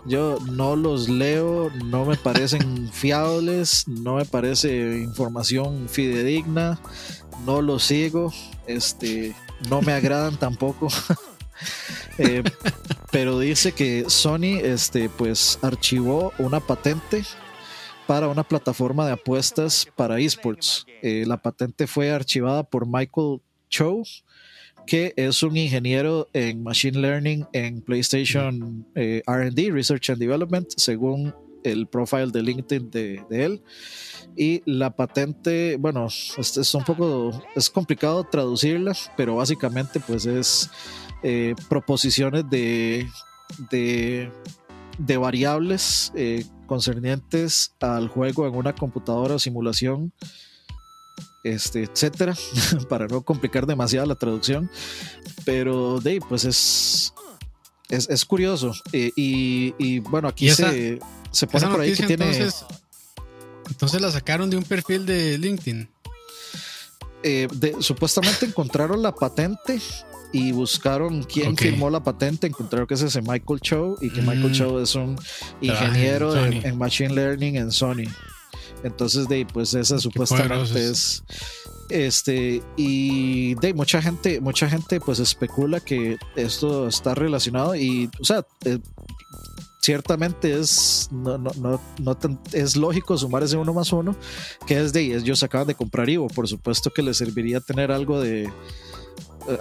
yo 0.06 0.38
no 0.54 0.78
los 0.78 1.10
leo, 1.10 1.70
no 1.84 2.06
me 2.06 2.16
parecen 2.16 2.89
fiables, 2.93 3.86
no 3.86 4.16
me 4.16 4.24
parece 4.24 5.00
información 5.00 5.89
fidedigna, 5.89 6.80
no 7.45 7.62
los 7.62 7.84
sigo, 7.84 8.34
este, 8.68 9.36
no 9.70 9.82
me 9.82 9.91
agradan 9.91 10.38
tampoco. 10.38 10.88
Eh, 12.18 12.41
pero 13.12 13.39
dice 13.39 13.72
que 13.72 14.05
Sony 14.10 14.60
este, 14.62 15.10
pues, 15.10 15.60
archivó 15.62 16.32
una 16.38 16.60
patente 16.60 17.24
para 18.07 18.28
una 18.28 18.43
plataforma 18.43 19.05
de 19.05 19.14
apuestas 19.14 19.88
para 19.95 20.20
esports. 20.20 20.86
Eh, 21.01 21.26
la 21.28 21.38
patente 21.38 21.88
fue 21.88 22.12
archivada 22.12 22.64
por 22.64 22.88
Michael 22.88 23.41
Cho, 23.70 24.01
que 24.88 25.14
es 25.16 25.43
un 25.43 25.55
ingeniero 25.57 26.28
en 26.34 26.64
Machine 26.64 26.99
Learning 26.99 27.45
en 27.53 27.82
PlayStation 27.82 28.86
eh, 28.95 29.22
RD, 29.28 29.72
Research 29.72 30.10
and 30.10 30.20
Development, 30.20 30.68
según 30.78 31.34
el 31.64 31.88
profile 31.88 32.28
de 32.28 32.43
LinkedIn 32.43 32.91
de, 32.91 33.26
él. 33.30 33.62
Y 34.36 34.62
la 34.66 34.95
patente, 34.95 35.78
bueno, 35.78 36.07
es, 36.07 36.74
un 36.74 36.84
poco, 36.84 37.32
es 37.55 37.70
complicado 37.70 38.24
traducirla, 38.24 38.95
pero 39.18 39.36
básicamente 39.36 39.99
pues 39.99 40.26
es 40.26 40.70
eh, 41.24 41.55
proposiciones 41.68 42.49
de, 42.49 43.07
de, 43.70 44.32
de 44.97 45.18
variables 45.18 46.12
eh, 46.16 46.45
concernientes 46.68 47.76
al 47.80 48.07
juego 48.07 48.47
en 48.47 48.55
una 48.55 48.74
computadora 48.74 49.36
o 49.36 49.39
simulación 49.39 50.14
este, 51.43 51.84
etcétera, 51.84 52.36
para 52.89 53.07
no 53.07 53.22
complicar 53.22 53.66
demasiado 53.66 54.05
la 54.07 54.16
traducción. 54.16 54.70
Pero 55.45 55.99
de 55.99 56.22
pues 56.28 56.45
es, 56.45 57.14
es, 57.89 58.26
curioso. 58.26 58.74
Eh, 58.91 59.12
y, 59.16 59.99
bueno, 59.99 60.28
aquí 60.28 60.49
se, 60.49 60.99
se 61.32 61.48
pone 61.48 61.68
por 61.68 61.82
ahí 61.82 61.94
que 61.94 62.08
tiene. 62.08 62.26
Entonces, 62.26 62.66
entonces 63.68 64.02
la 64.02 64.12
sacaron 64.12 64.50
de 64.50 64.58
un 64.58 64.64
perfil 64.64 65.06
de 65.06 65.38
LinkedIn. 65.38 65.90
Eh, 67.24 67.48
supuestamente 67.80 68.46
encontraron 68.46 69.02
la 69.02 69.14
patente 69.14 69.80
y 70.32 70.52
buscaron 70.52 71.24
quién 71.24 71.58
firmó 71.58 71.90
la 71.90 72.04
patente, 72.04 72.48
encontraron 72.48 72.88
que 72.88 72.94
es 72.94 73.02
ese 73.02 73.22
Michael 73.22 73.60
Cho 73.62 73.96
y 74.00 74.10
que 74.10 74.22
Michael 74.22 74.52
mm. 74.52 74.54
Cho 74.54 74.82
es 74.82 74.96
un 74.96 75.18
ingeniero 75.60 76.36
en, 76.36 76.78
Machine 76.78 77.14
Learning 77.14 77.58
en 77.58 77.72
Sony. 77.72 78.08
Entonces, 78.84 79.28
de 79.28 79.46
pues 79.46 79.74
esa 79.74 80.00
supuestamente 80.00 80.90
es 80.90 81.24
este 81.90 82.62
y 82.78 83.56
de 83.56 83.74
mucha 83.74 84.00
gente 84.00 84.40
mucha 84.42 84.70
gente 84.70 85.00
pues 85.00 85.18
especula 85.18 85.80
que 85.80 86.18
esto 86.36 86.88
está 86.88 87.16
relacionado 87.16 87.76
y 87.76 88.12
o 88.22 88.24
sea 88.24 88.46
eh, 88.64 88.78
ciertamente 89.80 90.60
es 90.60 91.10
no, 91.12 91.38
no, 91.38 91.52
no, 91.58 91.80
no 92.00 92.18
es 92.52 92.76
lógico 92.76 93.18
sumar 93.18 93.44
ese 93.44 93.58
uno 93.58 93.74
más 93.74 93.92
uno 93.94 94.16
que 94.68 94.80
es 94.80 94.92
de 94.92 95.16
ellos 95.16 95.42
acaban 95.42 95.68
de 95.68 95.76
comprar 95.76 96.10
Ivo 96.10 96.28
por 96.28 96.48
supuesto 96.48 96.92
que 96.92 97.02
les 97.02 97.18
serviría 97.18 97.62
tener 97.62 97.92
algo 97.92 98.20
de 98.20 98.44
eh, 98.44 98.52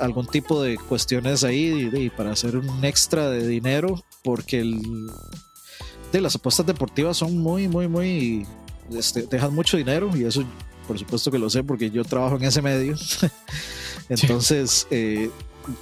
algún 0.01 0.27
tipo 0.27 0.61
de 0.63 0.77
cuestiones 0.77 1.45
ahí 1.45 1.89
de, 1.89 2.11
para 2.11 2.33
hacer 2.33 2.57
un 2.57 2.85
extra 2.85 3.31
de 3.31 3.47
dinero 3.47 4.03
porque 4.25 4.61
el, 4.61 4.81
de 6.13 6.21
las 6.21 6.35
apuestas 6.35 6.67
deportivas 6.67 7.17
son 7.17 7.39
muy 7.39 7.69
muy 7.69 7.87
muy 7.87 8.47
este, 8.93 9.23
dejan 9.23 9.55
mucho 9.55 9.77
dinero 9.77 10.11
y 10.17 10.25
eso 10.25 10.43
por 10.89 10.99
supuesto 10.99 11.31
que 11.31 11.39
lo 11.39 11.51
sé 11.51 11.63
porque 11.63 11.91
yo 11.91 12.03
trabajo 12.03 12.37
en 12.37 12.45
ese 12.45 12.63
medio. 12.63 12.97
Entonces, 14.09 14.87
eh, 14.91 15.31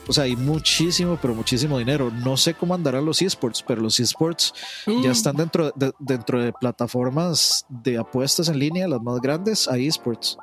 o 0.07 0.13
sea, 0.13 0.25
hay 0.25 0.37
muchísimo, 0.37 1.19
pero 1.21 1.35
muchísimo 1.35 1.79
dinero. 1.79 2.11
No 2.11 2.37
sé 2.37 2.55
cómo 2.55 2.75
andarán 2.75 3.05
los 3.05 3.23
esports, 3.23 3.63
pero 3.63 3.81
los 3.81 3.99
esports 4.01 4.53
ya 4.87 4.93
uh. 4.93 5.11
están 5.11 5.37
dentro 5.37 5.73
de, 5.75 5.93
dentro 5.99 6.43
de 6.43 6.53
plataformas 6.53 7.67
de 7.69 7.99
apuestas 7.99 8.49
en 8.49 8.59
línea, 8.59 8.89
las 8.89 9.03
más 9.03 9.21
grandes, 9.21 9.69
hay 9.69 9.87
esports. 9.87 10.37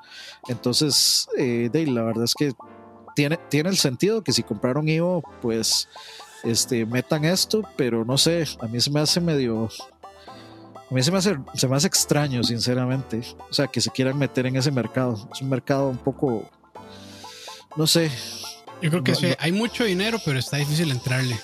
Entonces, 0.47 1.27
eh, 1.37 1.69
la 1.87 2.03
verdad 2.03 2.23
es 2.23 2.33
que 2.33 2.53
tiene, 3.15 3.37
tiene 3.49 3.69
el 3.69 3.77
sentido 3.77 4.23
que 4.23 4.33
si 4.33 4.43
compraron 4.43 4.87
Ivo, 4.89 5.23
pues 5.41 5.87
este, 6.43 6.85
metan 6.85 7.25
esto, 7.25 7.61
pero 7.75 8.05
no 8.05 8.17
sé, 8.17 8.45
a 8.59 8.67
mí 8.67 8.79
se 8.79 8.91
me 8.91 8.99
hace 8.99 9.21
medio 9.21 9.69
a 10.93 10.93
mí 10.93 11.01
se 11.01 11.11
me, 11.11 11.17
hace, 11.17 11.37
se 11.55 11.67
me 11.67 11.75
hace 11.75 11.87
extraño, 11.87 12.43
sinceramente. 12.43 13.23
O 13.49 13.53
sea, 13.53 13.65
que 13.65 13.81
se 13.81 13.89
quieran 13.89 14.15
meter 14.15 14.45
en 14.45 14.57
ese 14.57 14.69
mercado. 14.69 15.27
Es 15.33 15.41
un 15.41 15.49
mercado 15.49 15.89
un 15.89 15.97
poco. 15.97 16.47
No 17.75 17.87
sé. 17.87 18.11
Yo 18.83 18.89
creo 18.89 19.03
que 19.03 19.15
sí, 19.15 19.27
hay 19.39 19.51
mucho 19.51 19.85
dinero, 19.85 20.19
pero 20.25 20.37
está 20.37 20.57
difícil 20.57 20.91
entrarle. 20.91 21.39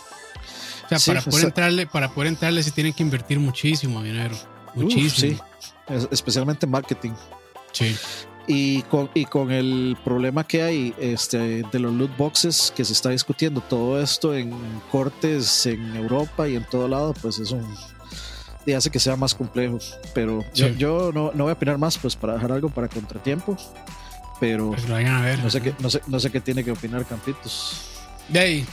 O 0.92 0.98
sea, 1.00 1.14
para 1.14 1.22
poder 1.22 1.46
entrarle, 1.46 1.88
para 1.88 2.10
poder 2.12 2.28
entrarle, 2.28 2.62
se 2.62 2.72
tienen 2.72 2.94
que 2.94 3.02
invertir 3.02 3.40
muchísimo 3.40 4.04
dinero. 4.04 4.36
Muchísimo. 4.76 5.38
sí. 5.88 6.06
Especialmente 6.12 6.66
en 6.66 6.72
marketing. 6.72 7.12
Sí. 7.72 7.96
Y 8.46 8.82
con, 8.84 9.10
y 9.14 9.26
con 9.26 9.52
el 9.52 9.96
problema 10.04 10.46
que 10.46 10.64
hay 10.64 10.94
este, 11.00 11.64
de 11.64 11.80
los 11.80 11.94
loot 11.94 12.18
boxes 12.18 12.74
que 12.76 12.84
se 12.84 12.94
está 12.94 13.10
discutiendo, 13.10 13.62
todo 13.62 14.02
esto 14.02 14.36
en 14.36 14.52
cortes 14.92 15.66
en 15.66 15.96
Europa 15.96 16.48
y 16.50 16.56
en 16.56 16.66
todo 16.66 16.88
lado, 16.88 17.14
pues 17.14 17.40
es 17.40 17.52
un, 17.52 17.64
y 18.66 18.74
hace 18.74 18.90
que 18.90 19.00
sea 19.00 19.16
más 19.16 19.34
complejo. 19.34 19.80
Pero 20.14 20.44
yo, 20.54 21.12
no, 21.14 21.32
no, 21.34 21.44
voy 21.44 21.52
a 21.52 21.54
opinar 21.54 21.78
más, 21.78 21.98
pues 21.98 22.16
para 22.16 22.34
dejar 22.34 22.52
algo 22.52 22.70
para 22.70 22.88
contratiempo. 22.88 23.58
Pero 24.40 24.70
pues 24.70 24.88
No, 24.88 25.50
sé 25.50 25.62
qué, 25.62 25.74
no, 25.80 25.90
sé, 25.90 26.02
no 26.08 26.20
sé 26.20 26.32
qué 26.32 26.40
tiene 26.40 26.64
que 26.64 26.72
opinar 26.72 27.06
Campitos. 27.06 27.82
De 28.30 28.40
ahí, 28.40 28.66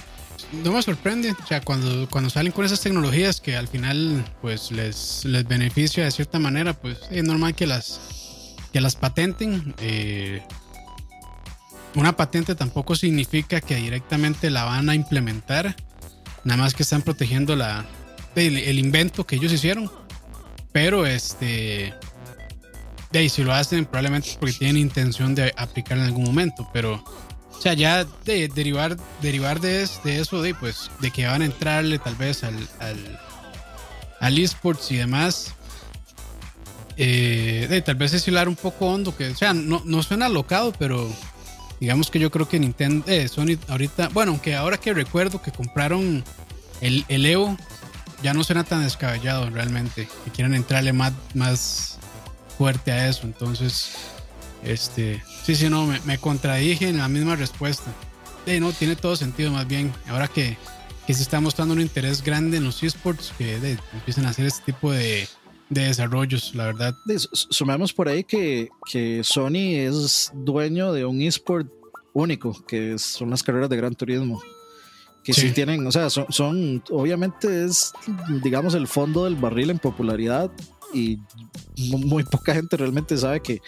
no 0.64 0.72
me 0.72 0.82
sorprende. 0.82 1.32
O 1.32 1.46
sea, 1.46 1.60
cuando, 1.60 2.08
cuando 2.08 2.30
salen 2.30 2.52
con 2.52 2.64
esas 2.64 2.80
tecnologías 2.80 3.40
que 3.40 3.56
al 3.56 3.68
final 3.68 4.24
pues 4.40 4.70
les, 4.70 5.24
les 5.24 5.46
beneficia 5.46 6.04
de 6.04 6.10
cierta 6.10 6.38
manera, 6.38 6.74
pues 6.74 6.98
es 7.10 7.24
normal 7.24 7.54
que 7.54 7.66
las, 7.66 8.54
que 8.72 8.80
las 8.80 8.96
patenten. 8.96 9.74
Eh, 9.80 10.42
una 11.94 12.14
patente 12.14 12.54
tampoco 12.54 12.94
significa 12.94 13.60
que 13.60 13.76
directamente 13.76 14.50
la 14.50 14.64
van 14.64 14.88
a 14.88 14.94
implementar. 14.94 15.74
Nada 16.44 16.62
más 16.62 16.74
que 16.74 16.82
están 16.82 17.02
protegiendo 17.02 17.56
la, 17.56 17.86
el, 18.34 18.78
invento 18.78 19.26
que 19.26 19.36
ellos 19.36 19.52
hicieron. 19.52 19.90
Pero 20.72 21.06
este. 21.06 21.94
De 23.16 23.20
ahí, 23.20 23.28
si 23.30 23.42
lo 23.42 23.54
hacen, 23.54 23.86
probablemente 23.86 24.36
porque 24.38 24.52
tienen 24.58 24.76
intención 24.76 25.34
de 25.34 25.50
aplicar 25.56 25.96
en 25.96 26.04
algún 26.04 26.24
momento. 26.24 26.68
Pero, 26.70 27.02
o 27.50 27.58
sea, 27.58 27.72
ya 27.72 28.04
de 28.26 28.46
derivar, 28.48 28.98
derivar 29.22 29.58
de, 29.58 29.88
de 30.04 30.20
eso, 30.20 30.42
de 30.42 30.52
pues, 30.54 30.90
de 31.00 31.10
que 31.10 31.24
van 31.24 31.40
a 31.40 31.46
entrarle 31.46 31.98
tal 31.98 32.14
vez 32.16 32.44
al, 32.44 32.68
al, 32.78 33.18
al 34.20 34.38
esports 34.38 34.90
y 34.90 34.96
demás. 34.96 35.54
Eh, 36.98 37.66
de, 37.70 37.80
tal 37.80 37.94
vez 37.94 38.12
es 38.12 38.28
hilar 38.28 38.50
un 38.50 38.56
poco 38.56 38.84
hondo, 38.84 39.16
que, 39.16 39.28
o 39.28 39.34
sea, 39.34 39.54
no, 39.54 39.80
no 39.86 40.02
suena 40.02 40.26
alocado, 40.26 40.74
pero 40.78 41.10
digamos 41.80 42.10
que 42.10 42.18
yo 42.18 42.30
creo 42.30 42.46
que 42.46 42.60
Nintendo, 42.60 43.02
eh, 43.10 43.28
Sony 43.28 43.56
ahorita, 43.66 44.10
bueno, 44.10 44.32
aunque 44.32 44.54
ahora 44.54 44.76
que 44.76 44.92
recuerdo 44.92 45.40
que 45.40 45.52
compraron 45.52 46.22
el, 46.82 47.06
el 47.08 47.24
Evo, 47.24 47.56
ya 48.22 48.34
no 48.34 48.44
suena 48.44 48.64
tan 48.64 48.84
descabellado 48.84 49.48
realmente. 49.48 50.06
Que 50.26 50.30
quieran 50.32 50.54
entrarle 50.54 50.92
más, 50.92 51.14
más 51.32 51.95
fuerte 52.56 52.92
a 52.92 53.08
eso. 53.08 53.26
Entonces, 53.26 53.96
este, 54.62 55.22
sí, 55.44 55.54
sí, 55.54 55.68
no, 55.68 55.86
me, 55.86 56.18
contradije 56.18 56.88
en 56.88 56.98
la 56.98 57.08
misma 57.08 57.36
respuesta. 57.36 57.92
Sí, 58.46 58.60
no, 58.60 58.72
tiene 58.72 58.96
todo 58.96 59.16
sentido 59.16 59.50
más 59.50 59.66
bien. 59.66 59.92
Ahora 60.08 60.28
que, 60.28 60.56
que 61.06 61.14
se 61.14 61.22
está 61.22 61.40
mostrando 61.40 61.74
un 61.74 61.80
interés 61.80 62.22
grande 62.22 62.56
en 62.58 62.64
los 62.64 62.82
esports, 62.82 63.32
que 63.36 63.58
de, 63.58 63.78
empiezan 63.92 64.26
a 64.26 64.30
hacer 64.30 64.46
este 64.46 64.72
tipo 64.72 64.92
de, 64.92 65.28
de 65.68 65.82
desarrollos, 65.82 66.54
la 66.54 66.66
verdad. 66.66 66.94
Sumamos 67.32 67.92
por 67.92 68.08
ahí 68.08 68.24
que, 68.24 68.68
que 68.90 69.22
Sony 69.24 69.74
es 69.74 70.30
dueño 70.34 70.92
de 70.92 71.04
un 71.04 71.22
esport 71.22 71.68
único, 72.12 72.64
que 72.66 72.98
son 72.98 73.30
las 73.30 73.42
carreras 73.42 73.68
de 73.68 73.76
Gran 73.76 73.94
Turismo 73.94 74.40
que 75.26 75.32
sí. 75.32 75.50
tienen, 75.50 75.84
o 75.84 75.90
sea, 75.90 76.08
son, 76.08 76.84
obviamente 76.90 77.64
es, 77.64 77.92
digamos, 78.44 78.74
el 78.74 78.86
fondo 78.86 79.24
del 79.24 79.34
barril 79.34 79.70
en 79.70 79.80
popularidad 79.80 80.52
y 80.92 81.18
muy 81.76 82.24
poca 82.24 82.54
gente 82.54 82.76
realmente 82.76 83.16
sabe 83.16 83.40
que, 83.40 83.60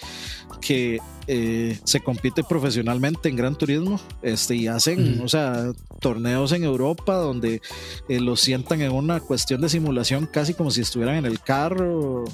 que 0.60 0.98
eh, 1.26 1.78
se 1.84 2.00
compite 2.00 2.42
profesionalmente 2.42 3.28
en 3.28 3.36
Gran 3.36 3.56
Turismo 3.56 4.00
este, 4.22 4.56
y 4.56 4.66
hacen, 4.66 5.20
o 5.20 5.28
sea, 5.28 5.72
torneos 6.00 6.52
en 6.52 6.64
Europa 6.64 7.14
donde 7.16 7.60
eh, 8.08 8.20
los 8.20 8.40
sientan 8.40 8.80
en 8.80 8.92
una 8.92 9.20
cuestión 9.20 9.60
de 9.60 9.68
simulación 9.68 10.26
casi 10.26 10.54
como 10.54 10.70
si 10.70 10.80
estuvieran 10.80 11.16
en 11.16 11.26
el 11.26 11.40
carro. 11.40 12.24
Eh, 12.24 12.30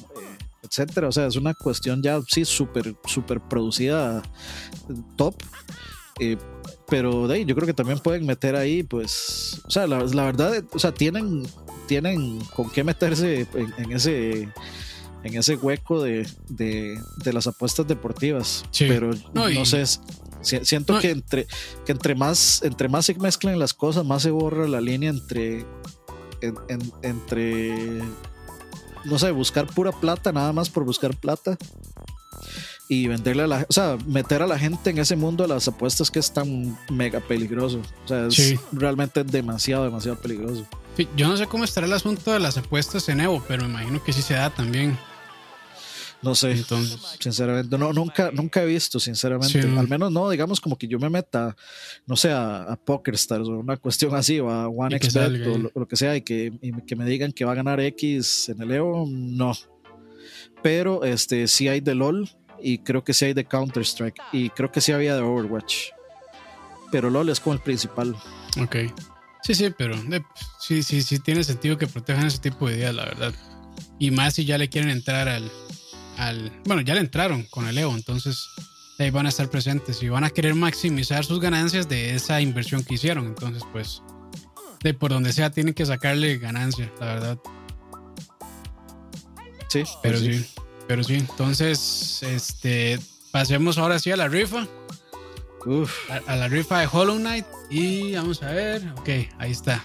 etcétera, 0.62 1.08
o 1.08 1.12
sea, 1.12 1.26
es 1.26 1.36
una 1.36 1.52
cuestión 1.52 2.02
ya 2.02 2.18
sí 2.26 2.46
súper, 2.46 2.96
súper 3.04 3.38
producida 3.38 4.22
top, 5.14 5.34
pero 6.88 7.26
de 7.26 7.34
ahí, 7.34 7.44
yo 7.44 7.54
creo 7.54 7.66
que 7.66 7.74
también 7.74 7.98
pueden 7.98 8.26
meter 8.26 8.56
ahí, 8.56 8.82
pues, 8.82 9.60
o 9.66 9.70
sea, 9.70 9.86
la, 9.86 9.98
verdad, 9.98 10.64
o 10.72 10.78
sea, 10.78 10.92
tienen, 10.92 11.42
tienen 11.86 12.40
con 12.54 12.70
qué 12.70 12.84
meterse 12.84 13.46
en, 13.54 13.92
ese 13.92 14.48
en 15.22 15.36
ese 15.36 15.56
hueco 15.56 16.02
de, 16.02 16.26
las 17.24 17.46
apuestas 17.46 17.86
deportivas. 17.86 18.64
Pero 18.78 19.10
no, 19.32 19.64
sé, 19.64 19.84
siento 20.42 20.98
que 20.98 21.10
entre 21.10 21.46
que 21.86 21.92
entre 21.92 22.14
más 22.14 22.62
entre 22.62 22.88
más 22.88 23.06
se 23.06 23.14
mezclan 23.14 23.58
las 23.58 23.74
cosas, 23.74 24.04
más 24.04 24.22
se 24.22 24.30
borra 24.30 24.68
la 24.68 24.80
línea 24.80 25.10
entre 25.10 25.64
entre 27.02 28.02
no 29.04 29.18
sé, 29.18 29.30
buscar 29.30 29.66
pura 29.66 29.92
plata 29.92 30.32
nada 30.32 30.52
más 30.52 30.70
por 30.70 30.84
buscar 30.84 31.16
plata 31.16 31.56
y 32.88 33.06
venderle 33.08 33.44
a 33.44 33.46
la, 33.46 33.66
o 33.68 33.72
sea, 33.72 33.96
meter 34.06 34.42
a 34.42 34.46
la 34.46 34.58
gente 34.58 34.90
en 34.90 34.98
ese 34.98 35.16
mundo 35.16 35.44
de 35.44 35.48
las 35.48 35.66
apuestas 35.68 36.10
que 36.10 36.18
es 36.18 36.30
tan 36.32 36.78
mega 36.90 37.20
peligroso. 37.20 37.80
O 38.04 38.08
sea, 38.08 38.26
es 38.26 38.60
realmente 38.72 39.24
demasiado, 39.24 39.84
demasiado 39.84 40.18
peligroso. 40.18 40.66
Yo 41.16 41.28
no 41.28 41.36
sé 41.36 41.46
cómo 41.46 41.64
estará 41.64 41.86
el 41.86 41.92
asunto 41.92 42.32
de 42.32 42.40
las 42.40 42.56
apuestas 42.56 43.08
en 43.08 43.20
Evo, 43.20 43.42
pero 43.46 43.64
me 43.64 43.70
imagino 43.70 44.02
que 44.02 44.12
sí 44.12 44.22
se 44.22 44.34
da 44.34 44.50
también. 44.50 44.96
No 46.22 46.34
sé, 46.34 46.52
Entonces, 46.52 46.98
sinceramente, 47.20 47.76
no, 47.76 47.92
nunca, 47.92 48.30
nunca 48.32 48.62
he 48.62 48.66
visto, 48.66 48.98
sinceramente. 48.98 49.60
Al 49.60 49.88
menos 49.88 50.10
no, 50.10 50.30
digamos 50.30 50.58
como 50.58 50.78
que 50.78 50.88
yo 50.88 50.98
me 50.98 51.10
meta, 51.10 51.54
no 52.06 52.16
sé, 52.16 52.30
a, 52.32 52.78
PokerStars 52.82 53.46
o 53.46 53.58
una 53.58 53.76
cuestión 53.76 54.14
así, 54.14 54.40
o 54.40 54.48
a 54.48 54.68
OneXBet 54.68 55.46
o 55.46 55.80
lo, 55.80 55.86
que 55.86 55.96
sea, 55.96 56.16
y 56.16 56.22
que, 56.22 56.50
y 56.62 56.72
que 56.86 56.96
me 56.96 57.04
digan 57.04 57.30
que 57.30 57.44
va 57.44 57.52
a 57.52 57.56
ganar 57.56 57.78
X 57.78 58.48
en 58.48 58.62
el 58.62 58.72
Evo, 58.72 59.06
no. 59.06 59.52
Pero 60.62 61.04
este 61.04 61.46
sí 61.46 61.68
hay 61.68 61.80
de 61.80 61.94
LOL 61.94 62.30
y 62.58 62.78
creo 62.78 63.04
que 63.04 63.12
sí 63.12 63.26
hay 63.26 63.34
de 63.34 63.44
Counter-Strike 63.44 64.22
y 64.32 64.48
creo 64.48 64.72
que 64.72 64.80
sí 64.80 64.92
había 64.92 65.14
de 65.14 65.20
Overwatch. 65.20 65.90
Pero 66.90 67.10
LOL 67.10 67.28
es 67.28 67.38
como 67.38 67.52
el 67.52 67.60
principal. 67.60 68.16
Ok. 68.62 68.76
Sí, 69.44 69.54
sí, 69.54 69.70
pero 69.76 69.94
sí, 70.58 70.82
sí, 70.82 71.02
sí 71.02 71.18
tiene 71.18 71.44
sentido 71.44 71.76
que 71.76 71.86
protejan 71.86 72.26
ese 72.26 72.38
tipo 72.38 72.66
de 72.66 72.78
ideas, 72.78 72.94
la 72.94 73.04
verdad. 73.04 73.34
Y 73.98 74.10
más 74.10 74.34
si 74.34 74.44
ya 74.46 74.56
le 74.56 74.70
quieren 74.70 74.90
entrar 74.90 75.28
al, 75.28 75.50
al 76.16 76.50
bueno, 76.64 76.80
ya 76.82 76.94
le 76.94 77.00
entraron 77.00 77.42
con 77.44 77.68
el 77.68 77.76
Evo, 77.76 77.94
entonces 77.94 78.48
ahí 78.98 79.10
van 79.10 79.26
a 79.26 79.28
estar 79.28 79.50
presentes 79.50 80.02
y 80.02 80.08
van 80.08 80.24
a 80.24 80.30
querer 80.30 80.54
maximizar 80.54 81.24
sus 81.24 81.40
ganancias 81.40 81.88
de 81.88 82.14
esa 82.14 82.40
inversión 82.40 82.84
que 82.84 82.94
hicieron. 82.94 83.26
Entonces, 83.26 83.62
pues, 83.70 84.02
de 84.82 84.94
por 84.94 85.10
donde 85.10 85.32
sea, 85.32 85.50
tienen 85.50 85.74
que 85.74 85.84
sacarle 85.84 86.38
ganancia, 86.38 86.90
la 86.98 87.06
verdad. 87.06 87.38
Sí, 89.68 89.82
pero 90.02 90.18
pues 90.18 90.36
sí. 90.36 90.46
Pero 90.86 91.02
sí, 91.02 91.14
entonces, 91.14 92.22
este, 92.22 92.98
pasemos 93.30 93.78
ahora 93.78 93.98
sí 93.98 94.10
a 94.10 94.16
la 94.16 94.28
rifa. 94.28 94.66
A, 96.26 96.36
la 96.36 96.48
rifa 96.48 96.80
de 96.80 96.88
Hollow 96.90 97.16
Knight. 97.16 97.46
Y 97.70 98.14
vamos 98.14 98.42
a 98.42 98.50
ver. 98.50 98.92
Ok, 98.98 99.08
ahí 99.38 99.52
está. 99.52 99.84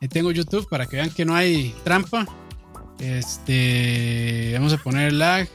Ahí 0.00 0.08
tengo 0.08 0.30
YouTube 0.30 0.68
para 0.68 0.86
que 0.86 0.96
vean 0.96 1.10
que 1.10 1.24
no 1.24 1.34
hay 1.34 1.74
trampa. 1.84 2.26
Este, 2.98 4.52
vamos 4.54 4.72
a 4.72 4.78
poner 4.78 5.12
lag. 5.12 5.48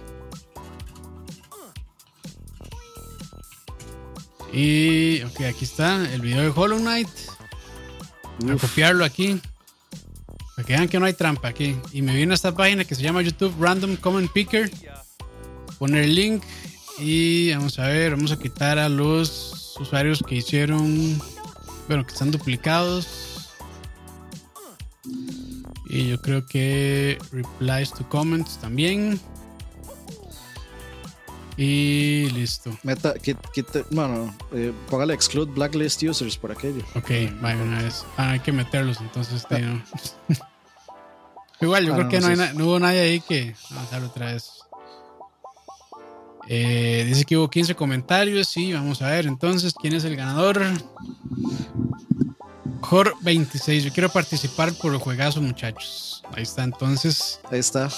Y, 4.51 5.21
ok, 5.23 5.41
aquí 5.41 5.65
está 5.65 6.11
el 6.13 6.21
video 6.21 6.41
de 6.41 6.49
Hollow 6.49 6.79
Knight. 6.79 7.09
Voy 8.39 8.55
a 8.55 8.57
copiarlo 8.57 9.03
aquí. 9.03 9.41
Para 10.55 10.65
que 10.65 10.73
vean 10.73 10.87
que 10.87 10.99
no 10.99 11.05
hay 11.05 11.13
trampa 11.13 11.49
aquí. 11.49 11.77
Y 11.91 12.01
me 12.01 12.15
viene 12.15 12.33
a 12.33 12.35
esta 12.35 12.55
página 12.55 12.85
que 12.85 12.95
se 12.95 13.01
llama 13.01 13.21
YouTube 13.21 13.53
Random 13.59 13.95
Comment 13.97 14.31
Picker. 14.31 14.69
Poner 15.77 16.03
el 16.03 16.15
link. 16.15 16.43
Y 16.97 17.53
vamos 17.53 17.77
a 17.79 17.87
ver, 17.87 18.11
vamos 18.11 18.31
a 18.31 18.39
quitar 18.39 18.79
a 18.79 18.89
los 18.89 19.75
usuarios 19.79 20.23
que 20.27 20.35
hicieron. 20.35 21.19
Bueno, 21.87 22.05
que 22.05 22.13
están 22.13 22.31
duplicados. 22.31 23.51
Y 25.87 26.09
yo 26.09 26.21
creo 26.21 26.45
que 26.45 27.17
replies 27.31 27.91
to 27.91 28.07
comments 28.09 28.57
también. 28.57 29.19
Y 31.57 32.29
listo. 32.31 32.77
Meta, 32.83 33.13
bueno, 33.91 34.35
eh, 34.53 34.73
póngale 34.89 35.13
exclude 35.13 35.51
blacklist 35.53 36.03
users 36.03 36.37
por 36.37 36.51
aquello. 36.51 36.83
Ok, 36.95 37.11
vaya 37.39 37.61
una 37.61 37.81
vez. 37.81 38.05
Ah, 38.17 38.31
hay 38.31 38.39
que 38.39 38.51
meterlos 38.51 38.99
entonces. 38.99 39.45
Ah. 39.51 39.81
Igual, 41.61 41.85
yo 41.85 41.95
creo 41.95 42.09
que 42.09 42.19
no, 42.19 42.27
hay 42.27 42.35
no, 42.55 42.65
hubo 42.65 42.79
nadie 42.79 42.99
ahí 42.99 43.21
que. 43.21 43.55
Vamos 43.69 43.93
a 43.93 44.05
otra 44.05 44.33
vez. 44.33 44.64
Eh, 46.47 47.05
dice 47.07 47.25
que 47.25 47.37
hubo 47.37 47.49
15 47.49 47.75
comentarios. 47.75 48.47
Sí, 48.47 48.73
vamos 48.73 49.01
a 49.01 49.09
ver 49.09 49.25
entonces 49.25 49.73
quién 49.73 49.93
es 49.93 50.03
el 50.03 50.15
ganador. 50.15 50.61
Jor26. 52.81 53.79
Yo 53.79 53.91
quiero 53.91 54.09
participar 54.09 54.73
por 54.73 54.93
el 54.93 54.99
juegazo, 54.99 55.41
muchachos. 55.41 56.23
Ahí 56.33 56.43
está, 56.43 56.63
entonces. 56.63 57.39
Ahí 57.51 57.59
está. 57.59 57.89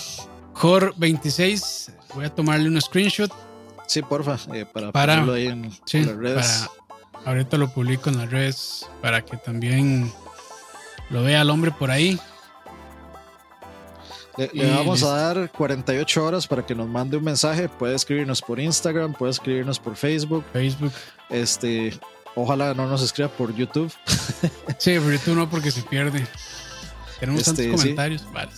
Jor26. 0.54 1.92
Voy 2.16 2.26
a 2.26 2.34
tomarle 2.34 2.70
un 2.70 2.82
screenshot 2.82 3.32
Sí, 3.88 4.02
porfa, 4.02 4.38
eh, 4.54 4.66
para, 4.66 4.92
ponerlo 4.92 5.34
ahí 5.34 5.48
en, 5.48 5.64
las 5.64 6.18
redes. 6.18 6.70
ahorita 7.26 7.58
lo 7.58 7.70
publico 7.70 8.10
en 8.10 8.18
las 8.18 8.30
redes 8.30 8.86
para 9.02 9.24
que 9.24 9.38
también 9.38 10.12
lo 11.10 11.24
vea 11.24 11.42
el 11.42 11.50
hombre 11.50 11.72
por 11.72 11.90
ahí. 11.90 12.20
Le, 14.38 14.70
vamos 14.72 15.04
a 15.04 15.16
dar 15.16 15.52
48 15.52 16.26
horas 16.26 16.48
para 16.48 16.66
que 16.66 16.76
nos 16.76 16.88
mande 16.88 17.18
un 17.18 17.24
mensaje. 17.24 17.68
Puede 17.68 17.96
escribirnos 17.96 18.42
por 18.42 18.60
Instagram, 18.60 19.14
puede 19.14 19.32
escribirnos 19.32 19.80
por 19.80 19.96
Facebook. 19.96 20.44
Facebook. 20.54 20.92
Este, 21.30 21.98
ojalá 22.36 22.74
no 22.74 22.88
nos 22.88 23.02
escriba 23.02 23.30
por 23.30 23.54
YouTube. 23.56 23.92
sí, 24.78 25.00
por 25.00 25.12
YouTube 25.12 25.36
no, 25.36 25.50
porque 25.50 25.72
se 25.72 25.82
pierde. 25.84 26.26
Tenemos 27.20 27.44
tantos 27.44 27.66
este, 27.66 27.76
comentarios. 27.76 28.32
Vale 28.32 28.52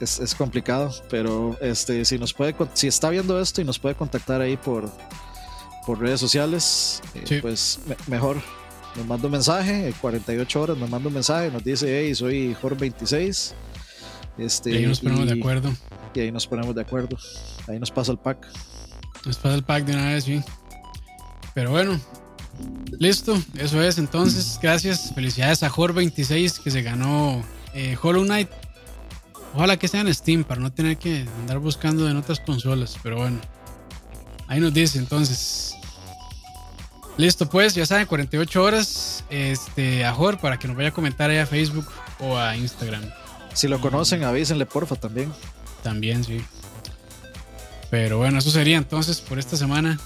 es, 0.00 0.34
complicado, 0.34 0.94
pero 1.10 1.56
este, 1.60 2.04
si 2.04 2.18
nos 2.18 2.32
puede, 2.32 2.54
si 2.74 2.86
está 2.86 3.10
viendo 3.10 3.40
esto 3.40 3.60
y 3.60 3.64
nos 3.64 3.78
puede 3.78 3.94
contactar 3.94 4.40
ahí 4.40 4.56
por, 4.56 4.90
por 5.86 6.00
redes 6.00 6.20
sociales, 6.20 7.02
eh, 7.14 7.38
pues 7.40 7.80
mejor. 8.06 8.40
Nos 8.96 9.06
manda 9.06 9.26
un 9.26 9.32
mensaje, 9.32 9.94
48 10.00 10.60
horas 10.60 10.76
nos 10.76 10.90
manda 10.90 11.08
un 11.08 11.14
mensaje, 11.14 11.50
nos 11.50 11.62
dice, 11.62 12.00
hey, 12.00 12.14
soy 12.14 12.56
Jorge26. 12.60 13.52
Este, 14.38 14.70
y 14.70 14.76
ahí 14.76 14.86
nos 14.86 15.00
ponemos 15.00 15.26
de 15.26 15.34
acuerdo. 15.34 15.72
Y 16.14 16.20
ahí 16.20 16.32
nos 16.32 16.46
ponemos 16.46 16.74
de 16.74 16.82
acuerdo. 16.82 17.18
Ahí 17.66 17.78
nos 17.78 17.90
pasa 17.90 18.12
el 18.12 18.18
pack. 18.18 18.46
Nos 19.24 19.36
pasa 19.36 19.54
el 19.54 19.64
pack 19.64 19.84
de 19.84 19.92
una 19.94 20.06
vez, 20.06 20.24
sí. 20.24 20.42
Pero 21.54 21.72
bueno, 21.72 21.98
listo. 22.98 23.36
Eso 23.56 23.82
es 23.82 23.98
entonces. 23.98 24.58
Gracias. 24.62 25.12
Felicidades 25.14 25.62
a 25.62 25.70
Jorge26 25.70 26.62
que 26.62 26.70
se 26.70 26.82
ganó 26.82 27.42
eh, 27.74 27.96
Hollow 28.00 28.24
Knight. 28.24 28.48
Ojalá 29.54 29.76
que 29.76 29.88
sea 29.88 30.02
en 30.02 30.14
Steam 30.14 30.44
para 30.44 30.60
no 30.60 30.72
tener 30.72 30.98
que 30.98 31.26
andar 31.40 31.58
buscando 31.58 32.08
en 32.08 32.16
otras 32.16 32.38
consolas. 32.40 32.96
Pero 33.02 33.16
bueno, 33.16 33.40
ahí 34.46 34.60
nos 34.60 34.72
dice 34.72 34.98
entonces. 34.98 35.74
Listo, 37.16 37.48
pues 37.48 37.74
ya 37.74 37.84
saben, 37.84 38.06
48 38.06 38.62
horas 38.62 39.24
este, 39.28 40.04
a 40.04 40.12
Jor 40.12 40.38
para 40.38 40.56
que 40.56 40.68
nos 40.68 40.76
vaya 40.76 40.90
a 40.90 40.92
comentar 40.92 41.28
ahí 41.28 41.38
a 41.38 41.46
Facebook 41.46 41.88
o 42.20 42.38
a 42.38 42.56
Instagram. 42.56 43.02
Si 43.58 43.66
lo 43.66 43.80
conocen, 43.80 44.22
avísenle 44.22 44.66
porfa 44.66 44.94
también. 44.94 45.32
También, 45.82 46.22
sí. 46.22 46.40
Pero 47.90 48.18
bueno, 48.18 48.38
eso 48.38 48.52
sería 48.52 48.76
entonces 48.76 49.20
por 49.20 49.36
esta 49.36 49.56
semana. 49.56 49.98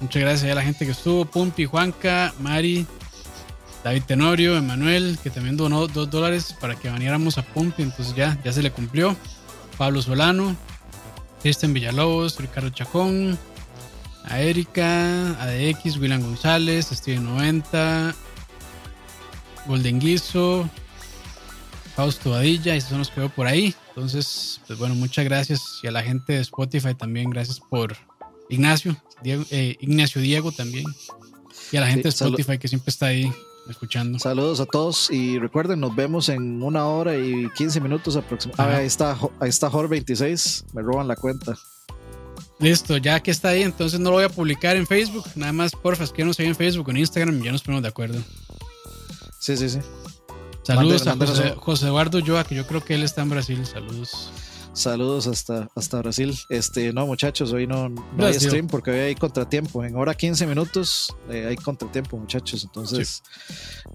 Muchas 0.00 0.20
gracias 0.20 0.52
a 0.52 0.54
la 0.54 0.60
gente 0.60 0.84
que 0.84 0.92
estuvo, 0.92 1.24
Pumpi, 1.24 1.64
Juanca, 1.64 2.34
Mari, 2.40 2.86
David 3.82 4.02
Tenorio, 4.06 4.54
Emanuel, 4.58 5.18
que 5.22 5.30
también 5.30 5.56
donó 5.56 5.86
dos 5.86 6.10
dólares 6.10 6.54
para 6.60 6.74
que 6.74 6.90
viniéramos 6.90 7.38
a 7.38 7.42
Pumpi, 7.42 7.84
entonces 7.84 8.14
ya, 8.14 8.36
ya 8.44 8.52
se 8.52 8.62
le 8.62 8.70
cumplió. 8.70 9.16
Pablo 9.78 10.02
Solano, 10.02 10.54
Cristian 11.40 11.72
Villalobos, 11.72 12.38
Ricardo 12.38 12.68
Chacón, 12.68 13.38
Erika, 14.30 15.40
ADX, 15.40 15.96
William 15.96 16.20
González, 16.20 16.90
Steven 16.92 17.24
90, 17.24 18.14
Golden 19.66 19.98
Guiso, 19.98 20.68
Fausto 21.94 22.30
Badilla, 22.30 22.74
esos 22.74 22.90
son 22.90 22.98
los 22.98 23.10
que 23.10 23.20
veo 23.20 23.28
por 23.28 23.46
ahí. 23.46 23.74
Entonces, 23.88 24.60
pues 24.66 24.78
bueno, 24.78 24.94
muchas 24.94 25.24
gracias. 25.24 25.80
Y 25.82 25.86
a 25.86 25.90
la 25.90 26.02
gente 26.02 26.32
de 26.32 26.40
Spotify 26.40 26.94
también, 26.94 27.30
gracias 27.30 27.60
por 27.60 27.96
Ignacio, 28.48 28.96
eh, 29.24 29.76
Ignacio 29.80 30.20
Diego 30.20 30.52
también. 30.52 30.86
Y 31.70 31.76
a 31.76 31.80
la 31.80 31.88
gente 31.88 32.04
de 32.04 32.08
Spotify 32.10 32.58
que 32.58 32.68
siempre 32.68 32.90
está 32.90 33.06
ahí 33.06 33.30
escuchando. 33.68 34.18
Saludos 34.18 34.60
a 34.60 34.66
todos 34.66 35.10
y 35.10 35.38
recuerden, 35.38 35.80
nos 35.80 35.94
vemos 35.94 36.28
en 36.28 36.62
una 36.62 36.86
hora 36.86 37.16
y 37.16 37.48
15 37.56 37.80
minutos 37.80 38.16
aproximadamente. 38.16 38.76
Ah, 38.76 38.80
ahí 38.80 38.86
está, 38.86 39.18
ahí 39.40 39.48
está 39.48 39.70
Jor26, 39.70 40.72
me 40.72 40.82
roban 40.82 41.08
la 41.08 41.16
cuenta. 41.16 41.56
Listo, 42.58 42.96
ya 42.96 43.20
que 43.20 43.30
está 43.30 43.48
ahí, 43.48 43.62
entonces 43.62 43.98
no 43.98 44.10
lo 44.10 44.16
voy 44.16 44.24
a 44.24 44.28
publicar 44.28 44.76
en 44.76 44.86
Facebook. 44.86 45.24
Nada 45.34 45.52
más, 45.52 45.72
porfa, 45.72 46.06
que 46.06 46.24
no 46.24 46.32
se 46.32 46.44
en 46.44 46.54
Facebook, 46.54 46.90
en 46.90 46.98
Instagram 46.98 47.40
y 47.40 47.44
ya 47.44 47.52
nos 47.52 47.62
ponemos 47.62 47.82
de 47.82 47.88
acuerdo. 47.88 48.22
Sí, 49.38 49.56
sí, 49.56 49.68
sí. 49.68 49.80
Saludos 50.62 51.06
a 51.06 51.16
José, 51.16 51.54
José, 51.56 51.86
Eduardo 51.86 52.20
Joa, 52.24 52.44
que 52.44 52.54
yo 52.54 52.66
creo 52.66 52.82
que 52.84 52.94
él 52.94 53.02
está 53.02 53.22
en 53.22 53.30
Brasil. 53.30 53.66
Saludos. 53.66 54.30
Saludos 54.74 55.26
hasta, 55.26 55.68
hasta 55.74 55.98
Brasil. 55.98 56.34
Este, 56.48 56.94
no, 56.94 57.06
muchachos, 57.06 57.52
hoy 57.52 57.66
no, 57.66 57.90
no 57.90 58.24
hay 58.24 58.32
stream 58.34 58.68
porque 58.68 58.90
hoy 58.90 58.98
hay 59.00 59.14
contratiempo. 59.14 59.84
En 59.84 59.96
hora 59.96 60.14
15 60.14 60.46
minutos 60.46 61.14
eh, 61.28 61.46
hay 61.46 61.56
contratiempo, 61.56 62.16
muchachos. 62.16 62.64
Entonces, 62.64 63.22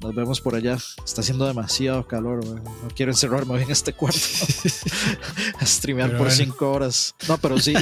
nos 0.02 0.14
vemos 0.14 0.40
por 0.40 0.54
allá. 0.54 0.78
Está 1.04 1.22
haciendo 1.22 1.48
demasiado 1.48 2.08
calor. 2.08 2.46
No 2.46 2.90
quiero 2.96 3.12
encerrarme 3.12 3.60
en 3.60 3.72
este 3.72 3.94
cuarto 3.94 4.20
a 5.60 5.66
streamear 5.66 6.16
por 6.16 6.30
5 6.30 6.72
horas. 6.72 7.16
No, 7.28 7.40
pero 7.40 7.60
sí, 7.60 7.74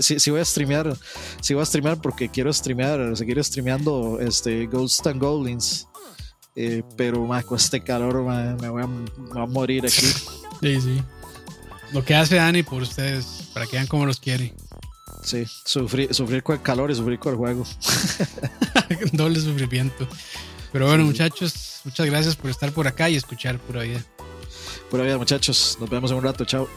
sí, 0.00 0.20
sí, 0.20 0.30
voy 0.30 0.40
a 0.40 0.44
streamear. 0.44 0.96
Sí 1.40 1.54
voy 1.54 1.62
a 1.62 1.66
streamear 1.66 2.00
porque 2.00 2.28
quiero 2.28 2.52
streamear, 2.52 3.16
seguir 3.16 3.42
streameando 3.42 4.20
este 4.20 4.66
Ghost 4.66 5.06
and 5.08 5.20
Goblins. 5.20 5.88
Eh, 6.56 6.82
pero 6.96 7.26
con 7.46 7.56
este 7.56 7.82
calor 7.82 8.22
me, 8.22 8.68
voy 8.68 8.82
a, 8.82 8.86
me 8.86 9.04
voy 9.32 9.42
a 9.42 9.46
morir 9.46 9.84
aquí. 9.84 10.06
Sí, 10.60 10.80
sí. 10.80 11.02
Lo 11.92 12.04
que 12.04 12.14
hace 12.14 12.36
Dani 12.36 12.62
por 12.62 12.82
ustedes, 12.82 13.50
para 13.52 13.66
que 13.66 13.76
vean 13.76 13.86
cómo 13.86 14.06
los 14.06 14.20
quiere. 14.20 14.54
Sí, 15.22 15.44
sufrir, 15.64 16.12
sufrir 16.14 16.42
con 16.42 16.56
el 16.56 16.62
calor 16.62 16.90
y 16.90 16.94
sufrir 16.94 17.18
con 17.18 17.32
el 17.32 17.38
juego. 17.38 17.64
Doble 19.12 19.40
sufrimiento. 19.40 20.06
Pero 20.72 20.86
bueno, 20.86 21.04
muchachos, 21.04 21.80
muchas 21.84 22.06
gracias 22.06 22.36
por 22.36 22.50
estar 22.50 22.72
por 22.72 22.86
acá 22.86 23.08
y 23.08 23.16
escuchar 23.16 23.58
Pura 23.58 23.82
Vida. 23.82 24.04
Pura 24.90 25.04
Vida, 25.04 25.18
muchachos. 25.18 25.78
Nos 25.80 25.88
vemos 25.88 26.10
en 26.10 26.18
un 26.18 26.24
rato. 26.24 26.44
Chao. 26.44 26.68